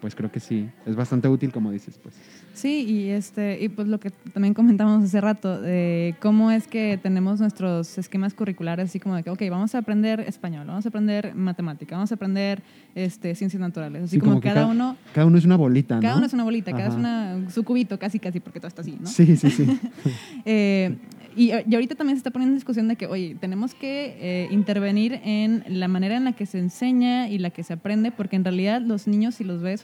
Pues 0.00 0.14
creo 0.14 0.30
que 0.30 0.40
sí, 0.40 0.68
es 0.86 0.94
bastante 0.94 1.26
útil 1.28 1.52
como 1.52 1.70
dices, 1.70 1.98
pues. 2.02 2.14
Sí, 2.54 2.84
y 2.88 3.08
este 3.10 3.58
y 3.62 3.68
pues 3.68 3.86
lo 3.86 4.00
que 4.00 4.10
también 4.32 4.54
comentamos 4.54 5.04
hace 5.04 5.20
rato, 5.20 5.60
de 5.60 6.14
cómo 6.22 6.50
es 6.50 6.66
que 6.66 6.98
tenemos 7.02 7.38
nuestros 7.40 7.98
esquemas 7.98 8.32
curriculares, 8.34 8.86
así 8.90 8.98
como 9.00 9.14
de 9.16 9.22
que, 9.22 9.30
ok, 9.30 9.42
vamos 9.50 9.74
a 9.74 9.78
aprender 9.78 10.20
español, 10.20 10.66
vamos 10.66 10.86
a 10.86 10.88
aprender 10.88 11.34
matemática, 11.34 11.96
vamos 11.96 12.12
a 12.12 12.14
aprender 12.14 12.62
este, 12.94 13.34
ciencias 13.34 13.60
naturales, 13.60 14.04
así 14.04 14.16
Sí, 14.16 14.20
como, 14.20 14.40
cada 14.40 14.62
ca- 14.62 14.66
uno, 14.66 14.96
Cada 15.14 15.26
uno 15.26 15.36
es 15.38 15.44
una 15.44 15.56
bolita, 15.56 15.96
¿no? 15.96 16.00
cada 16.02 16.16
uno 16.16 16.26
es 16.26 16.32
una 16.32 16.44
bolita, 16.44 16.70
cada 16.72 16.84
es 16.86 16.90
Ajá. 16.94 16.98
una, 16.98 17.50
su 17.50 17.62
cubito, 17.64 17.98
casi, 17.98 18.18
casi, 18.18 18.40
porque 18.40 18.58
todo 18.60 18.68
está 18.68 18.80
así, 18.82 18.96
¿no? 19.00 19.06
Sí, 19.08 19.36
sí, 19.36 19.50
sí. 19.50 19.66
Eh, 20.44 20.96
y, 21.36 21.50
y 21.50 21.74
ahorita 21.74 21.94
también 21.94 22.16
se 22.16 22.20
está 22.20 22.30
poniendo 22.30 22.52
en 22.52 22.56
discusión 22.56 22.88
de 22.88 22.96
que, 22.96 23.06
oye, 23.06 23.36
tenemos 23.38 23.74
que 23.74 24.16
eh, 24.18 24.48
intervenir 24.50 25.20
en 25.22 25.62
la 25.68 25.86
manera 25.86 26.16
en 26.16 26.24
la 26.24 26.32
que 26.32 26.46
se 26.46 26.58
enseña 26.58 27.28
y 27.28 27.38
la 27.38 27.50
que 27.50 27.62
se 27.62 27.74
aprende, 27.74 28.10
porque 28.10 28.36
en 28.36 28.44
realidad 28.44 28.80
los 28.80 29.06
niños, 29.06 29.34
si 29.36 29.44
los 29.44 29.60
ves 29.60 29.82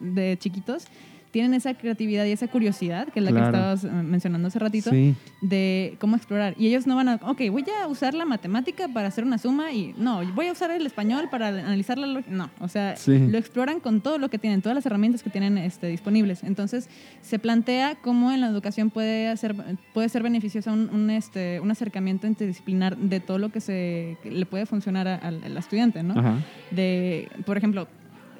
de 0.00 0.36
chiquitos, 0.38 0.86
tienen 1.32 1.54
esa 1.54 1.74
creatividad 1.74 2.24
y 2.26 2.30
esa 2.32 2.46
curiosidad, 2.46 3.08
que 3.08 3.18
es 3.18 3.24
la 3.24 3.30
Claro. 3.32 3.50
que 3.52 3.56
estabas 3.56 3.84
eh, 3.84 3.88
mencionando 4.04 4.48
hace 4.48 4.58
ratito, 4.58 4.90
Sí. 4.90 5.14
de 5.40 5.96
cómo 5.98 6.14
explorar. 6.14 6.54
Y 6.58 6.68
ellos 6.68 6.86
no 6.86 6.94
van 6.94 7.08
a, 7.08 7.14
ok, 7.22 7.40
voy 7.50 7.64
a 7.82 7.88
usar 7.88 8.14
la 8.14 8.24
matemática 8.26 8.86
para 8.88 9.08
hacer 9.08 9.24
una 9.24 9.38
suma 9.38 9.72
y 9.72 9.94
no, 9.96 10.22
voy 10.34 10.46
a 10.48 10.52
usar 10.52 10.70
el 10.70 10.84
español 10.86 11.28
para 11.30 11.48
analizar 11.48 11.96
la 11.98 12.06
lógica. 12.06 12.30
No, 12.30 12.50
o 12.60 12.68
sea, 12.68 12.96
Sí. 12.96 13.18
lo 13.18 13.38
exploran 13.38 13.80
con 13.80 14.02
todo 14.02 14.18
lo 14.18 14.28
que 14.28 14.38
tienen, 14.38 14.60
todas 14.62 14.76
las 14.76 14.84
herramientas 14.86 15.22
que 15.22 15.30
tienen 15.30 15.56
este, 15.58 15.86
disponibles. 15.88 16.44
Entonces, 16.44 16.88
se 17.22 17.38
plantea 17.38 17.96
cómo 17.96 18.30
en 18.30 18.42
la 18.42 18.48
educación 18.48 18.90
puede, 18.90 19.28
hacer, 19.28 19.54
puede 19.94 20.08
ser 20.10 20.22
beneficioso 20.22 20.70
un, 20.72 20.90
un, 20.92 21.08
este, 21.10 21.60
un 21.60 21.70
acercamiento 21.70 22.26
interdisciplinar 22.26 22.96
de 22.98 23.20
todo 23.20 23.38
lo 23.38 23.48
que, 23.48 23.60
se, 23.60 24.18
que 24.22 24.30
le 24.30 24.44
puede 24.44 24.66
funcionar 24.66 25.08
al, 25.08 25.42
al 25.42 25.56
estudiante, 25.56 26.02
¿no? 26.02 26.12
Ajá. 26.18 26.36
de, 26.70 27.28
por 27.46 27.56
ejemplo, 27.56 27.88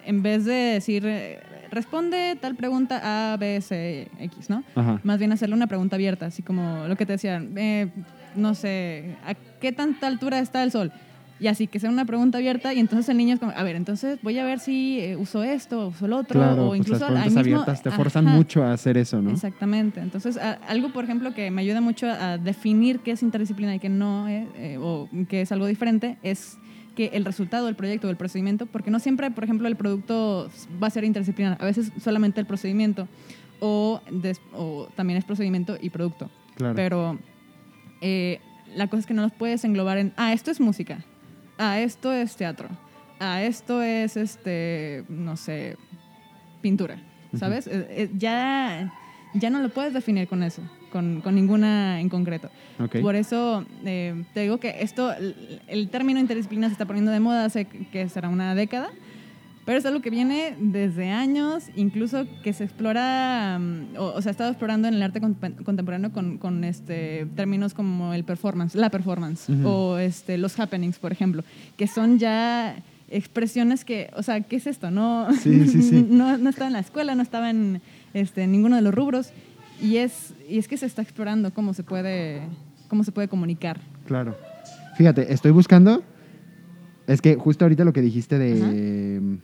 en 0.05 0.23
vez 0.23 0.45
de 0.45 0.53
decir, 0.55 1.05
eh, 1.07 1.39
responde 1.73 2.37
tal 2.41 2.55
pregunta 2.55 3.33
A, 3.33 3.37
B, 3.37 3.61
C, 3.61 4.09
X, 4.21 4.49
¿no? 4.51 4.63
Ajá. 4.77 5.01
Más 5.03 5.19
bien 5.19 5.33
hacerle 5.33 5.55
una 5.57 5.67
pregunta 5.67 5.97
abierta, 5.97 6.27
así 6.27 6.43
como 6.43 6.87
lo 6.87 6.97
que 6.97 7.07
te 7.07 7.15
decían, 7.15 7.53
eh, 7.57 7.89
no 8.37 8.55
sé, 8.55 9.17
¿a 9.27 9.35
qué 9.35 9.73
tanta 9.73 10.07
altura 10.07 10.39
está 10.39 10.63
el 10.63 10.71
sol? 10.71 10.93
Y 11.41 11.49
así, 11.49 11.67
que 11.67 11.81
sea 11.81 11.91
una 11.91 12.05
pregunta 12.05 12.39
abierta 12.39 12.73
y 12.73 12.79
entonces 12.79 13.09
el 13.09 13.17
niño 13.17 13.35
es 13.35 13.41
como, 13.41 13.51
a 13.51 13.63
ver, 13.65 13.75
entonces 13.75 14.17
voy 14.23 14.39
a 14.39 14.45
ver 14.45 14.61
si 14.61 15.01
eh, 15.01 15.17
uso 15.17 15.43
esto, 15.43 15.89
uso 15.89 16.07
el 16.07 16.13
otro, 16.13 16.39
Claro, 16.39 16.67
o 16.67 16.69
pues 16.69 16.79
incluso 16.81 17.01
las 17.01 17.09
preguntas 17.25 17.27
mismo- 17.27 17.41
abiertas 17.41 17.83
te 17.83 17.91
forzan 17.91 18.29
Ajá. 18.29 18.37
mucho 18.37 18.63
a 18.63 18.73
hacer 18.73 18.97
eso, 18.97 19.21
¿no? 19.21 19.31
Exactamente. 19.33 19.99
Entonces, 20.01 20.37
a- 20.37 20.61
algo, 20.69 20.93
por 20.93 21.03
ejemplo, 21.03 21.35
que 21.35 21.51
me 21.51 21.63
ayuda 21.63 21.81
mucho 21.81 22.07
a 22.09 22.39
definir 22.39 23.01
qué 23.01 23.11
es 23.13 23.25
interdisciplina 23.25 23.75
y 23.75 23.81
qué 23.81 23.89
no, 23.89 24.29
eh, 24.29 24.47
eh, 24.55 24.77
o 24.81 25.09
qué 25.29 25.41
es 25.41 25.51
algo 25.51 25.67
diferente, 25.67 26.17
es 26.23 26.59
que 26.95 27.07
el 27.15 27.25
resultado 27.25 27.67
del 27.67 27.75
proyecto 27.75 28.07
o 28.07 28.09
del 28.09 28.17
procedimiento, 28.17 28.67
porque 28.67 28.91
no 28.91 28.99
siempre, 28.99 29.31
por 29.31 29.45
ejemplo, 29.45 29.67
el 29.69 29.77
producto 29.77 30.51
va 30.83 30.87
a 30.87 30.91
ser 30.91 31.05
interdisciplinar, 31.05 31.57
a 31.61 31.65
veces 31.65 31.91
solamente 32.01 32.41
el 32.41 32.47
procedimiento, 32.47 33.09
o, 33.61 34.01
des- 34.11 34.41
o 34.53 34.89
también 34.97 35.19
es 35.19 35.25
procedimiento 35.25 35.77
y 35.81 35.91
producto. 35.91 36.31
Claro. 36.57 36.75
Pero 36.75 37.19
eh, 38.01 38.41
la 38.75 38.89
cosa 38.89 39.01
es 39.01 39.07
que 39.07 39.15
no 39.15 39.23
los 39.23 39.33
puedes 39.33 39.65
englobar 39.65 39.99
en, 39.99 40.13
ah, 40.17 40.33
esto 40.33 40.51
es 40.51 40.61
música, 40.61 41.05
ah, 41.59 41.79
esto 41.81 42.13
es 42.13 42.37
teatro, 42.37 42.69
ah, 43.21 43.43
esto 43.43 43.83
es, 43.83 44.17
este, 44.17 45.05
no 45.09 45.37
sé, 45.37 45.77
pintura, 46.61 46.99
¿sabes? 47.35 47.67
Eh, 47.67 47.87
eh, 47.91 48.11
ya, 48.19 48.93
ya 49.35 49.51
no 49.51 49.61
lo 49.61 49.69
puedes 49.71 49.95
definir 49.95 50.29
con 50.29 50.43
eso, 50.43 50.61
con, 50.93 51.21
con 51.23 51.35
ninguna 51.35 52.01
en 52.01 52.09
concreto. 52.09 52.51
Ok. 52.79 53.01
Por 53.01 53.17
eso 53.17 53.65
eh, 53.85 54.23
te 54.35 54.41
digo 54.43 54.59
que 54.59 54.77
esto, 54.83 55.13
el, 55.13 55.61
el 55.67 55.89
término 55.89 56.21
interdisciplina 56.21 56.69
se 56.69 56.73
está 56.73 56.85
poniendo 56.87 57.11
de 57.11 57.19
moda 57.19 57.45
hace 57.47 57.65
que 57.65 58.09
será 58.09 58.29
una 58.29 58.55
década, 58.55 58.91
pero 59.65 59.79
es 59.79 59.87
algo 59.87 60.01
que 60.03 60.11
viene 60.11 60.57
desde 60.59 61.11
años, 61.11 61.65
incluso 61.77 62.27
que 62.43 62.53
se 62.53 62.65
explora, 62.65 63.59
mm, 63.61 63.97
o, 63.97 64.07
o 64.15 64.21
se 64.23 64.29
ha 64.29 64.33
estado 64.33 64.51
explorando 64.51 64.89
en 64.89 64.95
el 64.95 65.03
arte 65.03 65.21
contem- 65.21 65.63
contemporáneo 65.65 66.13
con, 66.13 66.39
con, 66.39 66.65
este, 66.65 67.27
términos 67.37 67.73
como 67.73 68.13
el 68.13 68.25
performance, 68.25 68.75
la 68.75 68.91
performance, 68.91 69.49
Ujú. 69.49 69.69
o 69.69 69.99
este, 69.99 70.37
los 70.37 70.59
happenings, 70.61 70.99
por 70.99 71.13
ejemplo, 71.13 71.45
que 71.77 71.87
son 71.87 72.19
ya 72.19 72.75
expresiones 73.09 73.85
que, 73.85 74.11
o 74.17 74.23
sea, 74.23 74.41
¿qué 74.41 74.57
es 74.57 74.67
esto? 74.67 74.91
No, 74.91 75.29
Sí, 75.35 75.69
sí, 75.69 75.83
sí. 75.83 76.07
no, 76.11 76.39
no 76.39 76.51
estaba 76.51 76.67
en 76.67 76.73
la 76.73 76.81
escuela, 76.81 77.15
no 77.15 77.23
estaba 77.23 77.51
en 77.51 77.81
este, 78.15 78.47
ninguno 78.47 78.75
de 78.77 78.83
los 78.83 78.93
rubros, 78.95 79.33
y 79.83 79.97
es, 79.99 80.33
y 80.49 80.59
es 80.59 80.69
que 80.69 80.77
se 80.77 80.87
está 80.87 81.03
explorando 81.03 81.53
cómo 81.53 81.75
se 81.75 81.83
puede, 81.83 82.43
cómo 82.89 83.05
se 83.05 83.13
puede 83.13 83.29
comunicar. 83.29 83.81
Claro. 84.07 84.37
Fíjate, 84.97 85.33
estoy 85.33 85.51
buscando. 85.51 86.03
Es 87.07 87.21
que 87.21 87.35
justo 87.35 87.65
ahorita 87.65 87.85
lo 87.85 87.93
que 87.93 88.01
dijiste 88.01 88.39
de. 88.39 89.39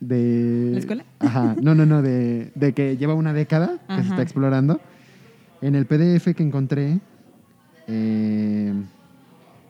De. 0.00 0.68
¿La 0.72 0.78
escuela? 0.78 1.04
Ajá. 1.18 1.56
No, 1.60 1.74
no, 1.74 1.86
no. 1.86 2.02
De, 2.02 2.52
de 2.54 2.72
que 2.72 2.96
lleva 2.96 3.14
una 3.14 3.32
década 3.32 3.78
que 3.88 4.02
se 4.02 4.08
está 4.10 4.22
explorando. 4.22 4.80
En 5.60 5.74
el 5.74 5.86
PDF 5.86 6.34
que 6.36 6.42
encontré. 6.42 7.00
eh, 7.88 8.72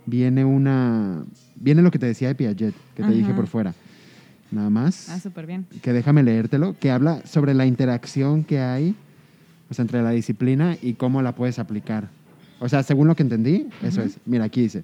viene 0.06 0.44
una. 0.44 1.24
Viene 1.56 1.82
lo 1.82 1.90
que 1.90 1.98
te 1.98 2.06
decía 2.06 2.28
de 2.28 2.34
Piaget, 2.34 2.74
que 2.94 3.02
te 3.02 3.10
dije 3.10 3.32
por 3.32 3.46
fuera. 3.46 3.74
Nada 4.50 4.70
más. 4.70 5.08
Ah, 5.10 5.20
súper 5.20 5.46
bien. 5.46 5.66
que 5.82 5.92
déjame 5.92 6.22
leértelo, 6.22 6.74
que 6.78 6.90
habla 6.90 7.20
sobre 7.26 7.52
la 7.54 7.66
interacción 7.66 8.44
que 8.44 8.60
hay 8.60 8.94
o 9.70 9.74
sea, 9.74 9.82
entre 9.82 10.02
la 10.02 10.10
disciplina 10.10 10.76
y 10.80 10.94
cómo 10.94 11.20
la 11.20 11.34
puedes 11.34 11.58
aplicar. 11.58 12.08
O 12.58 12.68
sea, 12.68 12.82
según 12.82 13.06
lo 13.06 13.14
que 13.14 13.22
entendí, 13.22 13.66
eso 13.82 14.00
Ujú. 14.00 14.08
es. 14.08 14.18
Mira, 14.24 14.44
aquí 14.44 14.62
dice. 14.62 14.82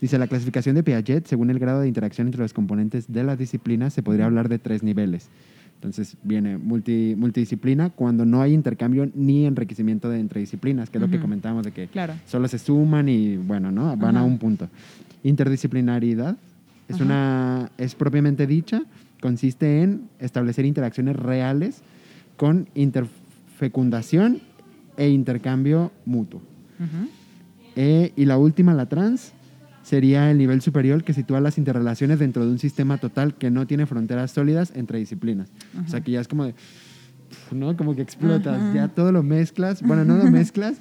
Dice, 0.00 0.18
la 0.18 0.26
clasificación 0.26 0.74
de 0.74 0.82
Piaget, 0.82 1.26
según 1.26 1.50
el 1.50 1.58
grado 1.58 1.82
de 1.82 1.88
interacción 1.88 2.26
entre 2.28 2.40
los 2.40 2.52
componentes 2.54 3.12
de 3.12 3.22
la 3.22 3.36
disciplina, 3.36 3.90
se 3.90 4.02
podría 4.02 4.24
hablar 4.24 4.48
de 4.48 4.58
tres 4.58 4.82
niveles. 4.82 5.28
Entonces, 5.74 6.16
viene 6.22 6.56
multi- 6.58 7.14
multidisciplina 7.16 7.90
cuando 7.90 8.24
no 8.24 8.40
hay 8.40 8.52
intercambio 8.54 9.10
ni 9.14 9.44
enriquecimiento 9.46 10.08
de 10.08 10.18
entre 10.20 10.40
disciplinas, 10.40 10.88
que 10.90 10.98
es 10.98 11.02
lo 11.02 11.10
que 11.10 11.20
comentábamos 11.20 11.64
de 11.64 11.72
que 11.72 11.86
Claro. 11.88 12.14
solo 12.26 12.48
se 12.48 12.58
suman 12.58 13.08
y, 13.08 13.36
bueno, 13.36 13.70
¿no? 13.70 13.96
Van 13.96 14.16
a 14.16 14.20
Ajá. 14.20 14.26
un 14.26 14.38
punto. 14.38 14.68
Interdisciplinaridad 15.22 16.36
es, 16.92 16.96
Ajá. 16.96 17.04
una, 17.04 17.70
es 17.78 17.94
propiamente 17.94 18.46
dicha, 18.46 18.82
consiste 19.20 19.82
en 19.82 20.08
establecer 20.18 20.64
interacciones 20.64 21.16
reales 21.16 21.82
con 22.36 22.68
interfecundación 22.74 24.40
e 24.96 25.08
intercambio 25.08 25.92
mutuo. 26.04 26.42
Eh, 27.76 28.12
y 28.16 28.24
la 28.24 28.36
última, 28.36 28.74
la 28.74 28.86
trans, 28.86 29.32
sería 29.82 30.30
el 30.30 30.38
nivel 30.38 30.60
superior 30.60 31.04
que 31.04 31.12
sitúa 31.12 31.40
las 31.40 31.58
interrelaciones 31.58 32.18
dentro 32.18 32.44
de 32.44 32.50
un 32.50 32.58
sistema 32.58 32.98
total 32.98 33.34
que 33.34 33.50
no 33.50 33.66
tiene 33.66 33.86
fronteras 33.86 34.30
sólidas 34.30 34.72
entre 34.74 34.98
disciplinas. 34.98 35.48
O 35.84 35.88
sea, 35.88 36.00
que 36.00 36.10
ya 36.12 36.20
es 36.20 36.28
como 36.28 36.44
de, 36.44 36.54
¿no? 37.52 37.76
Como 37.76 37.94
que 37.94 38.02
explotas, 38.02 38.60
Ajá. 38.60 38.74
ya 38.74 38.88
todo 38.88 39.12
lo 39.12 39.22
mezclas, 39.22 39.82
bueno, 39.82 40.04
no 40.04 40.16
lo 40.16 40.24
mezclas, 40.30 40.76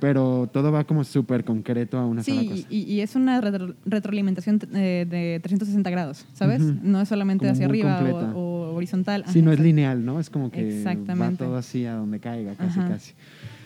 pero 0.00 0.48
todo 0.52 0.70
va 0.72 0.84
como 0.84 1.04
súper 1.04 1.44
concreto 1.44 1.98
a 1.98 2.06
una 2.06 2.22
sola 2.22 2.40
Sí, 2.42 2.48
cosa. 2.48 2.66
y, 2.70 2.82
y 2.82 3.00
es 3.00 3.14
una 3.16 3.40
retro- 3.40 3.74
retroalimentación 3.84 4.60
eh, 4.74 5.06
de 5.08 5.40
360 5.42 5.90
grados, 5.90 6.26
¿sabes? 6.34 6.60
No 6.60 7.00
es 7.00 7.08
solamente 7.08 7.42
Como 7.46 7.52
hacia 7.52 7.66
arriba 7.66 8.32
o, 8.34 8.38
o 8.70 8.74
horizontal. 8.74 9.24
Sí, 9.26 9.38
Ajá, 9.40 9.46
no 9.46 9.52
es 9.52 9.60
lineal, 9.60 10.04
¿no? 10.04 10.20
Es 10.20 10.30
como 10.30 10.50
que 10.50 10.82
va 10.84 11.30
todo 11.32 11.56
así 11.56 11.84
a 11.86 11.94
donde 11.94 12.20
caiga, 12.20 12.54
casi, 12.54 12.78
Ajá. 12.80 12.88
casi. 12.88 13.12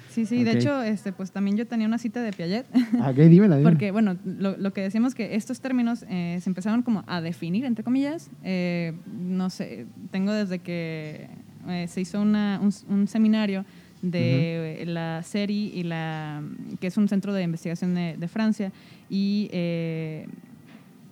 Sí, 0.09 0.27
sí, 0.27 0.45
de 0.45 0.53
hecho, 0.53 0.83
este, 0.83 1.11
pues 1.15 1.31
también 1.33 1.57
yo 1.57 1.67
tenía 1.67 1.87
una 1.87 1.97
cita 1.97 2.21
de 2.23 2.33
Piaget, 2.35 2.67
Ah, 3.01 3.09
ok, 3.11 3.17
dímela, 3.17 3.57
dímela. 3.57 3.63
porque, 3.63 3.91
bueno, 3.93 4.19
lo, 4.27 4.59
lo 4.59 4.73
que 4.75 4.83
decíamos 4.83 5.15
que 5.15 5.37
estos 5.37 5.61
términos 5.61 6.05
eh, 6.07 6.39
se 6.43 6.51
empezaron 6.51 6.83
como 6.83 7.03
a 7.07 7.23
definir, 7.23 7.65
entre 7.65 7.83
comillas. 7.83 8.31
Eh, 8.45 8.93
no 9.19 9.49
sé, 9.49 9.87
tengo 10.11 10.33
desde 10.33 10.59
que 10.59 11.29
eh, 11.67 11.87
se 11.89 12.03
hizo 12.03 12.21
una- 12.21 12.61
un, 12.63 12.71
un 12.95 13.09
seminario 13.09 13.65
de 14.03 14.83
la 14.87 15.23
CERI, 15.25 15.73
y 15.75 15.85
la, 15.85 16.43
que 16.81 16.89
es 16.89 16.97
un 16.97 17.09
centro 17.09 17.33
de 17.33 17.43
investigación 17.43 17.95
de, 17.95 18.17
de 18.17 18.29
Francia, 18.29 18.73
y, 19.09 19.49
eh, 19.53 20.27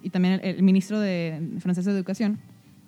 y 0.03 0.11
también 0.11 0.35
el, 0.35 0.57
el 0.57 0.63
ministro 0.63 1.01
de, 1.01 1.41
francés 1.61 1.85
de 1.85 1.93
Educación, 1.93 2.39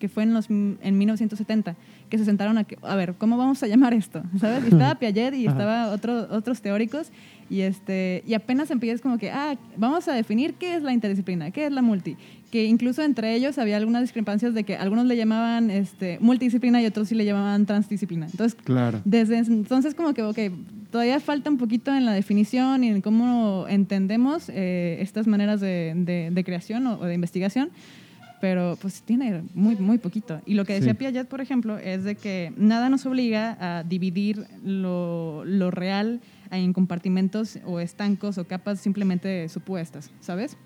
que 0.02 0.08
fue 0.08 0.24
en, 0.24 0.34
los, 0.34 0.50
en 0.50 0.98
1970, 0.98 1.76
que 2.10 2.18
se 2.18 2.24
sentaron 2.24 2.58
a 2.58 2.64
que, 2.64 2.76
a 2.82 2.96
ver, 2.96 3.14
¿cómo 3.14 3.36
vamos 3.36 3.62
a 3.62 3.68
llamar 3.68 3.94
esto? 3.94 4.20
¿Sabes? 4.40 4.64
Y 4.64 4.72
estaba 4.72 4.96
Piaget 4.96 5.32
y 5.34 5.46
estaba 5.46 5.92
otro, 5.92 6.26
otros 6.32 6.60
teóricos 6.60 7.12
y, 7.48 7.60
este, 7.60 8.24
y 8.26 8.34
apenas 8.34 8.72
empiezas 8.72 9.00
como 9.00 9.16
que, 9.16 9.30
ah, 9.30 9.54
vamos 9.76 10.08
a 10.08 10.12
definir 10.12 10.54
qué 10.54 10.74
es 10.74 10.82
la 10.82 10.92
interdisciplina, 10.92 11.52
qué 11.52 11.66
es 11.66 11.72
la 11.72 11.82
multi. 11.82 12.16
Que 12.50 12.64
incluso 12.64 13.00
entre 13.02 13.32
ellos 13.36 13.58
había 13.58 13.76
algunas 13.76 14.02
discrepancias 14.02 14.54
de 14.54 14.64
que 14.64 14.74
algunos 14.76 15.06
le 15.06 15.16
llamaban 15.16 15.70
este, 15.70 16.18
multidisciplina 16.20 16.82
y 16.82 16.86
otros 16.86 17.08
sí 17.08 17.14
le 17.14 17.24
llamaban 17.24 17.64
transdisciplina. 17.64 18.26
Entonces, 18.26 18.58
Claro. 18.64 19.00
desde 19.04 19.38
entonces 19.38 19.94
como 19.94 20.14
que, 20.14 20.22
ok, 20.22 20.38
todavía 20.90 21.20
falta 21.20 21.48
un 21.48 21.58
poquito 21.58 21.94
en 21.94 22.04
la 22.06 22.12
definición 22.12 22.82
y 22.82 22.88
en 22.88 23.00
cómo 23.02 23.66
entendemos 23.68 24.48
eh, 24.52 24.98
estas 25.00 25.28
maneras 25.28 25.60
de, 25.60 25.92
de- 25.94 26.30
de 26.32 26.44
creación 26.44 26.86
o, 26.88 26.98
o 26.98 27.04
de 27.04 27.14
investigación, 27.14 27.70
pero 28.42 28.76
pues 28.82 29.02
tiene 29.02 29.44
muy, 29.54 29.76
muy 29.76 29.98
poquito. 29.98 30.42
Y 30.46 30.54
lo 30.54 30.64
que 30.64 30.72
decía 30.72 30.94
Sí. 30.94 30.98
Piaget, 30.98 31.28
por 31.28 31.40
ejemplo, 31.40 31.78
es 31.78 32.02
de 32.02 32.16
que 32.16 32.52
nada 32.56 32.88
nos 32.88 33.06
obliga 33.06 33.56
a 33.60 33.84
dividir 33.84 34.48
lo, 34.64 35.44
lo 35.44 35.70
real 35.70 36.20
en 36.50 36.72
compartimentos 36.72 37.60
o 37.64 37.78
estancos 37.78 38.38
o 38.38 38.44
capas 38.44 38.80
simplemente 38.80 39.48
supuestas, 39.48 40.10
¿sabes? 40.18 40.56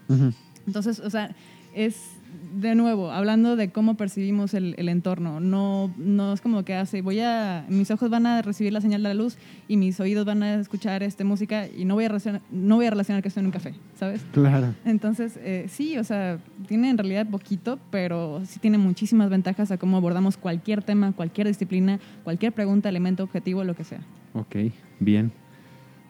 Entonces, 0.66 1.00
o 1.00 1.10
sea, 1.10 1.36
es 1.74 2.15
de 2.54 2.74
nuevo, 2.74 3.10
hablando 3.10 3.56
de 3.56 3.70
cómo 3.70 3.96
percibimos 3.96 4.54
el, 4.54 4.74
el, 4.78 4.88
entorno, 4.88 5.40
no, 5.40 5.92
no 5.96 6.32
es 6.32 6.40
como 6.40 6.64
que 6.64 6.74
hace, 6.74 7.02
voy 7.02 7.20
a, 7.20 7.64
mis 7.68 7.90
ojos 7.90 8.10
van 8.10 8.26
a 8.26 8.42
recibir 8.42 8.72
la 8.72 8.80
señal 8.80 9.02
de 9.02 9.08
la 9.08 9.14
luz 9.14 9.36
y 9.68 9.76
mis 9.76 9.98
oídos 10.00 10.24
van 10.24 10.42
a 10.42 10.54
escuchar 10.54 11.02
este, 11.02 11.24
música 11.24 11.66
y 11.68 11.84
no 11.84 11.94
voy 11.94 12.04
a 12.04 12.08
relacionar, 12.08 12.42
no 12.50 12.76
voy 12.76 12.86
a 12.86 12.90
relacionar 12.90 13.22
que 13.22 13.28
estoy 13.28 13.42
en 13.42 13.46
un 13.46 13.52
café, 13.52 13.74
¿sabes? 13.94 14.24
Claro. 14.32 14.74
Entonces, 14.84 15.38
eh, 15.42 15.66
sí, 15.68 15.98
o 15.98 16.04
sea, 16.04 16.38
tiene 16.66 16.90
en 16.90 16.98
realidad 16.98 17.26
poquito, 17.26 17.78
pero 17.90 18.42
sí 18.46 18.58
tiene 18.60 18.78
muchísimas 18.78 19.30
ventajas 19.30 19.70
a 19.70 19.78
cómo 19.78 19.96
abordamos 19.96 20.36
cualquier 20.36 20.82
tema, 20.82 21.12
cualquier 21.12 21.46
disciplina, 21.46 22.00
cualquier 22.24 22.52
pregunta, 22.52 22.88
elemento, 22.88 23.22
objetivo, 23.22 23.64
lo 23.64 23.74
que 23.74 23.84
sea. 23.84 24.00
Ok, 24.34 24.56
bien. 25.00 25.32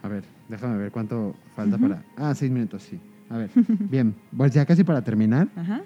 A 0.03 0.09
ver, 0.09 0.25
déjame 0.49 0.77
ver 0.79 0.93
cuánto 0.93 1.35
falta 1.55 1.77
uh 1.77 1.79
-huh. 1.79 1.89
para... 1.89 2.05
Ah, 2.17 2.35
seis 2.35 2.51
minutos, 2.51 2.83
sí. 2.83 2.99
A 3.29 3.39
ver, 3.39 3.51
bien. 3.91 4.15
Pues 4.37 4.53
ya 4.53 4.65
casi 4.65 4.85
para 4.85 5.03
terminar. 5.03 5.49
Ajá 5.57 5.83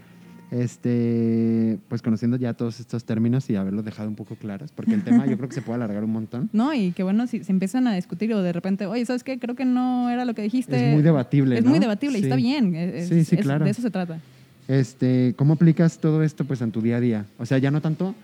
este, 0.51 1.79
pues 1.89 2.03
conociendo 2.03 2.37
ya 2.37 2.55
todos 2.55 2.81
estos 2.81 3.05
términos 3.05 3.49
y 3.51 3.57
haberlos 3.57 3.85
dejado 3.85 4.09
un 4.09 4.17
poco 4.17 4.35
claros, 4.35 4.73
porque 4.73 4.95
el 4.95 5.05
tema 5.05 5.27
yo 5.27 5.37
creo 5.37 5.49
que 5.49 5.55
se 5.55 5.63
puede 5.63 5.77
alargar 5.77 6.05
un 6.05 6.13
montón. 6.13 6.51
No, 6.61 6.75
y 6.75 6.93
que 6.93 7.03
bueno, 7.03 7.27
si 7.27 7.45
se 7.45 7.53
empiezan 7.53 7.87
a 7.87 7.95
discutir 7.95 8.33
o 8.35 8.43
de 8.43 8.53
repente, 8.53 8.87
oye, 8.87 9.05
¿sabes 9.07 9.25
qué? 9.25 9.39
Creo 9.39 9.55
que 9.55 9.65
no 9.65 10.11
era 10.11 10.25
lo 10.25 10.35
que 10.35 10.43
dijiste. 10.43 10.89
Es 10.89 10.95
muy 10.95 11.03
debatible. 11.03 11.59
Es 11.59 11.65
¿no? 11.65 11.71
muy 11.71 11.79
debatible 11.79 12.19
sí. 12.19 12.23
y 12.23 12.27
está 12.27 12.37
bien. 12.37 12.75
Es, 12.75 13.09
sí, 13.09 13.25
sí, 13.25 13.37
es, 13.37 13.43
claro. 13.43 13.65
De 13.65 13.71
eso 13.71 13.81
se 13.81 13.91
trata. 13.91 14.21
Este, 14.69 15.35
¿Cómo 15.37 15.55
aplicas 15.55 15.99
todo 15.99 16.23
esto 16.23 16.45
pues 16.45 16.61
en 16.61 16.71
tu 16.73 16.83
día 16.83 16.97
a 16.97 17.01
día? 17.01 17.25
O 17.39 17.47
sea, 17.47 17.59
ya 17.59 17.71
no 17.71 17.81
tanto 17.81 18.15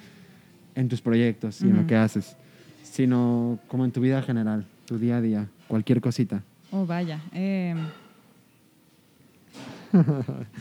en 0.75 0.89
tus 0.89 1.01
proyectos 1.01 1.63
y 1.63 1.65
uh 1.65 1.69
-huh. 1.69 1.71
en 1.71 1.77
lo 1.77 1.87
que 1.87 1.97
haces, 1.97 2.37
sino 2.83 3.59
como 3.69 3.85
en 3.85 3.93
tu 3.93 4.01
vida 4.01 4.21
general, 4.23 4.67
tu 4.85 4.99
día 4.99 5.17
a 5.17 5.21
día, 5.21 5.49
cualquier 5.69 6.01
cosita. 6.01 6.43
Oh, 6.71 6.85
vaya. 6.85 7.21
Eh... 7.33 7.75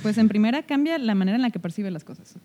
Pues 0.02 0.18
en 0.18 0.28
primera 0.28 0.64
cambia 0.64 0.98
la 0.98 1.16
manera 1.16 1.36
en 1.36 1.42
la 1.42 1.52
que 1.52 1.60
percibe 1.60 1.92
las 1.92 2.04
cosas. 2.04 2.36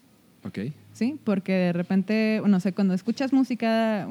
Ok. 0.45 0.59
Sí, 0.93 1.17
porque 1.23 1.53
de 1.53 1.73
repente, 1.73 2.43
no 2.45 2.61
sé, 2.61 2.73
cuando 2.73 2.95
escuchas 2.95 3.33
música, 3.33 4.07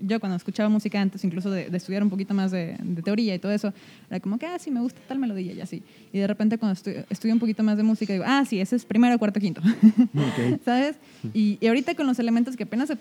yo 0.00 0.20
cuando 0.20 0.36
escuchaba 0.36 0.68
música 0.68 1.00
antes, 1.00 1.22
incluso 1.22 1.50
de, 1.50 1.68
de 1.68 1.76
estudiar 1.76 2.02
un 2.02 2.10
poquito 2.10 2.32
más 2.32 2.50
de, 2.50 2.76
de, 2.82 3.02
teoría 3.02 3.34
y 3.34 3.38
todo 3.38 3.52
eso, 3.52 3.72
era 4.08 4.18
como 4.18 4.38
que, 4.38 4.46
ah, 4.46 4.58
sí, 4.58 4.70
me 4.70 4.80
gusta 4.80 5.00
tal 5.06 5.18
melodía 5.18 5.52
y 5.52 5.60
así. 5.60 5.82
Y 6.12 6.18
de 6.18 6.26
repente 6.26 6.58
cuando 6.58 6.72
estu 6.72 6.90
estudio 7.10 7.34
un 7.34 7.40
poquito 7.40 7.62
más 7.62 7.76
de 7.76 7.82
música, 7.82 8.12
digo, 8.12 8.24
ah, 8.26 8.44
sí, 8.48 8.60
ese 8.60 8.76
es 8.76 8.84
primero, 8.84 9.18
cuarto, 9.18 9.38
quinto. 9.38 9.60
Okay. 10.32 10.58
¿Sabes? 10.64 10.96
Y, 11.34 11.58
y, 11.60 11.66
ahorita 11.66 11.94
con 11.94 12.06
los 12.06 12.18
elementos 12.18 12.56
que 12.56 12.64
apenas 12.64 12.92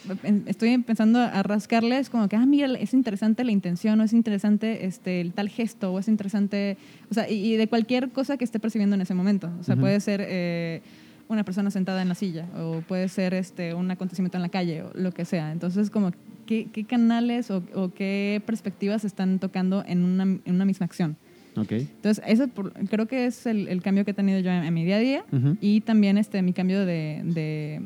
estoy 0.45 0.69
empezando 0.69 1.19
a 1.19 1.41
rascarles, 1.43 2.09
como 2.09 2.27
que, 2.27 2.35
ah, 2.35 2.45
mira, 2.45 2.67
es 2.77 2.93
interesante 2.93 3.43
la 3.43 3.51
intención, 3.51 3.99
o 4.01 4.03
es 4.03 4.13
interesante 4.13 4.85
este, 4.85 5.21
el 5.21 5.33
tal 5.33 5.49
gesto, 5.49 5.93
o 5.93 5.99
es 5.99 6.07
interesante, 6.07 6.77
o 7.09 7.13
sea, 7.13 7.29
y, 7.29 7.53
y 7.53 7.57
de 7.57 7.67
cualquier 7.67 8.09
cosa 8.09 8.37
que 8.37 8.43
esté 8.43 8.59
percibiendo 8.59 8.95
en 8.95 9.01
ese 9.01 9.13
momento. 9.13 9.49
O 9.59 9.63
sea, 9.63 9.75
uh 9.75 9.77
-huh. 9.77 9.81
puede 9.81 9.99
ser... 10.01 10.23
Eh, 10.27 10.81
una 11.30 11.43
persona 11.43 11.69
sentada 11.71 12.01
en 12.01 12.07
la 12.09 12.15
silla 12.15 12.45
o 12.57 12.82
puede 12.88 13.07
ser 13.09 13.34
este, 13.34 13.73
un 13.73 13.91
acontecimiento 13.91 14.38
en 14.38 14.41
la 14.43 14.49
calle 14.49 14.84
o 14.84 14.91
lo 14.95 15.11
que 15.11 15.25
sea. 15.25 15.51
Entonces, 15.51 15.89
como, 15.89 16.11
¿qué, 16.45 16.67
qué 16.71 16.84
canales 16.86 17.51
o, 17.51 17.61
o, 17.75 17.89
qué 17.93 18.41
perspectivas 18.45 19.03
están 19.03 19.39
tocando 19.39 19.84
en 19.86 20.03
una, 20.05 20.23
en 20.23 20.55
una 20.55 20.65
misma 20.65 20.86
acción? 20.86 21.17
Okay. 21.57 21.82
Entonces, 21.82 22.23
eso 22.28 22.47
por, 22.47 22.71
creo 22.88 23.07
que 23.07 23.25
es 23.25 23.45
el, 23.47 23.67
el, 23.67 23.82
cambio 23.82 24.05
que 24.05 24.11
he 24.11 24.13
tenido 24.13 24.39
yo 24.39 24.51
en, 24.51 24.63
en 24.63 24.73
mi 24.73 24.86
día 24.86 24.97
a 24.97 24.99
día 24.99 25.25
Uh 25.32 25.36
-huh. 25.36 25.57
y 25.59 25.82
también 25.82 26.17
este, 26.17 26.41
mi 26.43 26.53
cambio 26.53 26.86
de, 26.86 27.21
de, 27.25 27.82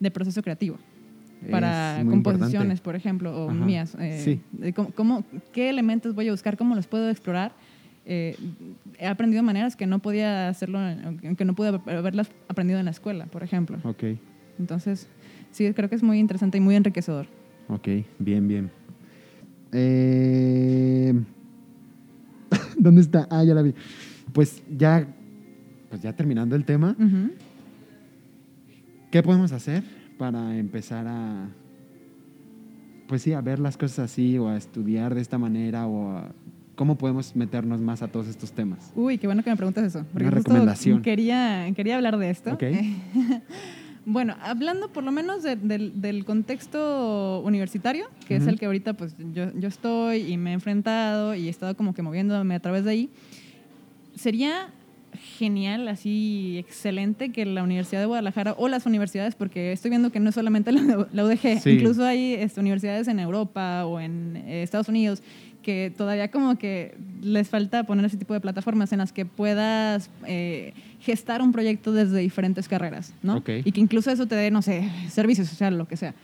de 0.00 0.10
proceso 0.10 0.42
creativo 0.42 0.76
para 1.50 1.98
composiciones, 2.04 2.50
importante. 2.78 2.82
por 2.82 2.96
ejemplo, 2.96 3.44
o 3.46 3.50
Ajá. 3.50 3.64
mías. 3.64 3.96
eh, 4.00 4.20
Sí. 4.62 4.72
cómo- 4.94 5.24
¿Qué 5.52 5.70
elementos 5.70 6.14
voy 6.14 6.28
a 6.28 6.32
buscar? 6.32 6.56
¿Cómo 6.56 6.74
los 6.74 6.86
puedo 6.86 7.08
explorar? 7.10 7.52
Eh, 8.10 8.36
he 8.98 9.06
aprendido 9.06 9.42
maneras 9.42 9.76
que 9.76 9.86
no 9.86 9.98
podía 9.98 10.48
hacerlo, 10.48 10.78
que 11.36 11.44
no 11.44 11.54
pude 11.54 11.68
haberlas 11.68 12.30
aprendido 12.48 12.78
en 12.78 12.86
la 12.86 12.90
escuela, 12.90 13.26
por 13.26 13.42
ejemplo. 13.42 13.76
Ok, 13.84 14.02
Entonces, 14.58 15.06
sí, 15.52 15.70
creo 15.74 15.90
que 15.90 15.94
es 15.94 16.02
muy 16.02 16.18
interesante 16.18 16.56
y 16.56 16.60
muy 16.62 16.74
enriquecedor. 16.74 17.26
ok, 17.68 17.86
bien, 18.18 18.48
bien. 18.48 18.70
Eh, 19.72 21.12
¿Dónde 22.78 23.02
está? 23.02 23.28
Ah, 23.30 23.44
ya 23.44 23.52
la 23.54 23.60
vi. 23.60 23.74
Pues 24.32 24.62
ya, 24.74 25.06
pues 25.90 26.00
ya 26.00 26.14
terminando 26.14 26.56
el 26.56 26.64
tema, 26.64 26.96
Ujú. 26.98 27.32
¿qué 29.10 29.22
podemos 29.22 29.52
hacer 29.52 29.82
para 30.18 30.56
empezar 30.56 31.06
a, 31.06 31.48
pues 33.06 33.20
sí, 33.22 33.32
a 33.34 33.40
ver 33.42 33.58
las 33.58 33.76
cosas 33.76 34.10
así 34.10 34.38
o 34.38 34.48
a 34.48 34.56
estudiar 34.56 35.14
de 35.14 35.20
esta 35.20 35.36
manera 35.38 35.86
o 35.86 36.10
a- 36.16 36.32
cómo 36.78 36.96
podemos 36.96 37.34
meternos 37.34 37.80
más 37.80 38.02
a 38.02 38.08
todos 38.08 38.28
estos 38.28 38.52
temas? 38.52 38.92
Uy, 38.94 39.18
qué 39.18 39.26
bueno 39.26 39.42
que 39.42 39.50
me 39.50 39.56
preguntas 39.56 39.84
eso. 39.84 40.04
Porque 40.12 40.28
Una 40.28 40.36
recomendación. 40.36 41.02
Quería, 41.02 41.66
quería 41.74 41.96
hablar 41.96 42.16
de 42.18 42.30
esto. 42.30 42.52
Ok. 42.54 42.62
bueno, 44.06 44.36
hablando 44.40 44.88
por 44.92 45.02
lo 45.02 45.10
menos 45.10 45.42
de- 45.42 45.56
del, 45.56 46.00
del 46.00 46.24
contexto 46.24 47.40
universitario, 47.44 48.06
que 48.28 48.36
es 48.36 48.46
el 48.46 48.58
que 48.60 48.66
ahorita 48.66 48.94
pues 48.94 49.16
yo, 49.34 49.52
yo 49.58 49.66
estoy 49.68 50.32
y 50.32 50.36
me 50.36 50.50
he 50.50 50.54
enfrentado 50.54 51.34
y 51.34 51.48
he 51.48 51.50
estado 51.50 51.76
como 51.76 51.94
que 51.94 52.02
moviéndome 52.02 52.54
a 52.54 52.60
través 52.60 52.84
de 52.84 52.90
ahí, 52.92 53.10
sería 54.14 54.68
genial, 55.38 55.88
así 55.88 56.58
excelente 56.58 57.32
que 57.32 57.44
la 57.44 57.62
Universidad 57.64 58.00
de 58.00 58.06
Guadalajara 58.06 58.54
o 58.56 58.68
las 58.68 58.86
universidades, 58.86 59.34
porque 59.34 59.72
estoy 59.72 59.90
viendo 59.90 60.12
que 60.12 60.20
no 60.20 60.28
es 60.28 60.34
solamente 60.36 60.70
la, 60.70 61.08
la 61.12 61.24
UDG, 61.24 61.60
Sí. 61.60 61.70
incluso 61.70 62.04
hay 62.04 62.34
este, 62.34 62.60
universidades 62.60 63.08
en 63.08 63.18
Europa 63.18 63.84
o 63.86 63.98
en 64.00 64.36
eh, 64.36 64.62
Estados 64.62 64.88
Unidos 64.88 65.22
que 65.68 65.92
todavía 65.94 66.30
como 66.30 66.56
que 66.56 66.96
les 67.20 67.50
falta 67.50 67.84
poner 67.84 68.06
ese 68.06 68.16
tipo 68.16 68.32
de 68.32 68.40
plataformas 68.40 68.90
en 68.92 69.00
las 69.00 69.12
que 69.12 69.26
puedas 69.26 70.08
eh, 70.26 70.72
gestar 70.98 71.42
un 71.42 71.52
proyecto 71.52 71.92
desde 71.92 72.20
diferentes 72.20 72.68
carreras, 72.68 73.12
¿no? 73.22 73.42
Y 73.46 73.72
que 73.72 73.78
incluso 73.78 74.10
eso 74.10 74.24
te 74.24 74.34
dé, 74.34 74.50
no 74.50 74.62
sé, 74.62 74.90
servicio 75.10 75.44
social, 75.44 75.76
lo 75.76 75.86
que 75.86 75.98
sea. 75.98 76.14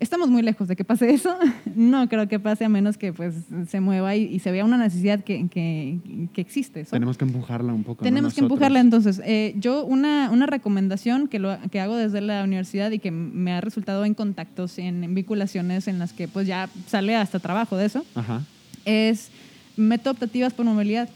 Estamos 0.00 0.28
muy 0.28 0.42
lejos 0.42 0.66
de 0.66 0.74
que 0.74 0.84
pase 0.84 1.10
eso. 1.14 1.36
No 1.76 2.08
creo 2.08 2.26
que 2.26 2.40
pase 2.40 2.64
a 2.64 2.68
menos 2.68 2.98
que 2.98 3.12
pues 3.12 3.34
se 3.68 3.78
mueva 3.78 4.16
y, 4.16 4.24
y 4.24 4.40
se 4.40 4.50
vea 4.50 4.64
una 4.64 4.76
necesidad 4.76 5.22
que, 5.22 5.46
que, 5.48 6.28
que 6.32 6.40
existe. 6.40 6.84
¿so? 6.84 6.90
Tenemos 6.90 7.16
que 7.16 7.26
empujarla 7.26 7.72
un 7.72 7.84
poco. 7.84 8.02
¿no? 8.02 8.10
Tenemos 8.10 8.34
que 8.34 8.40
empujarla 8.40 8.80
entonces. 8.80 9.22
Eh, 9.24 9.54
yo 9.56 9.84
una, 9.84 10.30
una 10.32 10.46
recomendación 10.46 11.28
que, 11.28 11.38
lo, 11.38 11.56
que 11.70 11.78
hago 11.78 11.94
desde 11.94 12.20
la 12.22 12.42
universidad 12.42 12.90
y 12.90 12.98
que 12.98 13.12
me 13.12 13.52
ha 13.52 13.60
resultado 13.60 14.04
en 14.04 14.14
contactos, 14.14 14.78
en, 14.78 15.04
en 15.04 15.14
vinculaciones 15.14 15.86
en 15.86 16.00
las 16.00 16.12
que 16.12 16.26
pues 16.26 16.48
ya 16.48 16.68
sale 16.88 17.14
hasta 17.14 17.38
trabajo 17.38 17.76
de 17.76 17.86
eso, 17.86 18.04
Ajá, 18.16 18.42
es 18.84 19.28
método 19.76 20.12
optativas 20.12 20.52
por 20.52 20.64
movilidad 20.64 21.08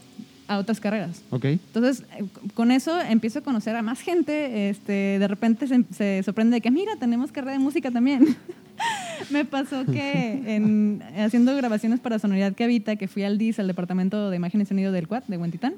a 0.46 0.58
otras 0.58 0.78
carreras. 0.78 1.22
ok. 1.30 1.44
Entonces, 1.44 2.04
con 2.52 2.70
eso 2.70 3.00
empiezo 3.00 3.38
a 3.38 3.42
conocer 3.42 3.76
a 3.76 3.82
más 3.82 4.00
gente. 4.00 4.68
Este, 4.68 5.18
de 5.18 5.28
repente 5.28 5.66
se, 5.66 5.84
se 5.90 6.22
sorprende 6.22 6.56
de 6.56 6.60
que, 6.60 6.70
mira, 6.70 6.96
tenemos 6.96 7.32
carrera 7.32 7.52
de 7.52 7.58
música 7.60 7.90
también. 7.90 8.36
Me 9.30 9.44
pasó 9.44 9.84
que 9.86 10.42
en, 10.54 11.02
haciendo 11.16 11.54
grabaciones 11.56 12.00
para 12.00 12.18
Sonoridad 12.18 12.52
que 12.52 12.64
Habita, 12.64 12.96
que 12.96 13.08
fui 13.08 13.22
al 13.22 13.38
DIS, 13.38 13.58
al 13.58 13.68
Departamento 13.68 14.30
de 14.30 14.36
Imagen 14.36 14.60
y 14.60 14.66
Sonido 14.66 14.92
del 14.92 15.08
CUAT, 15.08 15.26
de 15.26 15.38
Huentitán. 15.38 15.74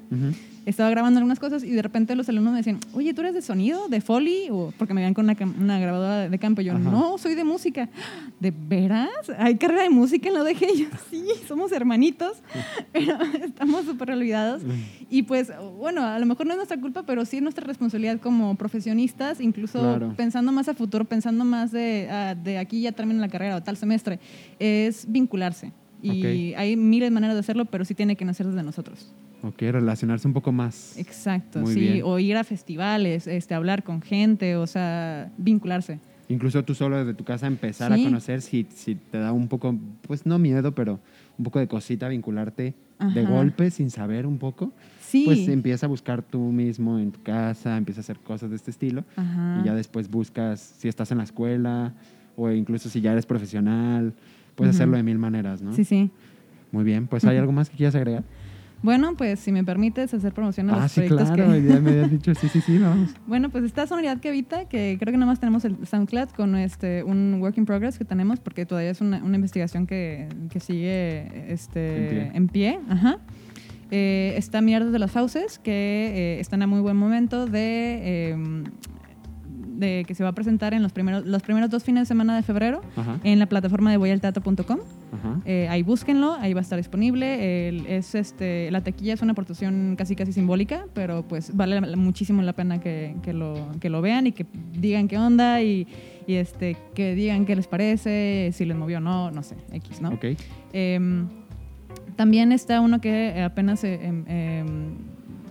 Estaba 0.67 0.89
grabando 0.89 1.17
algunas 1.19 1.39
cosas 1.39 1.63
y 1.63 1.71
de 1.71 1.81
repente 1.81 2.13
los 2.15 2.27
alumnos 2.27 2.51
me 2.51 2.57
decían, 2.59 2.79
oye, 2.93 3.13
¿tú 3.13 3.21
eres 3.21 3.33
de 3.33 3.41
sonido, 3.41 3.87
de 3.87 4.01
Foley? 4.01 4.49
O 4.51 4.73
porque 4.77 4.93
me 4.93 4.99
veían 5.01 5.13
con 5.13 5.23
una, 5.25 5.35
una 5.59 5.79
grabadora 5.79 6.29
de 6.29 6.39
campo. 6.39 6.61
Y 6.61 6.65
yo, 6.65 6.73
Ajá. 6.73 6.81
no, 6.81 7.17
soy 7.17 7.35
de 7.35 7.43
música. 7.45 7.89
¿De 8.39 8.51
veras? 8.51 9.09
¿Hay 9.39 9.55
carrera 9.55 9.83
de 9.83 9.89
música 9.89 10.27
en 10.27 10.33
la? 10.33 10.51
Y 10.51 10.55
yo, 10.83 10.87
sí, 11.09 11.23
somos 11.47 11.71
hermanitos, 11.71 12.33
pero 12.91 13.17
estamos 13.43 13.85
súper 13.85 14.11
olvidados. 14.11 14.61
Y 15.09 15.23
pues, 15.23 15.51
bueno, 15.79 16.03
a 16.05 16.19
lo 16.19 16.25
mejor 16.25 16.45
no 16.45 16.51
es 16.51 16.57
nuestra 16.57 16.79
culpa, 16.79 17.03
pero 17.03 17.23
sí 17.23 17.37
es 17.37 17.43
nuestra 17.43 17.65
responsabilidad 17.65 18.19
como 18.19 18.55
profesionistas, 18.55 19.39
incluso 19.39 19.79
Claro. 19.79 20.13
pensando 20.17 20.51
más 20.51 20.67
a 20.67 20.73
futuro, 20.73 21.05
pensando 21.05 21.45
más 21.45 21.71
de, 21.71 22.35
de 22.43 22.57
aquí 22.57 22.81
ya 22.81 22.91
termino 22.91 23.21
la 23.21 23.29
carrera 23.29 23.55
o 23.55 23.63
tal 23.63 23.77
semestre, 23.77 24.19
es 24.59 25.05
vincularse. 25.09 25.71
Y 26.01 26.51
Ok. 26.53 26.57
hay 26.59 26.75
miles 26.75 27.07
de 27.07 27.11
maneras 27.11 27.35
de 27.35 27.39
hacerlo, 27.39 27.65
pero 27.65 27.85
sí 27.85 27.95
tiene 27.95 28.15
que 28.17 28.25
nacer 28.25 28.45
desde 28.47 28.63
nosotros. 28.63 29.13
Ok, 29.43 29.59
relacionarse 29.61 30.27
un 30.27 30.33
poco 30.33 30.51
más. 30.51 30.97
Exacto, 30.97 31.59
Muy 31.59 31.73
sí. 31.73 31.79
bien. 31.79 32.01
O 32.05 32.17
ir 32.19 32.35
a 32.37 32.43
festivales, 32.43 33.27
este, 33.27 33.53
hablar 33.53 33.83
con 33.83 34.01
gente, 34.01 34.55
o 34.55 34.65
sea, 34.67 35.31
vincularse. 35.37 35.99
Incluso 36.29 36.63
tú 36.63 36.73
solo 36.75 36.97
desde 36.97 37.13
tu 37.13 37.23
casa 37.23 37.47
empezar 37.47 37.93
Sí. 37.93 38.01
a 38.01 38.03
conocer 38.05 38.41
si, 38.41 38.67
si 38.75 38.95
te 38.95 39.17
da 39.19 39.31
un 39.31 39.47
poco, 39.47 39.75
pues 40.01 40.25
no 40.25 40.39
miedo, 40.39 40.73
pero 40.73 40.99
un 41.37 41.45
poco 41.45 41.59
de 41.59 41.67
cosita 41.67 42.09
vincularte 42.09 42.73
de 43.13 43.25
golpe 43.25 43.69
sin 43.69 43.91
saber 43.91 44.25
un 44.25 44.37
poco. 44.39 44.73
Sí. 44.99 45.23
Pues 45.25 45.47
empieza 45.47 45.85
a 45.85 45.89
buscar 45.89 46.23
tú 46.23 46.39
mismo 46.51 46.99
en 46.99 47.11
tu 47.11 47.21
casa, 47.21 47.77
empieza 47.77 47.99
a 47.99 48.01
hacer 48.01 48.17
cosas 48.19 48.49
de 48.49 48.55
este 48.57 48.71
estilo 48.71 49.05
Ajá. 49.15 49.59
y 49.61 49.65
ya 49.65 49.73
después 49.75 50.09
buscas 50.09 50.59
si 50.59 50.87
estás 50.89 51.11
en 51.11 51.19
la 51.19 51.23
escuela 51.23 51.93
o 52.35 52.49
incluso 52.51 52.89
si 52.89 52.99
ya 52.99 53.11
eres 53.13 53.25
profesional, 53.25 54.13
puedes 54.55 54.75
hacerlo 54.75 54.97
de 54.97 55.03
mil 55.03 55.19
maneras, 55.19 55.61
¿no? 55.61 55.73
Sí, 55.73 55.85
sí. 55.85 56.09
Muy 56.73 56.83
bien, 56.83 57.07
pues 57.07 57.23
¿hay 57.23 57.37
algo 57.37 57.51
más 57.53 57.69
que 57.69 57.77
quieras 57.77 57.95
agregar? 57.95 58.23
Bueno, 58.83 59.15
pues 59.17 59.39
si 59.39 59.51
me 59.51 59.63
permites 59.63 60.13
hacer 60.13 60.33
promoción 60.33 60.69
a 60.69 60.75
Ah, 60.75 60.79
los 60.83 60.91
sí, 60.91 61.01
proyectos 61.01 61.31
claro, 61.31 61.51
que... 61.53 61.63
ya 61.63 61.79
me 61.79 61.89
habías 61.91 62.11
dicho, 62.17 62.33
sí, 62.35 62.47
sí, 62.47 62.61
sí, 62.61 62.77
vamos. 62.77 63.09
Bueno, 63.25 63.49
pues 63.49 63.63
está 63.63 63.87
Sonoridad 63.87 64.19
que 64.19 64.29
Evita, 64.29 64.65
que 64.65 64.97
creo 64.99 65.11
que 65.11 65.17
nada 65.17 65.31
más 65.31 65.39
tenemos 65.39 65.65
el 65.65 65.85
SoundCloud 65.85 66.29
con 66.29 66.55
este, 66.55 67.03
un 67.03 67.39
work 67.41 67.57
in 67.57 67.65
progress 67.65 67.97
que 67.97 68.05
tenemos, 68.05 68.39
porque 68.39 68.65
todavía 68.65 68.91
es 68.91 69.01
una, 69.01 69.23
una 69.23 69.35
investigación 69.35 69.87
que, 69.87 70.29
que 70.49 70.59
sigue 70.59 71.51
este, 71.51 71.97
En 71.97 72.09
pie. 72.09 72.31
en 72.33 72.47
pie. 72.47 72.79
Ajá. 72.89 73.17
Eh, 73.89 74.33
está 74.37 74.61
Miradas 74.61 74.91
de 74.91 74.99
las 74.99 75.11
Fauces, 75.11 75.59
que 75.59 75.71
eh, 75.71 76.39
están 76.39 76.61
a 76.61 76.67
muy 76.67 76.81
buen 76.81 76.97
momento 76.97 77.45
de, 77.47 78.01
eh, 78.31 78.63
de 79.77 80.03
que 80.07 80.15
se 80.15 80.23
va 80.23 80.29
a 80.29 80.33
presentar 80.33 80.73
en 80.73 80.83
los 80.83 80.91
primeros, 80.91 81.25
los 81.25 81.41
primeros 81.43 81.69
dos 81.69 81.83
fines 81.83 82.01
de 82.01 82.05
semana 82.07 82.35
de 82.35 82.43
febrero 82.43 82.81
Ajá. 82.95 83.19
en 83.23 83.39
la 83.39 83.45
plataforma 83.45 83.91
de 83.91 83.97
voyalteatro.com. 83.97 84.79
Eh, 85.45 85.67
ahí 85.69 85.83
búsquenlo, 85.83 86.33
ahí 86.33 86.53
va 86.53 86.59
a 86.59 86.63
estar 86.63 86.77
disponible. 86.77 87.67
El- 87.69 87.85
es 87.87 88.13
este, 88.15 88.69
la 88.71 88.81
taquilla 88.81 89.13
es 89.13 89.21
una 89.21 89.31
aportación 89.31 89.95
casi 89.97 90.15
casi 90.15 90.33
simbólica, 90.33 90.85
pero 90.93 91.23
pues 91.27 91.55
vale 91.55 91.79
muchísimo 91.95 92.41
la 92.41 92.53
pena 92.53 92.79
que, 92.79 93.15
que 93.23 93.33
lo, 93.33 93.69
que 93.79 93.89
lo 93.89 94.01
vean 94.01 94.27
y 94.27 94.31
que 94.33 94.45
digan 94.73 95.07
qué 95.07 95.17
onda 95.17 95.61
y, 95.61 95.87
y, 96.27 96.33
este, 96.35 96.75
que 96.93 97.15
digan 97.15 97.45
qué 97.45 97.55
les 97.55 97.67
parece, 97.67 98.49
si 98.53 98.65
les 98.65 98.75
movió 98.75 98.97
o 98.97 99.01
no, 99.01 99.31
no 99.31 99.43
sé, 99.43 99.55
X, 99.71 100.01
¿no? 100.01 100.09
Ok. 100.09 100.25
Em, 100.73 101.27
también 102.15 102.51
está 102.51 102.81
uno 102.81 102.99
que 102.99 103.41
apenas 103.41 103.83
eh, 103.83 103.99
em, 104.03 104.23
em, 104.27 104.67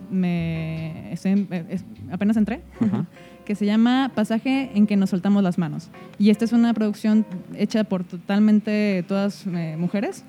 me 0.09 1.11
estoy- 1.13 1.47
eh, 1.51 1.65
es- 1.69 1.85
apenas 2.11 2.37
entré, 2.37 2.61
Ajá. 2.79 3.05
que 3.45 3.55
se 3.55 3.65
llama 3.65 4.11
Pasaje 4.13 4.71
en 4.75 4.87
que 4.87 4.97
nos 4.97 5.09
soltamos 5.11 5.41
las 5.43 5.57
manos. 5.57 5.89
Y 6.19 6.29
esta 6.31 6.43
es 6.45 6.51
una 6.51 6.73
producción 6.73 7.25
hecha 7.55 7.83
por 7.85 8.03
totalmente 8.03 9.03
todas 9.07 9.45
eh, 9.47 9.75
mujeres 9.79 10.25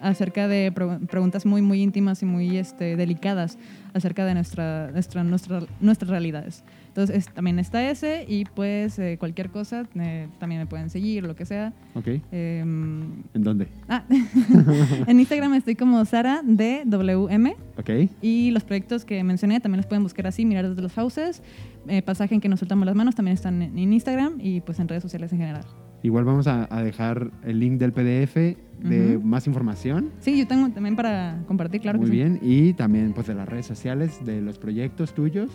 acerca 0.00 0.48
de 0.48 0.70
pre- 0.72 0.98
preguntas 1.10 1.46
muy 1.46 1.62
muy 1.62 1.82
íntimas 1.82 2.22
y 2.22 2.26
muy 2.26 2.58
este, 2.58 2.96
delicadas 2.96 3.56
acerca 3.94 4.24
de 4.26 4.34
nuestra, 4.34 4.90
nuestra, 4.92 5.24
nuestra, 5.24 5.60
nuestras 5.80 6.10
realidades. 6.10 6.62
Entonces 6.88 7.16
es- 7.16 7.32
también 7.34 7.58
está 7.60 7.88
ese 7.88 8.24
y 8.28 8.44
pues 8.44 8.98
eh, 8.98 9.16
cualquier 9.18 9.50
cosa 9.50 9.84
eh, 9.94 10.26
también 10.40 10.60
me 10.60 10.66
pueden 10.66 10.90
seguir, 10.90 11.22
lo 11.24 11.36
que 11.36 11.44
sea. 11.46 11.72
Ok. 11.94 12.08
Em, 12.32 13.22
¿En 13.34 13.42
dónde? 13.44 13.68
Ah, 13.88 14.04
en 15.06 15.20
Instagram 15.20 15.54
estoy 15.54 15.74
como 15.76 16.04
Sara 16.04 16.42
DWM 16.44 17.52
Ok. 17.78 17.90
y 18.20 18.50
los 18.50 18.64
proyectos 18.64 19.04
que 19.04 19.22
mencioné 19.24 19.60
también 19.60 19.78
los 19.78 19.86
pueden 19.86 20.02
buscar 20.02 20.26
así, 20.26 20.44
mirar 20.44 20.68
desde 20.68 20.82
los 20.82 20.92
houses, 20.94 21.42
eh, 21.86 22.02
pasaje 22.02 22.34
en 22.34 22.40
que 22.40 22.48
nos 22.48 22.58
soltamos 22.60 22.86
las 22.86 22.94
manos 22.96 23.14
también 23.14 23.34
están 23.34 23.62
en, 23.62 23.78
en 23.78 23.92
Instagram 23.92 24.34
y 24.40 24.60
pues 24.62 24.78
en 24.80 24.88
redes 24.88 25.02
sociales 25.02 25.32
en 25.32 25.38
general. 25.38 25.64
Igual 26.02 26.24
vamos 26.24 26.46
a, 26.46 26.68
a 26.70 26.82
dejar 26.82 27.30
el 27.44 27.58
link 27.60 27.78
del 27.78 27.92
PDF 27.92 28.34
de 28.34 29.16
Ujú. 29.16 29.26
más 29.26 29.46
información. 29.48 30.10
Sí, 30.20 30.38
yo 30.38 30.46
tengo 30.46 30.68
también 30.70 30.94
para 30.94 31.42
compartir, 31.48 31.80
claro 31.80 31.98
Muy 31.98 32.06
que 32.06 32.12
sí. 32.12 32.16
bien. 32.18 32.38
Y 32.40 32.72
también 32.74 33.12
pues 33.12 33.26
de 33.26 33.34
las 33.34 33.48
redes 33.48 33.66
sociales, 33.66 34.24
de 34.24 34.40
los 34.40 34.58
proyectos 34.58 35.12
tuyos. 35.14 35.50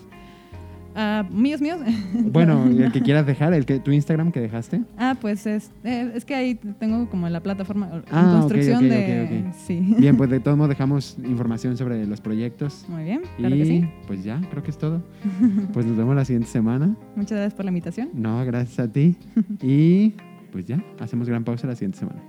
Ah, 0.96 1.26
míos, 1.32 1.62
míos. 1.62 1.80
Bueno, 2.14 2.66
el 2.66 2.92
que 2.92 3.02
quieras 3.02 3.26
dejar, 3.26 3.54
el 3.54 3.66
que 3.66 3.80
tu 3.80 3.92
Instagram 3.92 4.32
que 4.32 4.40
dejaste. 4.40 4.82
Ah, 4.98 5.16
pues 5.20 5.46
es, 5.46 5.72
eh, 5.84 6.12
es 6.16 6.26
que 6.26 6.36
ahí 6.36 6.56
tengo 6.80 7.10
como 7.10 7.28
la 7.30 7.42
plataforma 7.42 7.90
en 7.94 8.04
Ah, 8.12 8.34
ok, 8.36 8.40
construcción 8.42 8.78
ok, 8.86 8.92
de... 8.92 9.46
Sí. 9.66 9.96
Bien, 10.00 10.18
pues 10.18 10.30
de 10.30 10.40
todos 10.42 10.58
modos 10.58 10.70
dejamos 10.70 11.18
información 11.24 11.78
sobre 11.78 12.06
los 12.06 12.22
proyectos. 12.22 12.86
Muy 12.90 13.04
bien, 13.04 13.22
claro 13.38 13.56
y 13.56 13.60
que 13.60 13.66
sí. 13.66 13.90
pues 14.08 14.24
ya, 14.24 14.42
creo 14.50 14.64
que 14.64 14.72
es 14.72 14.78
todo. 14.78 15.02
Pues 15.74 15.86
nos 15.86 15.98
vemos 15.98 16.16
la 16.16 16.26
siguiente 16.26 16.50
semana. 16.50 16.96
Muchas 17.16 17.32
gracias 17.38 17.54
por 17.54 17.66
la 17.66 17.72
invitación. 17.72 18.10
No, 18.14 18.44
gracias 18.46 18.80
a 18.80 18.92
ti. 18.92 19.16
Y 19.62 20.14
pues 20.52 20.66
ya, 20.66 20.84
hacemos 21.00 21.28
gran 21.28 21.44
pausa 21.44 21.68
la 21.68 21.76
siguiente 21.76 22.00
semana. 22.00 22.22